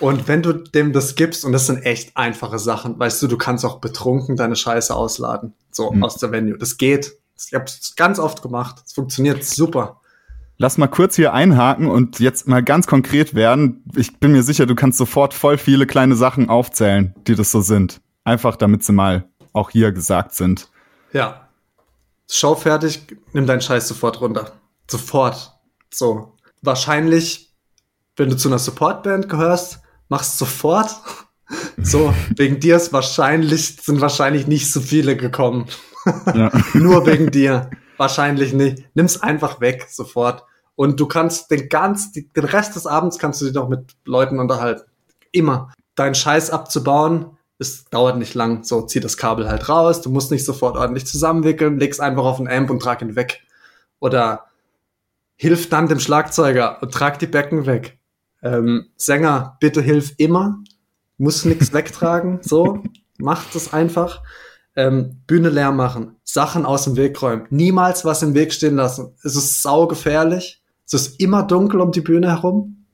und 0.00 0.28
wenn 0.28 0.42
du 0.42 0.52
dem 0.52 0.92
das 0.92 1.14
gibst, 1.14 1.44
und 1.44 1.52
das 1.52 1.66
sind 1.66 1.82
echt 1.82 2.16
einfache 2.16 2.58
Sachen, 2.58 2.98
weißt 2.98 3.22
du, 3.22 3.26
du 3.28 3.38
kannst 3.38 3.64
auch 3.64 3.80
betrunken 3.80 4.36
deine 4.36 4.56
Scheiße 4.56 4.94
ausladen, 4.94 5.54
so 5.70 5.92
mhm. 5.92 6.04
aus 6.04 6.16
der 6.16 6.32
Venue. 6.32 6.58
Das 6.58 6.76
geht. 6.76 7.12
Ich 7.36 7.54
habe 7.54 7.64
es 7.64 7.94
ganz 7.96 8.18
oft 8.18 8.42
gemacht. 8.42 8.82
Es 8.86 8.92
funktioniert 8.92 9.44
super. 9.44 10.00
Lass 10.58 10.78
mal 10.78 10.86
kurz 10.86 11.16
hier 11.16 11.32
einhaken 11.32 11.88
und 11.88 12.20
jetzt 12.20 12.46
mal 12.46 12.62
ganz 12.62 12.86
konkret 12.86 13.34
werden. 13.34 13.82
Ich 13.96 14.18
bin 14.20 14.32
mir 14.32 14.44
sicher, 14.44 14.64
du 14.64 14.76
kannst 14.76 14.98
sofort 14.98 15.34
voll 15.34 15.58
viele 15.58 15.86
kleine 15.86 16.14
Sachen 16.14 16.48
aufzählen, 16.48 17.14
die 17.26 17.34
das 17.34 17.50
so 17.50 17.62
sind. 17.62 18.00
Einfach 18.22 18.54
damit 18.54 18.84
sie 18.84 18.92
mal 18.92 19.28
auch 19.52 19.70
hier 19.70 19.92
gesagt 19.92 20.34
sind. 20.34 20.68
Ja. 21.12 21.48
Show 22.30 22.54
fertig, 22.54 23.02
nimm 23.32 23.46
deinen 23.46 23.60
Scheiß 23.60 23.88
sofort 23.88 24.20
runter. 24.20 24.52
Sofort. 24.88 25.52
So. 25.92 26.36
Wahrscheinlich, 26.60 27.51
wenn 28.16 28.28
du 28.28 28.36
zu 28.36 28.48
einer 28.48 28.58
Supportband 28.58 29.28
gehörst, 29.28 29.80
machst 30.08 30.38
sofort. 30.38 30.90
So, 31.82 32.14
wegen 32.36 32.60
dir 32.60 32.76
ist 32.76 32.94
wahrscheinlich, 32.94 33.76
sind 33.76 34.00
wahrscheinlich 34.00 34.46
nicht 34.46 34.72
so 34.72 34.80
viele 34.80 35.16
gekommen. 35.16 35.66
Ja. 36.34 36.50
Nur 36.72 37.06
wegen 37.06 37.30
dir. 37.30 37.70
Wahrscheinlich 37.98 38.52
nicht. 38.54 38.84
Nimm's 38.94 39.20
einfach 39.20 39.60
weg, 39.60 39.86
sofort. 39.88 40.44
Und 40.74 40.98
du 40.98 41.06
kannst 41.06 41.50
den 41.50 41.68
ganzen, 41.68 42.30
den 42.34 42.44
Rest 42.44 42.74
des 42.74 42.86
Abends 42.86 43.18
kannst 43.18 43.40
du 43.40 43.44
dich 43.44 43.54
noch 43.54 43.68
mit 43.68 43.92
Leuten 44.04 44.40
unterhalten. 44.40 44.90
Immer. 45.30 45.72
Deinen 45.94 46.14
Scheiß 46.14 46.50
abzubauen, 46.50 47.36
es 47.58 47.84
dauert 47.84 48.18
nicht 48.18 48.34
lang. 48.34 48.64
So, 48.64 48.82
zieh 48.82 49.00
das 49.00 49.16
Kabel 49.16 49.48
halt 49.48 49.68
raus. 49.68 50.00
Du 50.00 50.10
musst 50.10 50.30
nicht 50.30 50.44
sofort 50.44 50.76
ordentlich 50.76 51.06
zusammenwickeln. 51.06 51.78
Leg's 51.78 52.00
einfach 52.00 52.24
auf 52.24 52.38
den 52.38 52.48
Amp 52.48 52.70
und 52.70 52.80
trag 52.80 53.02
ihn 53.02 53.14
weg. 53.14 53.42
Oder 54.00 54.46
hilf 55.36 55.68
dann 55.68 55.88
dem 55.88 56.00
Schlagzeuger 56.00 56.82
und 56.82 56.92
trag 56.92 57.18
die 57.18 57.26
Becken 57.26 57.66
weg. 57.66 57.98
Ähm, 58.42 58.88
Sänger, 58.96 59.56
bitte 59.60 59.80
hilf 59.80 60.12
immer. 60.18 60.58
Muss 61.18 61.44
nichts 61.44 61.72
wegtragen. 61.72 62.40
So, 62.42 62.82
macht 63.18 63.54
es 63.54 63.72
einfach. 63.72 64.22
Ähm, 64.74 65.20
Bühne 65.26 65.50
leer 65.50 65.70
machen, 65.70 66.16
Sachen 66.24 66.64
aus 66.64 66.84
dem 66.84 66.96
Weg 66.96 67.20
räumen, 67.20 67.46
niemals 67.50 68.06
was 68.06 68.22
im 68.22 68.32
Weg 68.32 68.54
stehen 68.54 68.76
lassen. 68.76 69.14
Es 69.22 69.36
ist 69.36 69.60
saugefährlich. 69.60 70.62
Es 70.86 70.94
ist 70.94 71.20
immer 71.20 71.42
dunkel 71.42 71.80
um 71.80 71.92
die 71.92 72.00
Bühne 72.00 72.30
herum. 72.30 72.86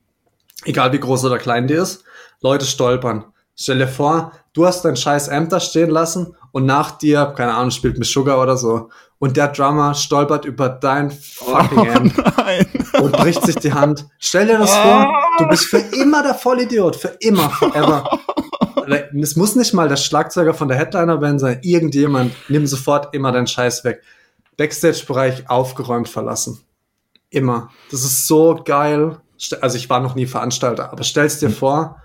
Egal 0.64 0.92
wie 0.92 0.98
groß 1.00 1.24
oder 1.24 1.38
klein 1.38 1.68
die 1.68 1.74
ist. 1.74 2.04
Leute 2.40 2.64
stolpern. 2.64 3.26
Stell 3.54 3.78
dir 3.78 3.88
vor, 3.88 4.32
du 4.52 4.66
hast 4.66 4.84
dein 4.84 4.96
scheiß 4.96 5.28
Amp 5.28 5.50
da 5.50 5.58
stehen 5.60 5.90
lassen 5.90 6.34
und 6.52 6.64
nach 6.64 6.92
dir, 6.92 7.32
keine 7.36 7.54
Ahnung, 7.54 7.70
spielt 7.70 7.98
mit 7.98 8.06
Sugar 8.06 8.40
oder 8.40 8.56
so. 8.56 8.90
Und 9.20 9.36
der 9.36 9.48
Drummer 9.48 9.94
stolpert 9.94 10.44
über 10.44 10.68
dein 10.68 11.10
fucking 11.10 11.78
oh, 11.78 12.32
nein. 12.36 12.66
und 13.02 13.12
bricht 13.12 13.44
sich 13.44 13.56
die 13.56 13.72
Hand. 13.72 14.06
Stell 14.18 14.46
dir 14.46 14.58
das 14.58 14.74
vor, 14.76 15.12
du 15.38 15.48
bist 15.48 15.64
für 15.66 15.78
immer 15.78 16.22
der 16.22 16.34
Vollidiot. 16.34 16.94
Für 16.96 17.16
immer, 17.20 17.50
forever. 17.50 18.20
Es 19.20 19.36
muss 19.36 19.56
nicht 19.56 19.74
mal 19.74 19.88
der 19.88 19.96
Schlagzeuger 19.96 20.54
von 20.54 20.68
der 20.68 20.78
Headliner-Band 20.78 21.40
sein. 21.40 21.58
Irgendjemand, 21.62 22.32
nimm 22.48 22.66
sofort 22.66 23.14
immer 23.14 23.32
deinen 23.32 23.48
Scheiß 23.48 23.84
weg. 23.84 24.02
Backstage-Bereich 24.56 25.50
aufgeräumt 25.50 26.08
verlassen. 26.08 26.60
Immer. 27.30 27.70
Das 27.90 28.04
ist 28.04 28.26
so 28.26 28.60
geil. 28.64 29.18
Also 29.60 29.76
ich 29.76 29.90
war 29.90 30.00
noch 30.00 30.14
nie 30.14 30.26
Veranstalter, 30.26 30.92
aber 30.92 31.04
stell's 31.04 31.38
dir 31.38 31.48
hm. 31.48 31.54
vor, 31.54 32.02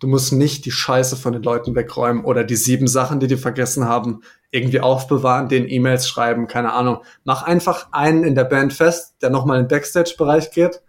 du 0.00 0.06
musst 0.06 0.32
nicht 0.32 0.64
die 0.64 0.70
Scheiße 0.70 1.16
von 1.16 1.32
den 1.32 1.42
Leuten 1.42 1.74
wegräumen 1.74 2.24
oder 2.24 2.44
die 2.44 2.56
sieben 2.56 2.86
Sachen, 2.86 3.20
die 3.20 3.26
die 3.26 3.36
vergessen 3.36 3.86
haben, 3.86 4.20
irgendwie 4.50 4.80
aufbewahren, 4.80 5.48
den 5.48 5.68
E-Mails 5.68 6.08
schreiben, 6.08 6.46
keine 6.46 6.72
Ahnung. 6.72 7.02
Mach 7.24 7.42
einfach 7.42 7.88
einen 7.92 8.24
in 8.24 8.34
der 8.34 8.44
Band 8.44 8.72
fest, 8.72 9.16
der 9.22 9.30
nochmal 9.30 9.58
in 9.58 9.64
den 9.64 9.68
Backstage-Bereich 9.68 10.50
geht 10.50 10.82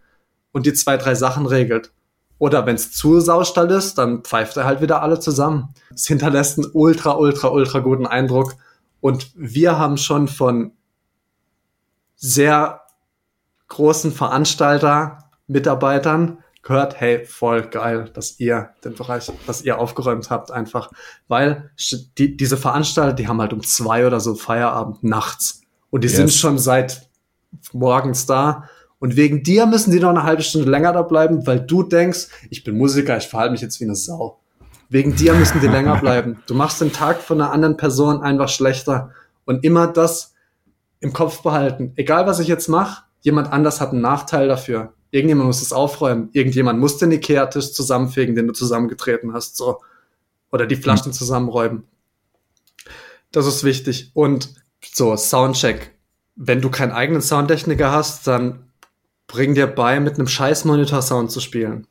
und 0.51 0.65
die 0.65 0.73
zwei, 0.73 0.97
drei 0.97 1.15
Sachen 1.15 1.45
regelt. 1.45 1.91
Oder 2.39 2.65
wenn 2.65 2.75
es 2.75 2.91
zu 2.91 3.19
Saustall 3.19 3.71
ist, 3.71 3.97
dann 3.97 4.23
pfeift 4.23 4.57
er 4.57 4.65
halt 4.65 4.81
wieder 4.81 5.01
alle 5.01 5.19
zusammen. 5.19 5.73
Es 5.93 6.05
hinterlässt 6.05 6.59
einen 6.59 6.69
ultra, 6.71 7.13
ultra, 7.13 7.47
ultra 7.47 7.79
guten 7.79 8.05
Eindruck. 8.05 8.55
Und 9.01 9.31
wir 9.35 9.79
haben 9.79 9.97
schon 9.97 10.27
von 10.27 10.71
sehr 12.15 12.81
großen 13.69 14.11
Veranstalter, 14.11 15.29
Mitarbeitern 15.47 16.39
gehört, 16.67 16.99
hey, 16.99 17.25
voll 17.25 17.61
geil, 17.61 18.09
dass 18.13 18.39
ihr 18.39 18.71
den 18.83 18.93
Bereich, 18.93 19.31
dass 19.47 19.61
ihr 19.61 19.79
aufgeräumt 19.79 20.29
habt 20.29 20.51
einfach. 20.51 20.91
Weil 21.27 21.71
die, 22.17 22.35
diese 22.35 22.57
Veranstalter, 22.57 23.13
die 23.13 23.27
haben 23.27 23.39
halt 23.39 23.53
um 23.53 23.63
zwei 23.63 24.05
oder 24.05 24.19
so 24.19 24.35
Feierabend 24.35 25.03
nachts. 25.03 25.61
Und 25.89 26.03
die 26.03 26.09
yes. 26.09 26.17
sind 26.17 26.31
schon 26.33 26.59
seit 26.59 27.09
morgens 27.71 28.25
da. 28.25 28.65
Und 28.99 29.15
wegen 29.15 29.43
dir 29.43 29.65
müssen 29.65 29.91
die 29.91 29.99
noch 29.99 30.09
eine 30.09 30.23
halbe 30.23 30.43
Stunde 30.43 30.69
länger 30.69 30.91
da 30.91 31.03
bleiben, 31.03 31.47
weil 31.47 31.61
du 31.61 31.83
denkst, 31.83 32.27
ich 32.49 32.63
bin 32.65 32.77
Musiker, 32.77 33.15
ich 33.17 33.27
verhalte 33.27 33.53
mich 33.53 33.61
jetzt 33.61 33.79
wie 33.79 33.85
eine 33.85 33.95
Sau. 33.95 34.39
Wegen 34.89 35.15
dir 35.15 35.33
müssen 35.33 35.61
die 35.61 35.67
länger 35.67 35.97
bleiben. 36.01 36.43
Du 36.47 36.53
machst 36.53 36.81
den 36.81 36.91
Tag 36.91 37.21
von 37.21 37.39
einer 37.39 37.51
anderen 37.51 37.77
Person 37.77 38.21
einfach 38.21 38.49
schlechter. 38.49 39.11
Und 39.45 39.63
immer 39.63 39.87
das 39.87 40.33
im 40.99 41.13
Kopf 41.13 41.41
behalten. 41.41 41.93
Egal 41.95 42.27
was 42.27 42.39
ich 42.39 42.49
jetzt 42.49 42.67
mache, 42.67 43.03
jemand 43.21 43.53
anders 43.53 43.79
hat 43.79 43.91
einen 43.91 44.01
Nachteil 44.01 44.49
dafür. 44.49 44.93
Irgendjemand 45.17 45.47
muss 45.47 45.63
es 45.63 45.73
aufräumen. 45.73 46.29
Irgendjemand 46.33 46.79
muss 46.79 46.97
den 46.97 47.11
Ikea-Tisch 47.11 47.73
zusammenfegen, 47.73 48.35
den 48.35 48.45
du 48.45 48.53
zusammengetreten 48.53 49.33
hast, 49.33 49.57
so. 49.57 49.81
Oder 50.51 50.67
die 50.67 50.75
Flaschen 50.75 51.09
mhm. 51.09 51.13
zusammenräumen. 51.13 51.83
Das 53.31 53.47
ist 53.47 53.63
wichtig. 53.63 54.11
Und 54.13 54.53
so, 54.93 55.17
Soundcheck. 55.17 55.97
Wenn 56.35 56.61
du 56.61 56.69
keinen 56.69 56.91
eigenen 56.91 57.23
Soundtechniker 57.23 57.91
hast, 57.91 58.27
dann 58.27 58.67
bring 59.25 59.55
dir 59.55 59.65
bei, 59.65 59.99
mit 59.99 60.19
einem 60.19 60.27
scheiß 60.27 60.65
Monitor-Sound 60.65 61.31
zu 61.31 61.39
spielen. 61.39 61.87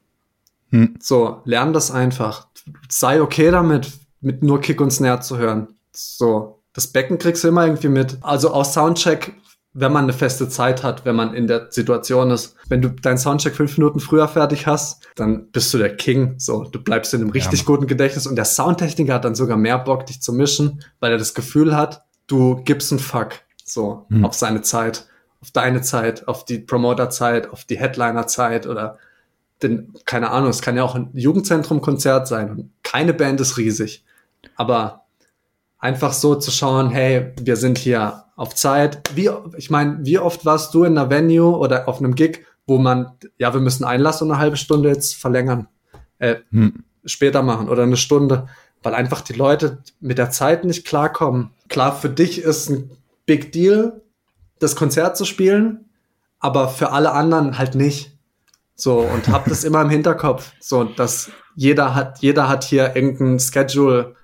Hm. 0.70 0.94
So, 1.00 1.42
lern 1.44 1.72
das 1.72 1.90
einfach. 1.90 2.46
Sei 2.88 3.20
okay 3.20 3.50
damit, 3.50 3.90
mit 4.20 4.44
nur 4.44 4.60
Kick 4.60 4.80
und 4.80 4.92
Snare 4.92 5.18
zu 5.20 5.36
hören. 5.36 5.66
So, 5.90 6.62
das 6.72 6.86
Becken 6.86 7.18
kriegst 7.18 7.42
du 7.42 7.48
immer 7.48 7.66
irgendwie 7.66 7.88
mit. 7.88 8.18
Also 8.20 8.52
aus 8.52 8.72
Soundcheck 8.72 9.34
wenn 9.78 9.92
man 9.92 10.04
eine 10.04 10.14
feste 10.14 10.48
Zeit 10.48 10.82
hat, 10.82 11.04
wenn 11.04 11.14
man 11.14 11.34
in 11.34 11.46
der 11.46 11.66
Situation 11.70 12.30
ist. 12.30 12.56
Wenn 12.68 12.80
du 12.80 12.88
deinen 12.88 13.18
Soundcheck 13.18 13.54
fünf 13.54 13.76
Minuten 13.76 14.00
früher 14.00 14.26
fertig 14.26 14.66
hast, 14.66 15.06
dann 15.16 15.50
bist 15.50 15.72
du 15.74 15.78
der 15.78 15.94
King. 15.94 16.34
So, 16.38 16.64
du 16.64 16.82
bleibst 16.82 17.12
in 17.12 17.20
einem 17.20 17.30
richtig 17.30 17.60
ja, 17.60 17.66
guten 17.66 17.86
Gedächtnis 17.86 18.26
und 18.26 18.36
der 18.36 18.46
Soundtechniker 18.46 19.12
hat 19.12 19.26
dann 19.26 19.34
sogar 19.34 19.58
mehr 19.58 19.78
Bock, 19.78 20.06
dich 20.06 20.22
zu 20.22 20.32
mischen, 20.32 20.82
weil 20.98 21.12
er 21.12 21.18
das 21.18 21.34
Gefühl 21.34 21.76
hat, 21.76 22.04
du 22.26 22.56
gibst 22.64 22.90
einen 22.90 23.00
Fuck. 23.00 23.32
So, 23.64 24.06
mhm. 24.08 24.24
auf 24.24 24.32
seine 24.32 24.62
Zeit, 24.62 25.06
auf 25.42 25.50
deine 25.50 25.82
Zeit, 25.82 26.26
auf 26.26 26.44
die 26.46 26.58
Promoter-Zeit, 26.58 27.50
auf 27.50 27.64
die 27.64 27.78
Headliner-Zeit 27.78 28.66
oder 28.66 28.98
den, 29.62 29.92
keine 30.06 30.30
Ahnung, 30.30 30.50
es 30.50 30.62
kann 30.62 30.76
ja 30.76 30.84
auch 30.84 30.94
ein 30.94 31.10
Jugendzentrum-Konzert 31.12 32.26
sein 32.26 32.50
und 32.50 32.70
keine 32.82 33.12
Band 33.12 33.40
ist 33.40 33.58
riesig. 33.58 34.04
Aber 34.54 35.05
einfach 35.86 36.12
so 36.12 36.34
zu 36.34 36.50
schauen, 36.50 36.90
hey, 36.90 37.32
wir 37.40 37.54
sind 37.56 37.78
hier 37.78 38.24
auf 38.34 38.56
Zeit. 38.56 38.98
Wie, 39.14 39.30
ich 39.56 39.70
meine, 39.70 39.98
wie 40.04 40.18
oft 40.18 40.44
warst 40.44 40.74
du 40.74 40.82
in 40.82 40.98
einer 40.98 41.10
Venue 41.10 41.56
oder 41.56 41.88
auf 41.88 41.98
einem 41.98 42.16
Gig, 42.16 42.44
wo 42.66 42.78
man, 42.78 43.12
ja, 43.38 43.54
wir 43.54 43.60
müssen 43.60 43.84
Einlass 43.84 44.20
und 44.20 44.32
eine 44.32 44.40
halbe 44.40 44.56
Stunde 44.56 44.88
jetzt 44.88 45.14
verlängern, 45.14 45.68
äh, 46.18 46.36
hm. 46.50 46.82
später 47.04 47.44
machen 47.44 47.68
oder 47.68 47.84
eine 47.84 47.96
Stunde, 47.96 48.48
weil 48.82 48.94
einfach 48.94 49.20
die 49.20 49.34
Leute 49.34 49.78
mit 50.00 50.18
der 50.18 50.30
Zeit 50.30 50.64
nicht 50.64 50.84
klarkommen. 50.84 51.50
Klar, 51.68 51.94
für 51.94 52.10
dich 52.10 52.42
ist 52.42 52.68
ein 52.68 52.90
Big 53.24 53.52
Deal, 53.52 54.02
das 54.58 54.74
Konzert 54.74 55.16
zu 55.16 55.24
spielen, 55.24 55.88
aber 56.40 56.68
für 56.68 56.90
alle 56.90 57.12
anderen 57.12 57.58
halt 57.58 57.76
nicht. 57.76 58.10
So, 58.74 58.98
und 58.98 59.28
hab 59.28 59.44
das 59.44 59.62
immer 59.68 59.82
im 59.82 59.90
Hinterkopf, 59.90 60.50
so, 60.58 60.82
dass 60.82 61.30
jeder 61.54 61.94
hat, 61.94 62.18
jeder 62.18 62.48
hat 62.48 62.64
hier 62.64 62.96
irgendein 62.96 63.38
Schedule, 63.38 64.15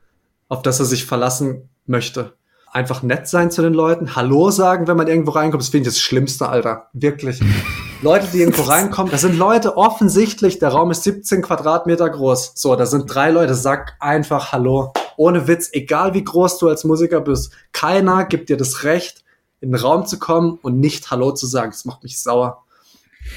auf 0.53 0.63
das 0.63 0.81
er 0.81 0.87
sich 0.87 1.07
verlassen 1.07 1.71
möchte 1.87 2.35
einfach 2.73 3.03
nett 3.03 3.29
sein 3.29 3.51
zu 3.51 3.63
den 3.63 3.75
Leuten, 3.75 4.17
Hallo 4.17 4.51
sagen, 4.51 4.89
wenn 4.89 4.97
man 4.97 5.07
irgendwo 5.07 5.33
reinkommt. 5.33 5.63
Das 5.63 5.69
finde 5.69 5.89
ich 5.89 5.95
das 5.95 6.01
Schlimmste, 6.01 6.49
Alter. 6.49 6.89
Wirklich. 6.95 7.41
Leute, 8.03 8.27
die 8.33 8.41
irgendwo 8.41 8.63
reinkommen, 8.63 9.13
das 9.13 9.21
sind 9.21 9.37
Leute 9.37 9.77
offensichtlich, 9.77 10.59
der 10.59 10.71
Raum 10.71 10.91
ist 10.91 11.05
17 11.05 11.43
Quadratmeter 11.43 12.09
groß. 12.09 12.53
So, 12.57 12.75
da 12.75 12.87
sind 12.87 13.15
drei 13.15 13.31
Leute, 13.31 13.55
sag 13.55 13.95
einfach 14.01 14.53
Hallo. 14.53 14.93
Ohne 15.17 15.47
Witz, 15.47 15.69
egal 15.73 16.15
wie 16.15 16.25
groß 16.25 16.59
du 16.59 16.69
als 16.69 16.83
Musiker 16.83 17.21
bist, 17.21 17.53
keiner 17.73 18.25
gibt 18.25 18.49
dir 18.49 18.57
das 18.57 18.83
Recht, 18.83 19.23
in 19.61 19.71
den 19.71 19.81
Raum 19.81 20.07
zu 20.07 20.19
kommen 20.19 20.59
und 20.63 20.81
nicht 20.81 21.11
Hallo 21.11 21.31
zu 21.33 21.47
sagen. 21.47 21.71
Das 21.71 21.85
macht 21.85 22.03
mich 22.03 22.21
sauer. 22.21 22.65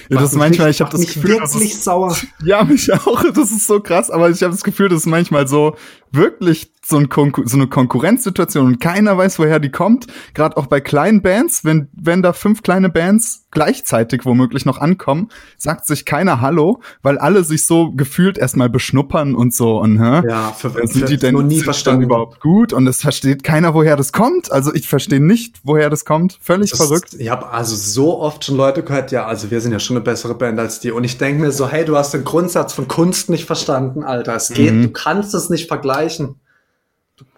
Ja, 0.10 0.20
das 0.20 0.34
manchmal, 0.34 0.70
ich 0.70 0.82
habe 0.82 0.92
das 0.92 1.02
Gefühl, 1.02 1.40
wirklich 1.40 1.74
ist, 1.74 1.84
sauer. 1.84 2.16
Ja, 2.44 2.64
mich 2.64 2.92
auch. 2.92 3.24
Das 3.36 3.52
ist 3.52 3.68
so 3.68 3.80
krass, 3.80 4.10
aber 4.10 4.30
ich 4.30 4.42
habe 4.44 4.52
das 4.52 4.64
Gefühl, 4.64 4.90
das 4.90 5.00
ist 5.00 5.06
manchmal 5.06 5.48
so 5.48 5.76
wirklich 6.12 6.72
so, 6.86 6.98
ein 6.98 7.10
so 7.46 7.58
eine 7.58 7.68
Konkurrenzsituation 7.68 8.68
und 8.68 8.80
keiner 8.80 9.18
weiß, 9.18 9.40
woher 9.40 9.60
die 9.60 9.72
kommt. 9.72 10.06
Gerade 10.34 10.56
auch 10.58 10.68
bei 10.68 10.82
kleinen 10.82 11.22
Bands, 11.22 11.66
wenn, 11.66 11.90
wenn 11.94 12.22
da 12.22 12.32
fünf 12.34 12.62
kleine 12.62 12.90
Bands 12.90 13.46
gleichzeitig 13.50 14.26
womöglich 14.26 14.66
noch 14.66 14.78
ankommen, 14.78 15.30
sagt 15.58 15.88
sich 15.88 16.06
keiner 16.06 16.42
Hallo, 16.42 16.82
weil 17.02 17.18
alle 17.18 17.44
sich 17.44 17.66
so 17.66 17.92
gefühlt 17.92 18.38
erstmal 18.38 18.70
beschnuppern 18.70 19.34
und 19.34 19.54
so. 19.54 19.80
Und 19.80 19.98
hä? 19.98 20.28
ja, 20.28 20.52
für, 20.52 20.72
für, 20.72 20.86
sind 20.86 21.10
die 21.10 21.18
denn, 21.18 21.36
nie 21.48 21.62
verstanden 21.62 22.04
überhaupt 22.04 22.40
gut? 22.42 22.74
Und 22.74 22.86
es 22.86 23.02
versteht 23.02 23.44
keiner, 23.44 23.74
woher 23.74 23.96
das 23.96 24.12
kommt. 24.12 24.52
Also 24.52 24.74
ich 24.74 24.88
verstehe 24.88 25.22
nicht, 25.22 25.62
woher 25.64 25.90
das 25.90 26.06
kommt. 26.06 26.38
Völlig 26.42 26.72
das 26.72 26.80
verrückt. 26.80 27.16
Ich 27.18 27.30
habe 27.30 27.50
also 27.50 27.76
so 27.76 28.20
oft 28.20 28.44
schon 28.44 28.58
Leute 28.58 28.84
gehört, 28.84 29.12
ja, 29.12 29.26
also 29.26 29.50
wir 29.50 29.62
sind 29.62 29.72
ja 29.72 29.80
schon 29.80 29.96
eine 29.96 30.04
bessere 30.04 30.36
Band 30.36 30.60
als 30.60 30.82
die. 30.82 30.92
Und 30.92 31.04
ich 31.04 31.18
denke 31.18 31.42
mir 31.42 31.52
so, 31.52 31.68
hey, 31.68 31.86
du 31.86 31.96
hast 31.96 32.14
den 32.14 32.26
Grundsatz 32.26 32.74
von 32.74 32.88
Kunst 32.88 33.30
nicht 33.30 33.46
verstanden, 33.46 34.04
Alter. 34.04 34.36
Es 34.36 34.50
geht, 34.50 34.74
mhm. 34.74 34.84
du 34.84 34.90
kannst 34.90 35.34
es 35.34 35.50
nicht 35.50 35.68
vergleichen. 35.68 36.05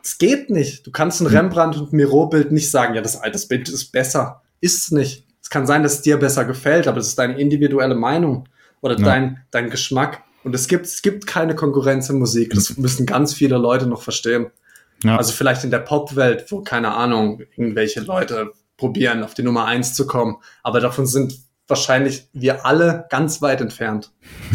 Es 0.04 0.18
geht 0.18 0.50
nicht. 0.50 0.86
Du 0.86 0.92
kannst 0.92 1.22
ein 1.22 1.28
hm. 1.28 1.36
Rembrandt 1.36 1.78
und 1.78 1.94
Miro-Bild 1.94 2.52
nicht 2.52 2.72
sagen, 2.72 2.96
ja, 2.96 3.02
das, 3.02 3.20
das 3.22 3.48
Bild 3.48 3.70
ist 3.70 3.92
besser. 3.92 4.42
Ist 4.62 4.84
es 4.84 4.92
nicht. 4.92 5.26
Es 5.42 5.50
kann 5.50 5.68
sein, 5.68 5.84
dass 5.84 5.94
es 5.96 6.02
dir 6.02 6.18
besser 6.18 6.46
gefällt, 6.46 6.88
aber 6.88 6.98
es 6.98 7.08
ist 7.08 7.20
deine 7.20 7.40
individuelle 7.40 7.96
Meinung 7.96 8.50
oder 8.82 8.98
ja. 8.98 9.06
dein, 9.06 9.44
dein 9.52 9.70
Geschmack. 9.70 10.24
Und 10.44 10.56
es 10.56 10.68
gibt, 10.68 10.86
es 10.86 11.02
gibt 11.02 11.28
keine 11.28 11.56
Konkurrenz 11.56 12.10
in 12.10 12.20
Musik. 12.20 12.54
Das 12.54 12.70
hm. 12.70 12.82
müssen 12.82 13.06
ganz 13.06 13.34
viele 13.34 13.58
Leute 13.58 13.88
noch 13.88 14.02
verstehen. 14.02 14.48
Ja. 15.04 15.18
Also 15.18 15.32
vielleicht 15.32 15.64
in 15.64 15.72
der 15.72 15.80
Popwelt, 15.80 16.52
wo, 16.52 16.62
keine 16.62 16.94
Ahnung, 16.94 17.42
irgendwelche 17.56 18.00
Leute 18.00 18.52
probieren, 18.78 19.24
auf 19.24 19.34
die 19.34 19.44
Nummer 19.44 19.66
eins 19.66 19.94
zu 19.94 20.08
kommen. 20.08 20.38
Aber 20.64 20.80
davon 20.80 21.06
sind 21.06 21.36
wahrscheinlich 21.68 22.30
wir 22.34 22.66
alle 22.66 23.06
ganz 23.10 23.42
weit 23.42 23.62
entfernt, 23.62 24.12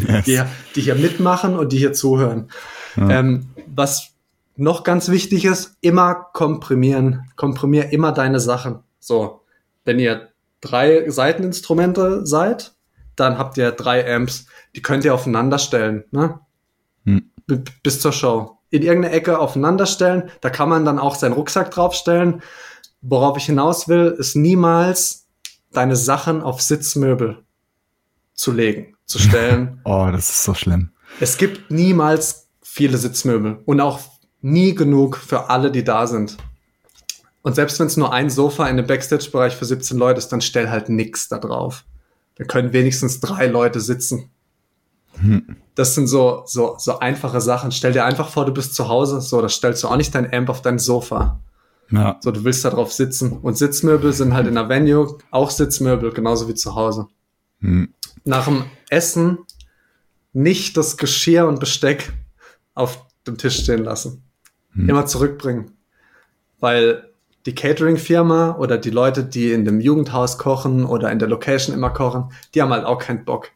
yes. 0.08 0.24
die, 0.24 0.40
die, 0.74 0.80
hier 0.80 0.94
mitmachen 0.94 1.56
und 1.56 1.72
die 1.72 1.78
hier 1.78 1.92
zuhören. 1.92 2.50
Ja. 2.96 3.10
Ähm, 3.10 3.46
was 3.66 4.12
noch 4.56 4.84
ganz 4.84 5.08
wichtig 5.08 5.44
ist, 5.44 5.76
immer 5.80 6.14
komprimieren. 6.14 7.30
Komprimier 7.36 7.92
immer 7.92 8.12
deine 8.12 8.40
Sachen. 8.40 8.80
So, 8.98 9.40
wenn 9.84 9.98
ihr 9.98 10.28
drei 10.60 11.08
Seiteninstrumente 11.10 12.26
seid, 12.26 12.74
dann 13.16 13.38
habt 13.38 13.56
ihr 13.58 13.72
drei 13.72 14.14
Amps. 14.14 14.46
Die 14.74 14.82
könnt 14.82 15.04
ihr 15.04 15.14
aufeinander 15.14 15.58
stellen, 15.58 16.04
ne? 16.10 16.40
Hm. 17.04 17.30
Bis 17.82 18.00
zur 18.00 18.12
Show. 18.12 18.58
In 18.70 18.82
irgendeine 18.82 19.14
Ecke 19.14 19.38
aufeinander 19.38 19.86
stellen. 19.86 20.30
Da 20.40 20.48
kann 20.48 20.68
man 20.68 20.84
dann 20.84 20.98
auch 20.98 21.16
seinen 21.16 21.32
Rucksack 21.32 21.70
draufstellen. 21.70 22.42
Worauf 23.02 23.36
ich 23.36 23.46
hinaus 23.46 23.88
will, 23.88 24.14
ist 24.18 24.36
niemals 24.36 25.26
deine 25.72 25.96
Sachen 25.96 26.42
auf 26.42 26.62
Sitzmöbel 26.62 27.42
zu 28.34 28.52
legen, 28.52 28.96
zu 29.04 29.18
stellen. 29.18 29.80
oh, 29.84 30.08
das 30.10 30.30
ist 30.30 30.44
so 30.44 30.54
schlimm. 30.54 30.90
Es 31.20 31.36
gibt 31.36 31.70
niemals 31.70 32.41
viele 32.72 32.96
Sitzmöbel 32.96 33.60
und 33.66 33.82
auch 33.82 34.00
nie 34.40 34.74
genug 34.74 35.18
für 35.18 35.50
alle, 35.50 35.70
die 35.70 35.84
da 35.84 36.06
sind. 36.06 36.38
Und 37.42 37.54
selbst 37.54 37.78
wenn 37.78 37.86
es 37.86 37.98
nur 37.98 38.14
ein 38.14 38.30
Sofa 38.30 38.66
in 38.66 38.78
dem 38.78 38.86
Backstage-Bereich 38.86 39.54
für 39.54 39.66
17 39.66 39.98
Leute 39.98 40.18
ist, 40.18 40.28
dann 40.28 40.40
stell 40.40 40.70
halt 40.70 40.88
nix 40.88 41.28
da 41.28 41.38
drauf. 41.38 41.84
Da 42.36 42.44
können 42.44 42.72
wenigstens 42.72 43.20
drei 43.20 43.46
Leute 43.46 43.78
sitzen. 43.78 44.30
Hm. 45.20 45.56
Das 45.74 45.94
sind 45.94 46.06
so, 46.06 46.44
so, 46.46 46.76
so 46.78 46.98
einfache 46.98 47.42
Sachen. 47.42 47.72
Stell 47.72 47.92
dir 47.92 48.06
einfach 48.06 48.30
vor, 48.30 48.46
du 48.46 48.52
bist 48.52 48.74
zu 48.74 48.88
Hause, 48.88 49.20
so, 49.20 49.42
da 49.42 49.50
stellst 49.50 49.82
du 49.82 49.88
auch 49.88 49.96
nicht 49.96 50.14
dein 50.14 50.32
Amp 50.32 50.48
auf 50.48 50.62
dein 50.62 50.78
Sofa. 50.78 51.42
Ja. 51.90 52.16
So, 52.20 52.30
du 52.30 52.42
willst 52.42 52.64
da 52.64 52.70
drauf 52.70 52.90
sitzen. 52.90 53.32
Und 53.32 53.58
Sitzmöbel 53.58 54.14
sind 54.14 54.32
halt 54.32 54.46
in 54.46 54.54
der 54.54 54.70
Venue 54.70 55.18
auch 55.30 55.50
Sitzmöbel, 55.50 56.10
genauso 56.14 56.48
wie 56.48 56.54
zu 56.54 56.74
Hause. 56.74 57.08
Hm. 57.60 57.92
Nach 58.24 58.46
dem 58.46 58.64
Essen 58.88 59.40
nicht 60.32 60.78
das 60.78 60.96
Geschirr 60.96 61.46
und 61.46 61.60
Besteck 61.60 62.14
auf 62.74 63.06
dem 63.26 63.38
Tisch 63.38 63.62
stehen 63.62 63.84
lassen. 63.84 64.22
Hm. 64.72 64.88
Immer 64.88 65.06
zurückbringen. 65.06 65.76
Weil 66.60 67.10
die 67.46 67.54
Catering-Firma 67.54 68.56
oder 68.56 68.78
die 68.78 68.90
Leute, 68.90 69.24
die 69.24 69.52
in 69.52 69.64
dem 69.64 69.80
Jugendhaus 69.80 70.38
kochen 70.38 70.84
oder 70.84 71.10
in 71.10 71.18
der 71.18 71.28
Location 71.28 71.74
immer 71.74 71.90
kochen, 71.90 72.32
die 72.54 72.62
haben 72.62 72.70
halt 72.70 72.84
auch 72.84 72.98
keinen 72.98 73.24
Bock, 73.24 73.50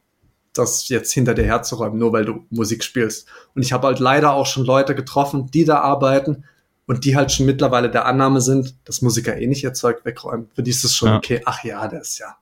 das 0.53 0.89
jetzt 0.89 1.13
hinter 1.13 1.35
dir 1.35 1.45
herzuräumen, 1.45 1.99
nur 1.99 2.13
weil 2.13 2.25
du 2.25 2.45
Musik 2.51 2.83
spielst. 2.83 3.29
Und 3.55 3.63
ich 3.63 3.73
habe 3.73 3.87
halt 3.87 4.01
leider 4.01 4.33
auch 4.33 4.47
schon 4.47 4.65
Leute 4.65 4.95
getroffen, 4.95 5.51
die 5.53 5.65
da 5.65 5.81
arbeiten 5.81 6.45
und 6.87 7.05
die 7.05 7.17
halt 7.17 7.31
schon 7.31 7.47
mittlerweile 7.47 7.91
der 7.91 8.07
Annahme 8.07 8.41
sind, 8.41 8.77
dass 8.85 9.03
Musiker 9.03 9.37
eh 9.37 9.47
nicht 9.47 9.63
ihr 9.63 9.75
Zeug 9.75 10.05
wegräumen. 10.05 10.49
Für 10.55 10.63
die 10.63 10.71
ist 10.71 10.85
es 10.85 10.95
schon 10.95 11.11
ja. 11.11 11.17
okay, 11.17 11.43
ach 11.45 11.63
ja, 11.63 11.87
das 11.89 12.11
ist 12.11 12.19
ja, 12.19 12.37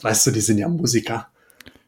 weißt 0.00 0.26
du, 0.26 0.30
die 0.30 0.40
sind 0.40 0.58
ja 0.58 0.68
Musiker. 0.68 1.28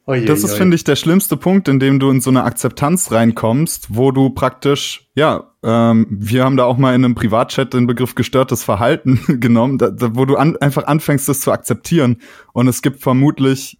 Oje, 0.06 0.26
das 0.26 0.44
ist, 0.44 0.54
finde 0.54 0.74
ich, 0.74 0.84
der 0.84 0.96
schlimmste 0.96 1.38
Punkt, 1.38 1.66
in 1.66 1.80
dem 1.80 1.98
du 1.98 2.10
in 2.10 2.20
so 2.20 2.28
eine 2.28 2.44
Akzeptanz 2.44 3.10
reinkommst, 3.10 3.96
wo 3.96 4.10
du 4.10 4.28
praktisch, 4.30 5.08
ja, 5.14 5.50
ähm, 5.62 6.06
wir 6.10 6.44
haben 6.44 6.58
da 6.58 6.64
auch 6.64 6.76
mal 6.76 6.94
in 6.94 7.06
einem 7.06 7.14
Privatchat 7.14 7.72
den 7.72 7.86
Begriff 7.86 8.14
gestörtes 8.14 8.62
Verhalten 8.62 9.18
genommen, 9.40 9.78
da, 9.78 9.88
da, 9.88 10.14
wo 10.14 10.26
du 10.26 10.36
an, 10.36 10.58
einfach 10.58 10.86
anfängst, 10.86 11.26
das 11.26 11.40
zu 11.40 11.52
akzeptieren. 11.52 12.18
Und 12.52 12.68
es 12.68 12.82
gibt 12.82 13.00
vermutlich 13.00 13.78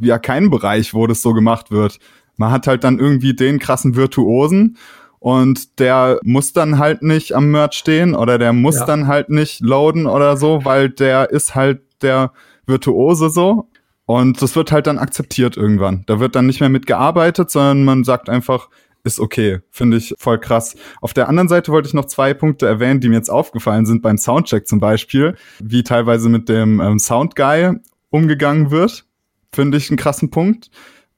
ja 0.00 0.18
keinen 0.18 0.50
Bereich, 0.50 0.94
wo 0.94 1.06
das 1.06 1.20
so 1.20 1.34
gemacht 1.34 1.70
wird. 1.70 1.98
Man 2.38 2.50
hat 2.50 2.66
halt 2.66 2.82
dann 2.82 2.98
irgendwie 2.98 3.34
den 3.34 3.58
krassen 3.58 3.96
Virtuosen 3.96 4.78
und 5.18 5.78
der 5.78 6.18
muss 6.24 6.54
dann 6.54 6.78
halt 6.78 7.02
nicht 7.02 7.34
am 7.34 7.50
Merch 7.50 7.74
stehen 7.74 8.14
oder 8.14 8.38
der 8.38 8.54
muss 8.54 8.76
ja. 8.76 8.86
dann 8.86 9.08
halt 9.08 9.28
nicht 9.28 9.60
loaden 9.60 10.06
oder 10.06 10.38
so, 10.38 10.64
weil 10.64 10.88
der 10.88 11.30
ist 11.30 11.54
halt 11.54 11.82
der 12.00 12.32
Virtuose 12.66 13.28
so 13.28 13.68
und 14.06 14.40
das 14.40 14.56
wird 14.56 14.72
halt 14.72 14.86
dann 14.86 14.98
akzeptiert 14.98 15.56
irgendwann. 15.56 16.04
Da 16.06 16.20
wird 16.20 16.34
dann 16.36 16.46
nicht 16.46 16.60
mehr 16.60 16.68
mitgearbeitet, 16.68 17.50
sondern 17.50 17.84
man 17.84 18.04
sagt 18.04 18.28
einfach, 18.28 18.68
ist 19.04 19.20
okay. 19.20 19.60
Finde 19.70 19.96
ich 19.98 20.14
voll 20.18 20.38
krass. 20.38 20.76
Auf 21.00 21.14
der 21.14 21.28
anderen 21.28 21.48
Seite 21.48 21.70
wollte 21.70 21.88
ich 21.88 21.94
noch 21.94 22.06
zwei 22.06 22.34
Punkte 22.34 22.66
erwähnen, 22.66 23.00
die 23.00 23.08
mir 23.08 23.16
jetzt 23.16 23.30
aufgefallen 23.30 23.86
sind 23.86 24.02
beim 24.02 24.18
Soundcheck 24.18 24.66
zum 24.66 24.80
Beispiel, 24.80 25.36
wie 25.60 25.82
teilweise 25.82 26.28
mit 26.28 26.48
dem 26.48 26.80
ähm, 26.80 26.98
Soundguy 26.98 27.72
umgegangen 28.10 28.70
wird. 28.70 29.04
Finde 29.52 29.78
ich 29.78 29.90
einen 29.90 29.96
krassen 29.96 30.30
Punkt 30.30 30.70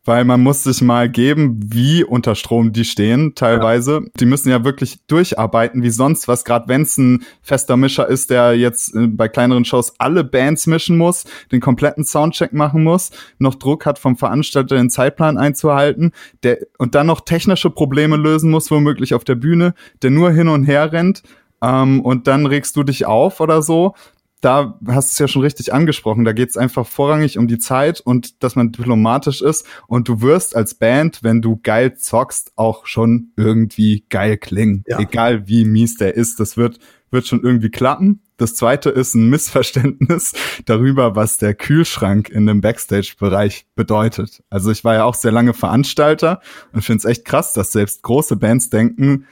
weil 0.09 0.25
man 0.25 0.43
muss 0.43 0.65
sich 0.65 0.81
mal 0.81 1.09
geben, 1.09 1.61
wie 1.63 2.03
unter 2.03 2.35
Strom 2.35 2.73
die 2.73 2.87
stehen 2.87 3.35
teilweise. 3.35 4.01
Ja. 4.03 4.11
Die 4.19 4.25
müssen 4.25 4.49
ja 4.49 4.65
wirklich 4.65 5.07
durcharbeiten 5.07 5.83
wie 5.83 5.91
sonst 5.91 6.27
was, 6.27 6.45
gerade 6.45 6.67
wenn 6.67 6.83
es 6.83 6.97
ein 6.97 7.23
fester 7.43 7.77
Mischer 7.77 8.09
ist, 8.09 8.31
der 8.31 8.57
jetzt 8.57 8.95
äh, 8.97 9.07
bei 9.07 9.29
kleineren 9.29 9.67
Shows 9.67 9.93
alle 9.99 10.25
Bands 10.25 10.67
mischen 10.67 10.97
muss, 10.97 11.25
den 11.53 11.61
kompletten 11.61 12.05
Soundcheck 12.05 12.55
machen 12.55 12.83
muss, 12.83 13.11
noch 13.39 13.55
Druck 13.55 13.85
hat 13.85 13.99
vom 13.99 14.17
Veranstalter 14.17 14.77
den 14.77 14.89
Zeitplan 14.89 15.37
einzuhalten, 15.37 16.13
der 16.43 16.59
und 16.79 16.95
dann 16.95 17.07
noch 17.07 17.21
technische 17.21 17.69
Probleme 17.69 18.17
lösen 18.17 18.51
muss, 18.51 18.71
womöglich 18.71 19.13
auf 19.13 19.25
der 19.25 19.35
Bühne, 19.35 19.75
der 20.03 20.11
nur 20.11 20.33
hin 20.33 20.49
und 20.49 20.65
her 20.65 20.91
rennt. 20.91 21.23
Ähm, 21.61 22.01
und 22.01 22.27
dann 22.27 22.47
regst 22.47 22.77
du 22.77 22.83
dich 22.83 23.05
auf 23.05 23.41
oder 23.41 23.61
so 23.61 23.95
da 24.41 24.79
hast 24.87 25.11
du 25.11 25.13
es 25.13 25.19
ja 25.19 25.29
schon 25.29 25.43
richtig 25.43 25.73
angesprochen, 25.73 26.25
da 26.25 26.33
geht 26.33 26.51
es 26.51 26.57
einfach 26.57 26.87
vorrangig 26.87 27.39
um 27.39 27.49
die 27.49 27.59
Zeit 27.59 28.01
und 28.01 28.43
dass 28.43 28.57
man 28.57 28.73
diplomatisch 28.73 29.43
ist 29.43 29.67
und 29.87 30.09
du 30.09 30.21
wirst 30.21 30.55
als 30.55 30.75
Band, 30.75 31.23
wenn 31.23 31.43
du 31.43 31.59
geil 31.63 31.97
zockst, 31.97 32.53
auch 32.57 32.87
schon 32.87 33.33
irgendwie 33.37 34.05
geil 34.09 34.37
klingen. 34.37 34.85
Ja. 34.87 34.99
Egal 35.01 35.49
wie 35.49 35.65
mies 35.65 35.97
der 35.97 36.15
ist, 36.15 36.41
das 36.41 36.57
wird, 36.57 36.79
wird 37.11 37.27
schon 37.27 37.43
irgendwie 37.43 37.71
klappen. 37.71 38.23
Das 38.37 38.55
zweite 38.55 38.91
ist 38.91 39.15
ein 39.15 39.29
Missverständnis 39.29 40.33
darüber, 40.65 41.17
was 41.17 41.39
der 41.39 41.55
Kühlschrank 41.55 42.29
in 42.29 42.47
dem 42.47 42.61
Backstage-Bereich 42.61 43.67
bedeutet. 43.75 44.45
Also 44.49 44.71
ich 44.71 44.85
war 44.85 44.95
ja 44.95 45.05
auch 45.05 45.17
sehr 45.17 45.33
lange 45.33 45.55
Veranstalter 45.55 46.41
und 46.73 46.83
finde 46.83 46.99
es 46.99 47.05
echt 47.05 47.25
krass, 47.25 47.53
dass 47.53 47.73
selbst 47.73 48.03
große 48.03 48.37
Bands 48.37 48.71
denken, 48.71 49.27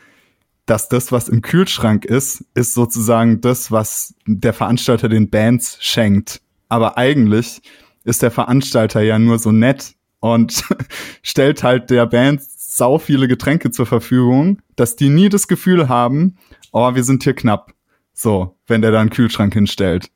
dass 0.66 0.88
das, 0.88 1.12
was 1.12 1.28
im 1.28 1.42
Kühlschrank 1.42 2.04
ist, 2.04 2.44
ist 2.54 2.74
sozusagen 2.74 3.40
das, 3.40 3.70
was 3.70 4.14
der 4.26 4.52
Veranstalter 4.52 5.08
den 5.08 5.30
Bands 5.30 5.78
schenkt. 5.80 6.42
Aber 6.68 6.98
eigentlich 6.98 7.62
ist 8.04 8.22
der 8.22 8.32
Veranstalter 8.32 9.00
ja 9.00 9.18
nur 9.18 9.38
so 9.38 9.52
nett 9.52 9.94
und 10.18 10.64
stellt 11.22 11.62
halt 11.62 11.90
der 11.90 12.06
Band 12.06 12.42
sau 12.42 12.98
viele 12.98 13.28
Getränke 13.28 13.70
zur 13.70 13.86
Verfügung, 13.86 14.60
dass 14.74 14.96
die 14.96 15.08
nie 15.08 15.28
das 15.28 15.46
Gefühl 15.46 15.88
haben, 15.88 16.36
oh, 16.72 16.94
wir 16.94 17.04
sind 17.04 17.22
hier 17.22 17.34
knapp. 17.34 17.72
So, 18.12 18.56
wenn 18.66 18.82
der 18.82 18.90
da 18.90 19.00
einen 19.00 19.10
Kühlschrank 19.10 19.54
hinstellt. 19.54 20.10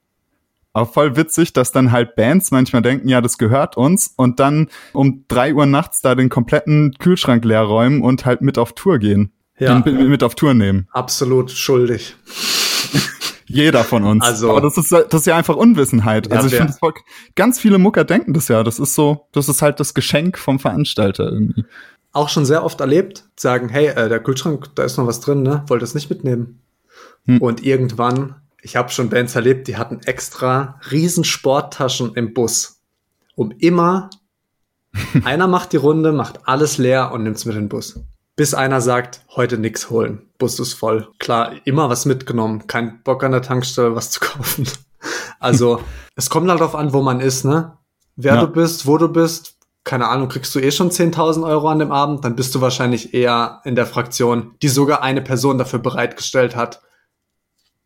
Aber 0.72 0.86
voll 0.86 1.16
witzig, 1.16 1.53
dass 1.53 1.72
dann 1.72 1.92
halt 1.92 2.16
Bands 2.16 2.51
manchmal 2.51 2.82
denken, 2.82 3.09
ja, 3.09 3.20
das 3.20 3.38
gehört 3.38 3.76
uns 3.76 4.14
und 4.16 4.40
dann 4.40 4.68
um 4.92 5.24
drei 5.28 5.55
Uhr 5.55 5.66
nachts 5.66 6.01
da 6.01 6.14
den 6.14 6.28
kompletten 6.28 6.94
Kühlschrank 6.98 7.44
leer 7.44 7.62
räumen 7.62 8.03
und 8.03 8.24
halt 8.24 8.40
mit 8.40 8.57
auf 8.57 8.72
Tour 8.72 8.98
gehen 8.98 9.32
ja. 9.61 9.78
den 9.78 10.08
mit 10.08 10.22
auf 10.22 10.34
Tour 10.34 10.54
nehmen. 10.54 10.88
Absolut 10.92 11.50
schuldig. 11.50 12.16
Jeder 13.46 13.82
von 13.82 14.04
uns. 14.04 14.24
Also, 14.24 14.50
Aber 14.50 14.61
das 14.61 14.78
ist, 14.78 14.92
das 14.92 15.12
ist 15.12 15.26
ja 15.26 15.36
einfach 15.36 15.56
Unwissenheit. 15.56 16.28
Ja, 16.28 16.36
also 16.36 16.46
ich 16.46 16.54
finde, 16.54 16.72
ganz 17.34 17.58
viele 17.58 17.78
Mucker 17.78 18.04
denken 18.04 18.32
das 18.32 18.46
ja. 18.46 18.62
Das 18.62 18.78
ist 18.78 18.94
so, 18.94 19.26
das 19.32 19.48
ist 19.48 19.61
halt 19.61 19.80
das 19.80 19.92
Geschenk 19.92 20.38
vom 20.38 20.61
Veranstalter 20.61 21.24
irgendwie. 21.24 21.64
Auch 22.12 22.28
schon 22.28 22.44
sehr 22.44 22.64
oft 22.64 22.80
erlebt, 22.80 23.24
sagen, 23.36 23.68
hey, 23.68 23.88
äh, 23.88 24.08
der 24.08 24.20
Kühlschrank, 24.20 24.74
da 24.76 24.84
ist 24.84 24.96
noch 24.98 25.06
was 25.06 25.20
drin, 25.20 25.42
ne? 25.42 25.64
Wollt 25.66 25.82
das 25.82 25.94
nicht 25.94 26.08
mitnehmen? 26.11 26.61
Hm. 27.26 27.38
Und 27.38 27.64
irgendwann, 27.64 28.36
ich 28.62 28.76
habe 28.76 28.90
schon 28.90 29.11
Bands 29.11 29.34
erlebt, 29.34 29.66
die 29.66 29.76
hatten 29.76 30.00
extra 30.04 30.80
riesen 30.90 31.24
Sporttaschen 31.24 32.14
im 32.14 32.34
Bus, 32.34 32.80
um 33.34 33.50
immer 33.58 34.11
einer 35.24 35.48
macht 35.48 35.72
die 35.72 35.76
Runde, 35.76 36.12
macht 36.12 36.48
alles 36.48 36.78
leer 36.78 37.11
und 37.12 37.24
nimmt's 37.24 37.44
mit 37.44 37.56
in 37.56 37.62
den 37.62 37.68
Bus 37.68 38.00
bis 38.41 38.55
einer 38.55 38.80
sagt, 38.80 39.20
heute 39.36 39.59
nix 39.59 39.91
holen. 39.91 40.22
Bus 40.38 40.59
ist 40.61 40.72
voll. 40.72 41.09
Klar, 41.18 41.57
immer 41.66 41.91
was 41.91 42.07
mitgenommen. 42.07 42.66
Kein 42.66 43.03
Bock 43.03 43.22
an 43.22 43.32
der 43.32 43.43
Tankstelle 43.43 43.95
was 43.95 44.11
zu 44.12 44.20
kaufen. 44.20 44.66
Also, 45.38 45.82
es 46.16 46.30
kommt 46.30 46.49
halt 46.49 46.59
darauf 46.59 46.74
an, 46.74 46.95
wo 46.95 47.03
man 47.03 47.20
ist, 47.20 47.45
ne? 47.45 47.76
Wer 48.16 48.36
ja. 48.36 48.41
du 48.41 48.47
bist, 48.47 48.86
wo 48.86 48.97
du 48.97 49.09
bist. 49.09 49.59
Keine 49.84 50.09
Ahnung, 50.09 50.30
kriegst 50.30 50.55
du 50.55 50.59
eh 50.59 50.70
schon 50.70 50.91
10.000 50.91 51.47
Euro 51.47 51.68
an 51.68 51.80
dem 51.80 51.93
Abend, 51.93 52.24
dann 52.24 52.34
bist 52.34 52.55
du 52.55 52.62
wahrscheinlich 52.62 53.12
eher 53.12 53.61
in 53.64 53.74
der 53.74 53.84
Fraktion, 53.84 54.55
die 54.62 54.68
sogar 54.68 55.03
eine 55.03 55.20
Person 55.20 55.59
dafür 55.59 55.80
bereitgestellt 55.80 56.57
hat, 56.57 56.80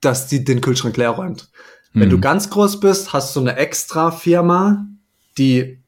dass 0.01 0.29
die 0.29 0.45
den 0.45 0.61
Kühlschrank 0.61 0.97
leer 0.97 1.11
räumt. 1.11 1.51
Mhm. 1.95 2.01
Wenn 2.01 2.11
du 2.11 2.17
mhm. 2.19 2.21
ganz 2.21 2.49
groß 2.51 2.79
bist, 2.79 3.13
hast 3.13 3.35
du 3.35 3.41
eine 3.41 3.57
extra 3.57 4.13
Firma, 4.13 4.87
die 5.37 5.83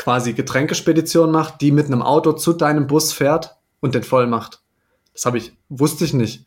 quasi 0.00 0.32
Getränkespedition 0.32 1.30
macht, 1.30 1.60
die 1.60 1.72
mit 1.72 1.84
einem 1.84 2.00
Auto 2.00 2.32
zu 2.32 2.54
deinem 2.54 2.86
Bus 2.86 3.12
fährt 3.12 3.58
und 3.80 3.94
den 3.94 4.02
voll 4.02 4.26
macht. 4.26 4.62
Das 5.12 5.26
habe 5.26 5.36
ich, 5.36 5.52
wusste 5.68 6.06
ich 6.06 6.14
nicht. 6.14 6.46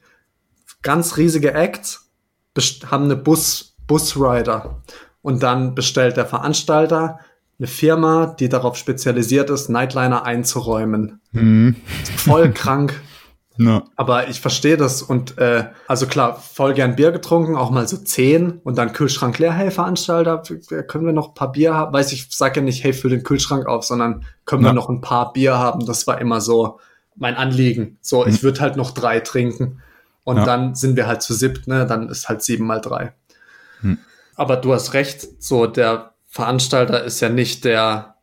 Ganz 0.82 1.18
riesige 1.18 1.54
Acts 1.54 2.10
haben 2.90 3.04
eine 3.04 3.16
Bus, 3.16 3.76
Busrider. 3.86 4.82
Und 5.22 5.44
dann 5.44 5.76
bestellt 5.76 6.18
der 6.18 6.26
Veranstalter 6.26 7.20
eine 7.60 7.68
Firma, 7.68 8.26
die 8.40 8.50
darauf 8.50 8.76
spezialisiert 8.76 9.52
ist, 9.52 9.70
Nightliner 9.70 10.26
einzuräumen. 10.26 11.22
Mhm. 11.32 11.76
Voll 12.18 12.52
krank. 12.54 13.00
Ja. 13.58 13.84
Aber 13.96 14.30
ich 14.30 14.42
verstehe 14.42 14.78
das 14.78 15.04
und 15.04 15.38
äh, 15.38 15.66
also 15.88 16.08
klar, 16.08 16.40
voll 16.40 16.74
gern 16.74 16.96
Bier 16.96 17.12
getrunken, 17.12 17.56
auch 17.56 17.70
mal 17.70 17.88
so 17.88 17.98
zehn 17.98 18.60
und 18.64 18.78
dann 18.78 18.94
Kühlschrank 18.94 19.38
leer, 19.38 19.54
hey 19.54 19.70
Veranstalter, 19.70 20.42
können 20.88 21.06
wir 21.06 21.14
noch 21.14 21.30
ein 21.30 21.34
paar 21.36 21.52
Bier 21.52 21.76
haben? 21.76 21.94
Weiß 21.94 22.12
ich, 22.14 22.28
sag 22.32 22.56
ja 22.56 22.64
nicht, 22.64 22.84
hey, 22.84 22.94
füll 22.94 23.12
den 23.12 23.24
Kühlschrank 23.24 23.68
auf, 23.68 23.84
sondern 23.84 24.26
können 24.46 24.64
ja. 24.64 24.70
wir 24.70 24.74
noch 24.74 24.90
ein 24.90 25.02
paar 25.02 25.34
Bier 25.34 25.58
haben? 25.58 25.86
Das 25.86 26.08
war 26.08 26.20
immer 26.20 26.42
so 26.42 26.80
mein 27.16 27.36
Anliegen. 27.36 27.98
So, 28.02 28.24
mhm. 28.24 28.30
ich 28.30 28.42
würde 28.42 28.60
halt 28.60 28.76
noch 28.76 28.92
drei 28.92 29.20
trinken 29.20 29.82
und 30.24 30.38
ja. 30.38 30.46
dann 30.46 30.74
sind 30.74 30.96
wir 30.96 31.06
halt 31.06 31.22
zu 31.22 31.34
siebt, 31.34 31.68
ne? 31.68 31.86
Dann 31.86 32.10
ist 32.10 32.30
halt 32.30 32.42
sieben 32.42 32.66
mal 32.66 32.82
drei. 32.82 33.14
Mhm. 33.82 34.00
Aber 34.36 34.56
du 34.58 34.74
hast 34.74 34.94
recht, 34.94 35.28
so 35.42 35.68
der 35.68 36.14
Veranstalter 36.28 37.04
ist 37.04 37.20
ja 37.20 37.30
nicht 37.30 37.66
der 37.66 38.16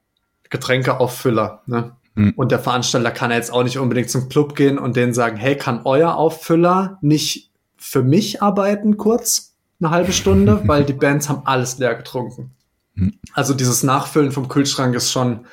Getränkeauffüller, 0.48 1.62
ne? 1.66 1.92
Mhm. 2.20 2.32
Und 2.36 2.52
der 2.52 2.58
Veranstalter 2.58 3.10
kann 3.10 3.30
jetzt 3.30 3.52
auch 3.52 3.62
nicht 3.62 3.78
unbedingt 3.78 4.10
zum 4.10 4.28
Club 4.28 4.54
gehen 4.54 4.78
und 4.78 4.96
denen 4.96 5.14
sagen, 5.14 5.36
hey, 5.36 5.56
kann 5.56 5.82
euer 5.84 6.14
Auffüller 6.14 6.98
nicht 7.00 7.50
für 7.76 8.02
mich 8.02 8.42
arbeiten 8.42 8.98
kurz, 8.98 9.54
eine 9.80 9.90
halbe 9.90 10.12
Stunde, 10.12 10.62
weil 10.66 10.84
die 10.84 10.92
Bands 10.92 11.28
haben 11.28 11.42
alles 11.46 11.78
leer 11.78 11.94
getrunken. 11.94 12.50
Mhm. 12.94 13.14
Also 13.32 13.54
dieses 13.54 13.82
Nachfüllen 13.82 14.32
vom 14.32 14.48
Kühlschrank 14.48 14.94
ist 14.94 15.10
schon, 15.10 15.46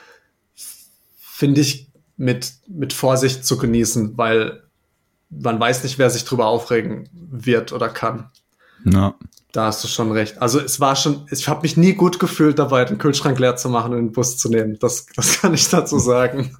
finde 1.20 1.62
ich, 1.62 1.88
mit, 2.18 2.54
mit 2.68 2.92
Vorsicht 2.94 3.46
zu 3.46 3.58
genießen, 3.58 4.18
weil 4.18 4.64
man 5.30 5.60
weiß 5.60 5.84
nicht, 5.84 6.00
wer 6.00 6.10
sich 6.10 6.26
drüber 6.26 6.48
aufregen 6.48 7.08
wird 7.14 7.72
oder 7.72 7.90
kann. 7.90 8.30
Ja. 8.86 9.16
Da 9.52 9.66
hast 9.66 9.84
du 9.84 9.88
schon 9.88 10.12
recht. 10.12 10.42
Also 10.42 10.60
es 10.60 10.80
war 10.80 10.96
schon, 10.96 11.26
ich 11.32 11.48
habe 11.48 11.62
mich 11.62 11.78
nie 11.78 11.94
gut 11.94 12.20
gefühlt 12.20 12.60
dabei, 12.60 12.84
den 12.86 12.98
Kühlschrank 12.98 13.40
leer 13.40 13.56
zu 13.56 13.70
machen 13.70 13.94
und 13.94 13.98
den 13.98 14.12
Bus 14.12 14.38
zu 14.38 14.50
nehmen. 14.50 14.78
Das, 14.80 15.06
das 15.16 15.38
kann 15.42 15.54
ich 15.54 15.70
dazu 15.70 16.00
sagen. 16.00 16.58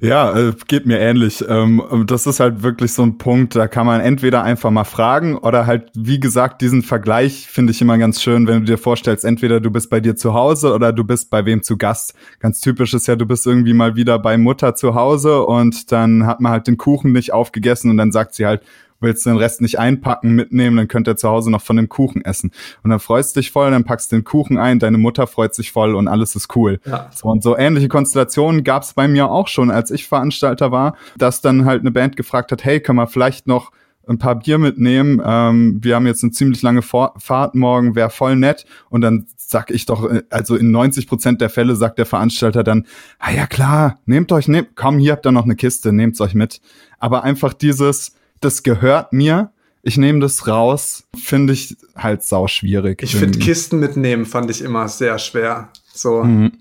Ja, 0.00 0.36
äh, 0.36 0.52
geht 0.66 0.86
mir 0.86 0.98
ähnlich. 0.98 1.44
Ähm, 1.48 2.04
das 2.06 2.26
ist 2.26 2.40
halt 2.40 2.62
wirklich 2.62 2.92
so 2.92 3.02
ein 3.02 3.16
Punkt, 3.18 3.54
da 3.54 3.68
kann 3.68 3.86
man 3.86 4.00
entweder 4.00 4.42
einfach 4.42 4.70
mal 4.70 4.84
fragen 4.84 5.36
oder 5.36 5.66
halt, 5.66 5.90
wie 5.94 6.20
gesagt, 6.20 6.60
diesen 6.60 6.82
Vergleich 6.82 7.46
finde 7.48 7.72
ich 7.72 7.80
immer 7.80 7.96
ganz 7.96 8.20
schön, 8.20 8.46
wenn 8.46 8.60
du 8.60 8.64
dir 8.66 8.78
vorstellst, 8.78 9.24
entweder 9.24 9.60
du 9.60 9.70
bist 9.70 9.90
bei 9.90 10.00
dir 10.00 10.16
zu 10.16 10.34
Hause 10.34 10.74
oder 10.74 10.92
du 10.92 11.04
bist 11.04 11.30
bei 11.30 11.46
wem 11.46 11.62
zu 11.62 11.76
Gast. 11.76 12.14
Ganz 12.40 12.60
typisch 12.60 12.92
ist 12.94 13.06
ja, 13.06 13.16
du 13.16 13.26
bist 13.26 13.46
irgendwie 13.46 13.72
mal 13.72 13.96
wieder 13.96 14.18
bei 14.18 14.36
Mutter 14.36 14.74
zu 14.74 14.94
Hause 14.94 15.42
und 15.46 15.92
dann 15.92 16.26
hat 16.26 16.40
man 16.40 16.52
halt 16.52 16.66
den 16.66 16.76
Kuchen 16.76 17.12
nicht 17.12 17.32
aufgegessen 17.32 17.90
und 17.90 17.96
dann 17.96 18.12
sagt 18.12 18.34
sie 18.34 18.46
halt, 18.46 18.62
willst 19.00 19.24
du 19.26 19.30
den 19.30 19.38
Rest 19.38 19.60
nicht 19.60 19.78
einpacken, 19.78 20.34
mitnehmen, 20.34 20.76
dann 20.76 20.88
könnt 20.88 21.08
ihr 21.08 21.16
zu 21.16 21.28
Hause 21.28 21.50
noch 21.50 21.62
von 21.62 21.76
dem 21.76 21.88
Kuchen 21.88 22.24
essen. 22.24 22.50
Und 22.82 22.90
dann 22.90 23.00
freust 23.00 23.36
du 23.36 23.40
dich 23.40 23.50
voll, 23.50 23.70
dann 23.70 23.84
packst 23.84 24.12
du 24.12 24.16
den 24.16 24.24
Kuchen 24.24 24.58
ein, 24.58 24.78
deine 24.78 24.98
Mutter 24.98 25.26
freut 25.26 25.54
sich 25.54 25.72
voll 25.72 25.94
und 25.94 26.08
alles 26.08 26.34
ist 26.34 26.54
cool. 26.56 26.80
Ja. 26.86 27.10
So, 27.14 27.28
und 27.28 27.42
so 27.42 27.56
ähnliche 27.56 27.88
Konstellationen 27.88 28.64
gab 28.64 28.82
es 28.82 28.94
bei 28.94 29.08
mir 29.08 29.30
auch 29.30 29.48
schon, 29.48 29.70
als 29.70 29.90
ich 29.90 30.06
Veranstalter 30.06 30.72
war, 30.72 30.96
dass 31.16 31.40
dann 31.40 31.64
halt 31.64 31.80
eine 31.80 31.90
Band 31.90 32.16
gefragt 32.16 32.52
hat, 32.52 32.64
hey, 32.64 32.80
können 32.80 32.98
wir 32.98 33.06
vielleicht 33.06 33.46
noch 33.46 33.70
ein 34.06 34.18
paar 34.18 34.38
Bier 34.38 34.58
mitnehmen. 34.58 35.22
Ähm, 35.24 35.78
wir 35.82 35.94
haben 35.94 36.06
jetzt 36.06 36.22
eine 36.22 36.32
ziemlich 36.32 36.62
lange 36.62 36.82
Vor 36.82 37.14
Fahrt 37.18 37.54
morgen, 37.54 37.94
wäre 37.94 38.10
voll 38.10 38.36
nett. 38.36 38.66
Und 38.90 39.00
dann 39.00 39.26
sag 39.36 39.70
ich 39.70 39.86
doch, 39.86 40.10
äh, 40.10 40.22
also 40.30 40.56
in 40.56 40.70
90 40.70 41.06
Prozent 41.06 41.40
der 41.40 41.50
Fälle 41.50 41.76
sagt 41.76 41.98
der 41.98 42.06
Veranstalter 42.06 42.64
dann, 42.64 42.86
ah 43.18 43.30
ja 43.30 43.46
klar, 43.46 43.98
nehmt 44.06 44.32
euch, 44.32 44.48
nehmt, 44.48 44.70
komm, 44.74 44.98
hier 44.98 45.12
habt 45.12 45.26
ihr 45.26 45.32
noch 45.32 45.44
eine 45.44 45.56
Kiste, 45.56 45.92
nehmt's 45.92 46.20
euch 46.20 46.34
mit. 46.34 46.60
Aber 46.98 47.24
einfach 47.24 47.52
dieses, 47.54 48.14
das 48.44 48.62
gehört 48.62 49.12
mir. 49.12 49.50
Ich 49.82 49.98
nehme 49.98 50.20
das 50.20 50.46
raus, 50.46 51.04
finde 51.14 51.52
ich 51.52 51.76
halt 51.94 52.22
sau 52.22 52.46
schwierig. 52.48 53.02
Ich 53.02 53.16
finde 53.16 53.38
Kisten 53.38 53.78
mitnehmen 53.80 54.24
fand 54.24 54.50
ich 54.50 54.62
immer 54.62 54.88
sehr 54.88 55.18
schwer. 55.18 55.68
So 55.92 56.24
mhm. 56.24 56.52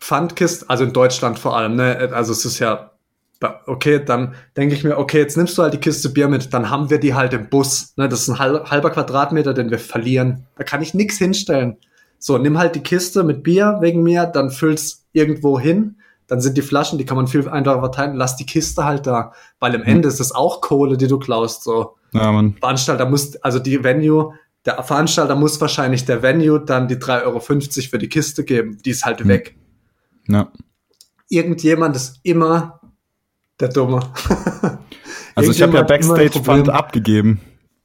Pfandkisten, 0.00 0.68
also 0.68 0.84
in 0.84 0.92
Deutschland 0.92 1.38
vor 1.38 1.56
allem, 1.56 1.76
ne? 1.76 2.10
Also 2.12 2.32
es 2.32 2.44
ist 2.44 2.58
ja 2.58 2.90
okay, 3.66 4.02
dann 4.04 4.34
denke 4.56 4.74
ich 4.74 4.84
mir, 4.84 4.96
okay, 4.96 5.18
jetzt 5.18 5.36
nimmst 5.36 5.58
du 5.58 5.62
halt 5.62 5.74
die 5.74 5.78
Kiste 5.78 6.08
Bier 6.08 6.28
mit, 6.28 6.54
dann 6.54 6.70
haben 6.70 6.90
wir 6.90 6.98
die 6.98 7.14
halt 7.14 7.32
im 7.34 7.48
Bus. 7.48 7.92
Ne? 7.96 8.08
Das 8.08 8.22
ist 8.22 8.28
ein 8.28 8.38
halber 8.38 8.90
Quadratmeter, 8.90 9.54
den 9.54 9.70
wir 9.70 9.78
verlieren. 9.78 10.46
Da 10.56 10.64
kann 10.64 10.82
ich 10.82 10.94
nichts 10.94 11.18
hinstellen. 11.18 11.76
So, 12.18 12.38
nimm 12.38 12.58
halt 12.58 12.74
die 12.74 12.82
Kiste 12.82 13.22
mit 13.22 13.42
Bier 13.42 13.78
wegen 13.80 14.02
mir, 14.02 14.26
dann 14.26 14.50
füll's 14.50 15.04
irgendwo 15.12 15.60
hin 15.60 15.96
dann 16.26 16.40
sind 16.40 16.56
die 16.56 16.62
Flaschen, 16.62 16.98
die 16.98 17.04
kann 17.04 17.16
man 17.16 17.26
viel 17.26 17.48
einfacher 17.48 17.80
verteilen. 17.80 18.16
Lass 18.16 18.36
die 18.36 18.46
Kiste 18.46 18.84
halt 18.84 19.06
da, 19.06 19.32
weil 19.60 19.74
am. 19.74 19.82
Ende 19.82 20.08
ist 20.08 20.20
das 20.20 20.32
auch 20.32 20.60
Kohle, 20.60 20.96
die 20.96 21.06
du 21.06 21.18
klaust. 21.18 21.64
So. 21.64 21.96
Ja, 22.12 22.32
Mann. 22.32 22.56
Veranstalter 22.58 23.08
muss, 23.08 23.36
also 23.36 23.58
die 23.58 23.82
Venue, 23.82 24.34
der 24.64 24.82
Veranstalter 24.82 25.36
muss 25.36 25.60
wahrscheinlich 25.60 26.04
der 26.04 26.22
Venue 26.22 26.60
dann 26.60 26.88
die 26.88 26.96
3,50 26.96 27.24
Euro 27.24 27.40
für 27.40 27.98
die 27.98 28.08
Kiste 28.08 28.44
geben. 28.44 28.78
Die 28.84 28.90
ist 28.90 29.04
halt 29.04 29.22
mhm. 29.24 29.28
weg. 29.28 29.56
Ja. 30.28 30.50
Irgendjemand 31.28 31.96
ist 31.96 32.20
immer 32.22 32.80
der 33.60 33.68
Dumme. 33.68 34.00
also 35.34 35.50
ich 35.50 35.62
habe 35.62 35.76
ja 35.76 35.82
Backstage 35.82 36.42
Fund 36.42 36.68
abgegeben. 36.70 37.40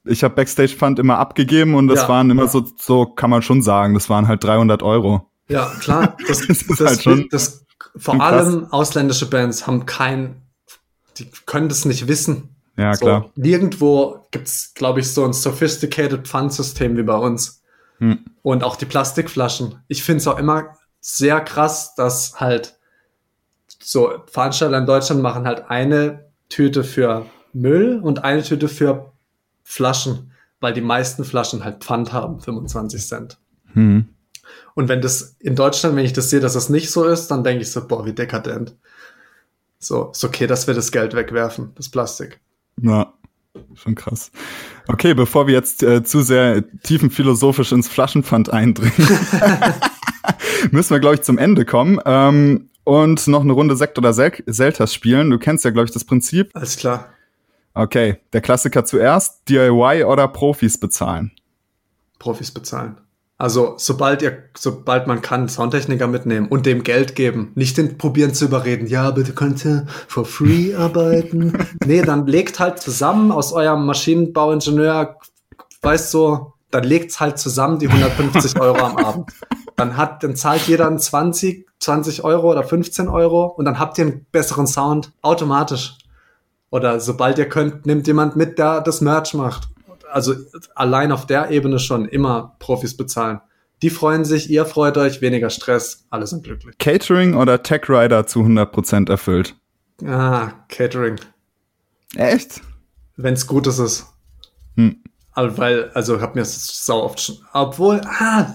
Ich 0.05 0.23
habe 0.23 0.33
Backstage 0.33 0.75
Fund 0.75 0.99
immer 0.99 1.17
abgegeben 1.17 1.75
und 1.75 1.87
das 1.87 2.01
ja, 2.03 2.09
waren 2.09 2.29
immer 2.29 2.43
ja. 2.43 2.49
so, 2.49 2.65
so 2.77 3.05
kann 3.05 3.29
man 3.29 3.41
schon 3.41 3.61
sagen, 3.61 3.93
das 3.93 4.09
waren 4.09 4.27
halt 4.27 4.43
300 4.43 4.81
Euro. 4.81 5.29
Ja, 5.49 5.71
klar. 5.79 6.15
Das, 6.27 6.47
das, 6.47 6.65
das, 6.65 6.79
halt 6.79 7.03
schon 7.03 7.27
das 7.31 7.65
vor 7.95 8.21
allem 8.21 8.71
ausländische 8.71 9.29
Bands 9.29 9.67
haben 9.67 9.85
kein, 9.85 10.41
die 11.17 11.29
können 11.45 11.69
das 11.69 11.85
nicht 11.85 12.07
wissen. 12.07 12.55
Ja, 12.77 12.93
so, 12.93 13.05
klar. 13.05 13.29
Nirgendwo 13.35 14.27
gibt's, 14.31 14.73
glaube 14.73 15.01
ich, 15.01 15.11
so 15.11 15.25
ein 15.25 15.33
sophisticated 15.33 16.27
Pfandsystem 16.27 16.97
wie 16.97 17.03
bei 17.03 17.17
uns. 17.17 17.61
Hm. 17.97 18.25
Und 18.41 18.63
auch 18.63 18.77
die 18.77 18.85
Plastikflaschen. 18.85 19.83
Ich 19.87 20.03
finde 20.03 20.19
es 20.19 20.27
auch 20.27 20.39
immer 20.39 20.77
sehr 21.01 21.41
krass, 21.41 21.95
dass 21.95 22.39
halt 22.39 22.77
so 23.81 24.23
Veranstalter 24.27 24.77
in 24.77 24.85
Deutschland 24.85 25.21
machen 25.21 25.45
halt 25.45 25.69
eine 25.69 26.29
Tüte 26.47 26.83
für 26.83 27.25
Müll 27.53 27.99
und 28.01 28.23
eine 28.23 28.43
Tüte 28.43 28.67
für 28.67 29.11
Flaschen, 29.63 30.31
weil 30.59 30.73
die 30.73 30.81
meisten 30.81 31.23
Flaschen 31.23 31.63
halt 31.63 31.83
Pfand 31.83 32.13
haben, 32.13 32.39
25 32.39 33.05
Cent. 33.05 33.37
Hm. 33.73 34.09
Und 34.79 34.87
wenn 34.87 35.01
das 35.01 35.35
in 35.39 35.57
Deutschland, 35.57 35.97
wenn 35.97 36.05
ich 36.05 36.13
das 36.13 36.29
sehe, 36.29 36.39
dass 36.39 36.53
das 36.53 36.69
nicht 36.69 36.89
so 36.89 37.03
ist, 37.03 37.27
dann 37.27 37.43
denke 37.43 37.63
ich 37.63 37.69
so, 37.69 37.85
boah, 37.85 38.05
wie 38.05 38.13
dekadent. 38.13 38.77
So, 39.77 40.11
ist 40.11 40.23
okay, 40.23 40.47
dass 40.47 40.67
wir 40.67 40.73
das 40.73 40.93
Geld 40.93 41.13
wegwerfen, 41.13 41.73
das 41.75 41.89
Plastik. 41.89 42.39
Ja, 42.81 43.11
schon 43.75 43.95
krass. 43.95 44.31
Okay, 44.87 45.13
bevor 45.13 45.47
wir 45.47 45.53
jetzt 45.53 45.83
äh, 45.83 46.01
zu 46.01 46.21
sehr 46.21 46.63
tiefenphilosophisch 46.83 47.73
ins 47.73 47.89
Flaschenpfand 47.89 48.51
eindringen, 48.51 48.93
müssen 50.71 50.91
wir, 50.91 51.01
glaube 51.01 51.15
ich, 51.15 51.23
zum 51.23 51.37
Ende 51.37 51.65
kommen. 51.65 51.99
Ähm, 52.05 52.69
und 52.85 53.27
noch 53.27 53.41
eine 53.41 53.51
Runde 53.51 53.75
Sekt 53.75 53.97
oder 53.97 54.13
Sel 54.13 54.31
Selters 54.45 54.93
spielen. 54.93 55.29
Du 55.29 55.39
kennst 55.39 55.65
ja, 55.65 55.71
glaube 55.71 55.87
ich, 55.87 55.91
das 55.91 56.05
Prinzip. 56.05 56.51
Alles 56.53 56.77
klar. 56.77 57.09
Okay, 57.73 58.19
der 58.31 58.39
Klassiker 58.39 58.85
zuerst. 58.85 59.41
DIY 59.49 60.05
oder 60.05 60.29
Profis 60.29 60.79
bezahlen? 60.79 61.33
Profis 62.17 62.49
bezahlen. 62.49 62.95
Also 63.41 63.75
sobald 63.77 64.21
ihr, 64.21 64.49
sobald 64.57 65.07
man 65.07 65.21
kann, 65.21 65.47
Soundtechniker 65.47 66.07
mitnehmen 66.07 66.49
und 66.49 66.65
dem 66.65 66.83
Geld 66.83 67.15
geben, 67.15 67.53
nicht 67.55 67.77
den 67.77 67.97
probieren 67.97 68.33
zu 68.33 68.43
überreden, 68.45 68.85
ja, 68.85 69.09
bitte 69.11 69.31
könnt 69.31 69.63
ihr 69.65 69.87
for 70.09 70.25
free 70.25 70.75
arbeiten. 70.77 71.57
nee, 71.85 72.01
dann 72.01 72.27
legt 72.27 72.59
halt 72.59 72.79
zusammen 72.79 73.31
aus 73.31 73.53
eurem 73.53 73.85
Maschinenbauingenieur, 73.85 75.15
weißt 75.81 76.13
du, 76.13 76.51
dann 76.69 76.83
legt's 76.83 77.21
halt 77.21 77.39
zusammen 77.39 77.79
die 77.79 77.87
150 77.87 78.59
Euro 78.59 78.79
am 78.79 78.97
Abend. 78.97 79.31
Dann 79.77 79.95
hat, 79.95 80.21
dann 80.21 80.35
zahlt 80.35 80.67
jeder 80.67 80.87
einen 80.87 80.99
20, 80.99 81.65
20 81.79 82.25
Euro 82.25 82.51
oder 82.51 82.63
15 82.63 83.07
Euro 83.07 83.45
und 83.45 83.63
dann 83.63 83.79
habt 83.79 83.97
ihr 83.99 84.05
einen 84.05 84.25
besseren 84.33 84.67
Sound 84.67 85.13
automatisch. 85.21 85.97
Oder 86.71 86.99
sobald 86.99 87.37
ihr 87.37 87.47
könnt, 87.47 87.85
nimmt 87.85 88.05
jemand 88.05 88.35
mit, 88.35 88.59
der 88.59 88.81
das 88.81 88.99
Merch 88.99 89.33
macht 89.33 89.69
also 90.11 90.35
allein 90.75 91.11
auf 91.11 91.25
der 91.25 91.51
Ebene 91.51 91.79
schon 91.79 92.05
immer 92.05 92.55
Profis 92.59 92.95
bezahlen. 92.95 93.41
Die 93.81 93.89
freuen 93.89 94.25
sich, 94.25 94.49
ihr 94.49 94.65
freut 94.65 94.97
euch, 94.97 95.21
weniger 95.21 95.49
Stress, 95.49 96.05
alle 96.09 96.27
sind 96.27 96.43
glücklich. 96.43 96.77
Catering 96.77 97.33
oder 97.33 97.63
Tech 97.63 97.83
Rider 97.87 98.27
zu 98.27 98.41
100% 98.41 99.09
erfüllt? 99.09 99.55
Ah, 100.05 100.51
Catering. 100.67 101.15
Echt? 102.15 102.61
Wenn's 103.15 103.47
gut 103.47 103.67
ist, 103.67 103.79
ist. 103.79 104.07
Hm. 104.75 105.01
Also, 105.31 105.57
weil, 105.57 105.91
also 105.91 106.17
ich 106.17 106.21
hab 106.21 106.35
mir 106.35 106.43
sau 106.43 107.03
oft 107.03 107.21
schon, 107.21 107.37
obwohl, 107.53 108.01
ah, 108.03 108.53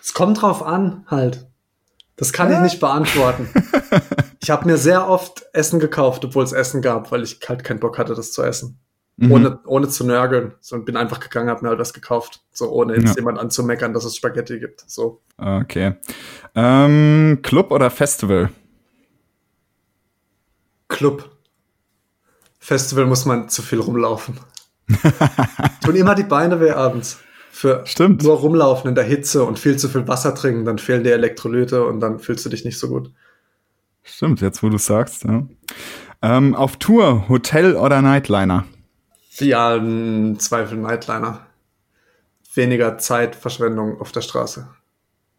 es 0.00 0.14
kommt 0.14 0.42
drauf 0.42 0.62
an, 0.62 1.04
halt. 1.06 1.46
Das 2.16 2.32
kann 2.32 2.50
ja. 2.50 2.56
ich 2.56 2.62
nicht 2.62 2.80
beantworten. 2.80 3.48
ich 4.42 4.50
habe 4.50 4.66
mir 4.66 4.76
sehr 4.76 5.08
oft 5.08 5.44
Essen 5.52 5.78
gekauft, 5.78 6.24
obwohl 6.24 6.44
es 6.44 6.52
Essen 6.52 6.82
gab, 6.82 7.12
weil 7.12 7.22
ich 7.22 7.38
halt 7.48 7.62
keinen 7.64 7.80
Bock 7.80 7.98
hatte, 7.98 8.14
das 8.14 8.32
zu 8.32 8.42
essen 8.42 8.80
mhm. 9.20 9.32
ohne, 9.32 9.58
ohne 9.66 9.88
zu 9.88 10.04
nörgeln. 10.04 10.52
So, 10.60 10.76
und 10.76 10.84
bin 10.84 10.96
einfach 10.96 11.20
gegangen, 11.20 11.48
habe 11.48 11.62
mir 11.62 11.68
halt 11.68 11.78
was 11.78 11.92
gekauft. 11.92 12.42
So, 12.52 12.70
ohne 12.70 12.96
jetzt 12.96 13.10
ja. 13.10 13.16
jemand 13.16 13.38
anzumeckern, 13.38 13.92
dass 13.92 14.04
es 14.04 14.16
Spaghetti 14.16 14.58
gibt. 14.58 14.84
So. 14.86 15.20
Okay. 15.36 15.94
Ähm, 16.54 17.38
Club 17.42 17.70
oder 17.70 17.90
Festival? 17.90 18.50
Club. 20.88 21.30
Festival 22.58 23.06
muss 23.06 23.24
man 23.24 23.48
zu 23.48 23.62
viel 23.62 23.80
rumlaufen. 23.80 24.38
Tun 25.84 25.94
immer 25.94 26.14
die 26.14 26.24
Beine 26.24 26.60
weh 26.60 26.72
abends. 26.72 27.20
Für 27.52 27.82
Stimmt. 27.84 28.22
nur 28.22 28.36
rumlaufen 28.38 28.88
in 28.88 28.94
der 28.94 29.04
Hitze 29.04 29.44
und 29.44 29.58
viel 29.58 29.76
zu 29.76 29.88
viel 29.88 30.06
Wasser 30.08 30.34
trinken, 30.34 30.64
dann 30.64 30.78
fehlen 30.78 31.04
dir 31.04 31.12
Elektrolyte 31.12 31.84
und 31.84 32.00
dann 32.00 32.18
fühlst 32.18 32.44
du 32.46 32.48
dich 32.48 32.64
nicht 32.64 32.78
so 32.78 32.88
gut. 32.88 33.10
Stimmt, 34.02 34.40
jetzt 34.40 34.62
wo 34.62 34.68
du 34.68 34.78
sagst, 34.78 35.24
ja. 35.24 35.46
Ähm, 36.22 36.54
auf 36.54 36.76
Tour, 36.76 37.28
Hotel 37.28 37.76
oder 37.76 38.02
Nightliner? 38.02 38.64
Ja, 39.40 39.76
im 39.76 40.38
Zweifel 40.38 40.78
Nightliner. 40.78 41.40
Weniger 42.54 42.98
Zeitverschwendung 42.98 44.00
auf 44.00 44.12
der 44.12 44.22
Straße. 44.22 44.68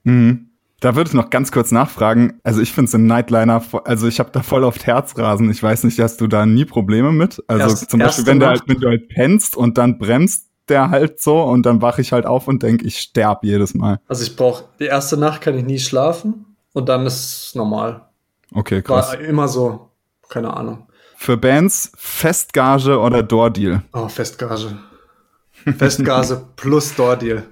Mhm. 0.04 0.48
Da 0.80 0.96
würde 0.96 1.10
ich 1.10 1.14
noch 1.14 1.30
ganz 1.30 1.52
kurz 1.52 1.72
nachfragen. 1.72 2.40
Also 2.44 2.60
ich 2.60 2.74
finde 2.74 2.90
es 2.90 2.94
im 2.96 3.06
Nightliner, 3.06 3.64
also 3.86 4.08
ich 4.08 4.20
habe 4.20 4.32
da 4.32 4.42
voll 4.42 4.64
oft 4.64 4.88
Herzrasen. 4.88 5.52
Ich 5.52 5.62
weiß 5.62 5.84
nicht, 5.84 6.00
hast 6.00 6.20
du 6.22 6.28
da 6.28 6.48
nie 6.48 6.66
Probleme 6.66 7.12
mit? 7.12 7.44
Also 7.48 7.70
Erst, 7.70 7.92
zum 7.92 8.00
Beispiel, 8.00 8.26
wenn 8.26 8.40
du, 8.40 8.48
halt, 8.48 8.64
wenn 8.66 8.80
du 8.80 8.88
halt 8.88 9.08
pennst 9.08 9.56
und 9.56 9.78
dann 9.78 10.00
bremst 10.00 10.48
der 10.70 10.90
halt 10.90 11.20
so 11.20 11.42
und 11.44 11.66
dann 11.68 11.82
wache 11.84 12.02
ich 12.02 12.14
halt 12.14 12.26
auf 12.26 12.48
und 12.48 12.64
denke, 12.64 12.86
ich 12.86 12.98
sterb 12.98 13.44
jedes 13.44 13.76
Mal. 13.76 14.00
Also 14.08 14.24
ich 14.24 14.36
brauche, 14.36 14.64
die 14.80 14.86
erste 14.86 15.18
Nacht 15.18 15.42
kann 15.42 15.56
ich 15.56 15.66
nie 15.66 15.80
schlafen 15.80 16.56
und 16.74 16.90
dann 16.90 17.06
ist 17.06 17.48
es 17.48 17.56
normal. 17.56 18.08
Okay, 18.54 18.82
krass. 18.82 19.10
War 19.10 19.20
immer 19.20 19.48
so, 19.48 19.90
keine 20.30 20.56
Ahnung. 20.56 20.88
Für 21.22 21.38
Bands 21.38 21.92
Festgage 21.96 23.00
oder 23.00 23.22
Door-Deal? 23.22 23.84
Oh, 23.94 24.08
Festgage. 24.08 24.76
Festgage 25.78 26.44
plus 26.56 26.96
Door-Deal. 26.96 27.44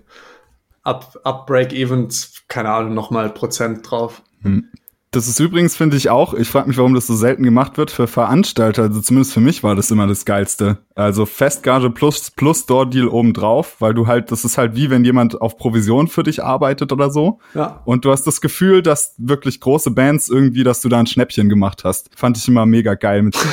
Ab, 0.81 1.19
ab 1.23 1.45
Break-Evens, 1.45 2.41
keine 2.47 2.71
Ahnung, 2.71 2.95
nochmal 2.95 3.29
Prozent 3.29 3.87
drauf. 3.87 4.23
Hm. 4.41 4.71
Das 5.11 5.27
ist 5.27 5.39
übrigens, 5.39 5.75
finde 5.75 5.97
ich 5.97 6.11
auch, 6.11 6.35
ich 6.35 6.47
frage 6.47 6.67
mich, 6.67 6.77
warum 6.77 6.93
das 6.93 7.07
so 7.07 7.15
selten 7.15 7.41
gemacht 7.41 7.79
wird 7.79 7.89
für 7.89 8.05
Veranstalter. 8.05 8.83
Also 8.83 9.01
zumindest 9.01 9.33
für 9.33 9.39
mich 9.39 9.63
war 9.63 9.75
das 9.75 9.89
immer 9.89 10.05
das 10.05 10.23
Geilste. 10.23 10.77
Also 10.93 11.25
Festgage 11.25 11.89
plus, 11.89 12.29
plus 12.29 12.67
Door-Deal 12.67 13.07
obendrauf, 13.07 13.77
weil 13.79 13.95
du 13.95 14.05
halt, 14.05 14.31
das 14.31 14.45
ist 14.45 14.59
halt 14.59 14.75
wie 14.75 14.91
wenn 14.91 15.03
jemand 15.03 15.41
auf 15.41 15.57
Provision 15.57 16.07
für 16.07 16.21
dich 16.21 16.43
arbeitet 16.43 16.91
oder 16.91 17.09
so. 17.09 17.39
Ja. 17.55 17.81
Und 17.85 18.05
du 18.05 18.11
hast 18.11 18.27
das 18.27 18.39
Gefühl, 18.39 18.83
dass 18.83 19.15
wirklich 19.17 19.59
große 19.59 19.89
Bands 19.89 20.29
irgendwie, 20.29 20.63
dass 20.63 20.81
du 20.81 20.89
da 20.89 20.99
ein 20.99 21.07
Schnäppchen 21.07 21.49
gemacht 21.49 21.83
hast. 21.85 22.11
Fand 22.15 22.37
ich 22.37 22.47
immer 22.47 22.67
mega 22.67 22.93
geil 22.93 23.23
mit. 23.23 23.35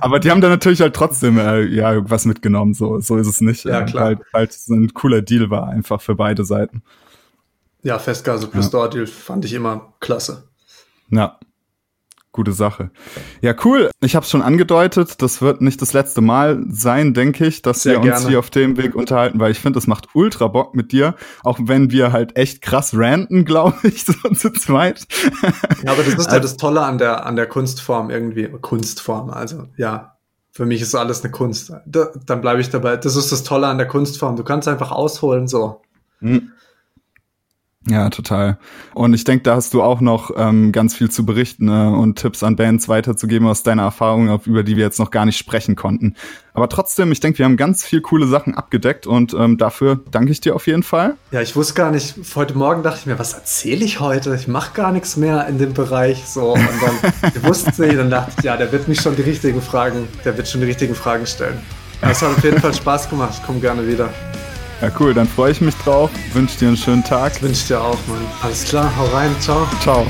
Aber 0.00 0.18
die 0.18 0.32
haben 0.32 0.40
da 0.40 0.48
natürlich 0.48 0.80
halt 0.80 0.94
trotzdem 0.96 1.38
äh, 1.38 1.62
ja 1.62 2.10
was 2.10 2.24
mitgenommen, 2.24 2.74
so, 2.74 2.98
so 2.98 3.16
ist 3.18 3.28
es 3.28 3.40
nicht. 3.40 3.66
Ja, 3.66 3.82
klar. 3.82 4.04
Halt, 4.04 4.18
halt 4.34 4.52
so 4.52 4.74
ein 4.74 4.92
cooler 4.94 5.22
Deal 5.22 5.48
war 5.48 5.68
einfach 5.68 6.00
für 6.00 6.16
beide 6.16 6.44
Seiten. 6.44 6.82
Ja, 7.82 7.98
Festgase 7.98 8.46
plus 8.46 8.66
ja. 8.66 8.70
Door-Deal 8.70 9.06
fand 9.06 9.44
ich 9.44 9.52
immer 9.52 9.94
klasse. 10.00 10.48
Ja, 11.10 11.38
gute 12.32 12.52
Sache. 12.52 12.90
Ja, 13.40 13.54
cool. 13.64 13.90
Ich 14.00 14.16
habe 14.16 14.24
es 14.24 14.30
schon 14.30 14.40
angedeutet, 14.40 15.20
das 15.20 15.42
wird 15.42 15.60
nicht 15.60 15.82
das 15.82 15.92
letzte 15.92 16.20
Mal 16.20 16.64
sein, 16.68 17.12
denke 17.12 17.46
ich, 17.46 17.60
dass 17.60 17.82
Sehr 17.82 17.94
wir 17.94 17.98
uns 18.00 18.08
gerne. 18.08 18.28
hier 18.28 18.38
auf 18.38 18.50
dem 18.50 18.76
Weg 18.76 18.94
unterhalten, 18.94 19.38
weil 19.38 19.50
ich 19.50 19.58
finde, 19.60 19.78
es 19.78 19.86
macht 19.86 20.08
ultra 20.14 20.48
Bock 20.48 20.74
mit 20.74 20.92
dir, 20.92 21.14
auch 21.44 21.58
wenn 21.62 21.90
wir 21.90 22.12
halt 22.12 22.36
echt 22.36 22.62
krass 22.62 22.92
ranten, 22.94 23.44
glaube 23.44 23.76
ich, 23.82 24.04
so 24.04 24.12
zu 24.12 24.50
zweit. 24.52 25.06
Ja, 25.84 25.92
aber 25.92 26.02
das 26.02 26.14
ist 26.14 26.30
halt 26.30 26.44
das 26.44 26.56
Tolle 26.56 26.80
an 26.82 26.98
der, 26.98 27.26
an 27.26 27.36
der 27.36 27.46
Kunstform 27.46 28.10
irgendwie. 28.10 28.48
Kunstform, 28.48 29.30
also 29.30 29.66
ja. 29.76 30.08
Für 30.54 30.66
mich 30.66 30.82
ist 30.82 30.94
alles 30.94 31.22
eine 31.22 31.30
Kunst. 31.30 31.72
Da, 31.86 32.10
dann 32.26 32.42
bleibe 32.42 32.60
ich 32.60 32.68
dabei. 32.68 32.98
Das 32.98 33.16
ist 33.16 33.32
das 33.32 33.42
Tolle 33.42 33.68
an 33.68 33.78
der 33.78 33.88
Kunstform. 33.88 34.36
Du 34.36 34.44
kannst 34.44 34.68
einfach 34.68 34.90
ausholen, 34.92 35.48
so. 35.48 35.80
Mhm. 36.20 36.52
Ja, 37.88 38.10
total. 38.10 38.58
Und 38.94 39.12
ich 39.12 39.24
denke, 39.24 39.42
da 39.42 39.56
hast 39.56 39.74
du 39.74 39.82
auch 39.82 40.00
noch 40.00 40.30
ähm, 40.36 40.70
ganz 40.70 40.94
viel 40.94 41.10
zu 41.10 41.26
berichten 41.26 41.68
äh, 41.68 41.88
und 41.88 42.16
Tipps 42.16 42.44
an 42.44 42.54
Bands 42.54 42.88
weiterzugeben 42.88 43.48
aus 43.48 43.64
deiner 43.64 43.82
Erfahrung, 43.82 44.28
über 44.44 44.62
die 44.62 44.76
wir 44.76 44.84
jetzt 44.84 45.00
noch 45.00 45.10
gar 45.10 45.26
nicht 45.26 45.36
sprechen 45.36 45.74
konnten. 45.74 46.14
Aber 46.54 46.68
trotzdem, 46.68 47.10
ich 47.10 47.18
denke, 47.18 47.38
wir 47.38 47.44
haben 47.44 47.56
ganz 47.56 47.84
viel 47.84 48.00
coole 48.00 48.28
Sachen 48.28 48.54
abgedeckt 48.54 49.08
und 49.08 49.34
ähm, 49.34 49.58
dafür 49.58 50.00
danke 50.12 50.30
ich 50.30 50.40
dir 50.40 50.54
auf 50.54 50.68
jeden 50.68 50.84
Fall. 50.84 51.16
Ja, 51.32 51.40
ich 51.40 51.56
wusste 51.56 51.74
gar 51.74 51.90
nicht, 51.90 52.14
heute 52.36 52.56
Morgen 52.56 52.84
dachte 52.84 53.00
ich 53.00 53.06
mir, 53.06 53.18
was 53.18 53.32
erzähle 53.32 53.84
ich 53.84 53.98
heute? 53.98 54.36
Ich 54.36 54.46
mache 54.46 54.74
gar 54.74 54.92
nichts 54.92 55.16
mehr 55.16 55.48
in 55.48 55.58
dem 55.58 55.74
Bereich. 55.74 56.24
So, 56.24 56.52
und 56.52 56.60
dann 56.62 57.42
wusste 57.42 57.84
ich, 57.84 57.96
dann 57.96 58.10
dachte 58.10 58.32
ich, 58.38 58.44
ja, 58.44 58.56
der 58.56 58.70
wird 58.70 58.86
mich 58.86 59.00
schon 59.00 59.16
die 59.16 59.22
richtigen 59.22 59.60
Fragen, 59.60 60.06
der 60.24 60.36
wird 60.36 60.46
schon 60.46 60.60
die 60.60 60.68
richtigen 60.68 60.94
Fragen 60.94 61.26
stellen. 61.26 61.58
Das 62.00 62.22
hat 62.22 62.30
auf 62.30 62.44
jeden 62.44 62.60
Fall 62.60 62.74
Spaß 62.74 63.10
gemacht. 63.10 63.34
Ich 63.40 63.46
komme 63.46 63.58
gerne 63.58 63.86
wieder. 63.86 64.08
Ja, 64.82 64.90
cool, 64.98 65.14
dann 65.14 65.28
freue 65.28 65.52
ich 65.52 65.60
mich 65.60 65.76
drauf. 65.76 66.10
Wünsche 66.32 66.58
dir 66.58 66.66
einen 66.66 66.76
schönen 66.76 67.04
Tag. 67.04 67.40
Wünsche 67.40 67.68
dir 67.68 67.80
auch, 67.80 67.98
Mann. 68.08 68.26
Alles 68.42 68.64
klar, 68.64 68.92
hau 68.98 69.04
rein, 69.16 69.30
ciao. 69.40 69.64
Ciao. 69.80 70.04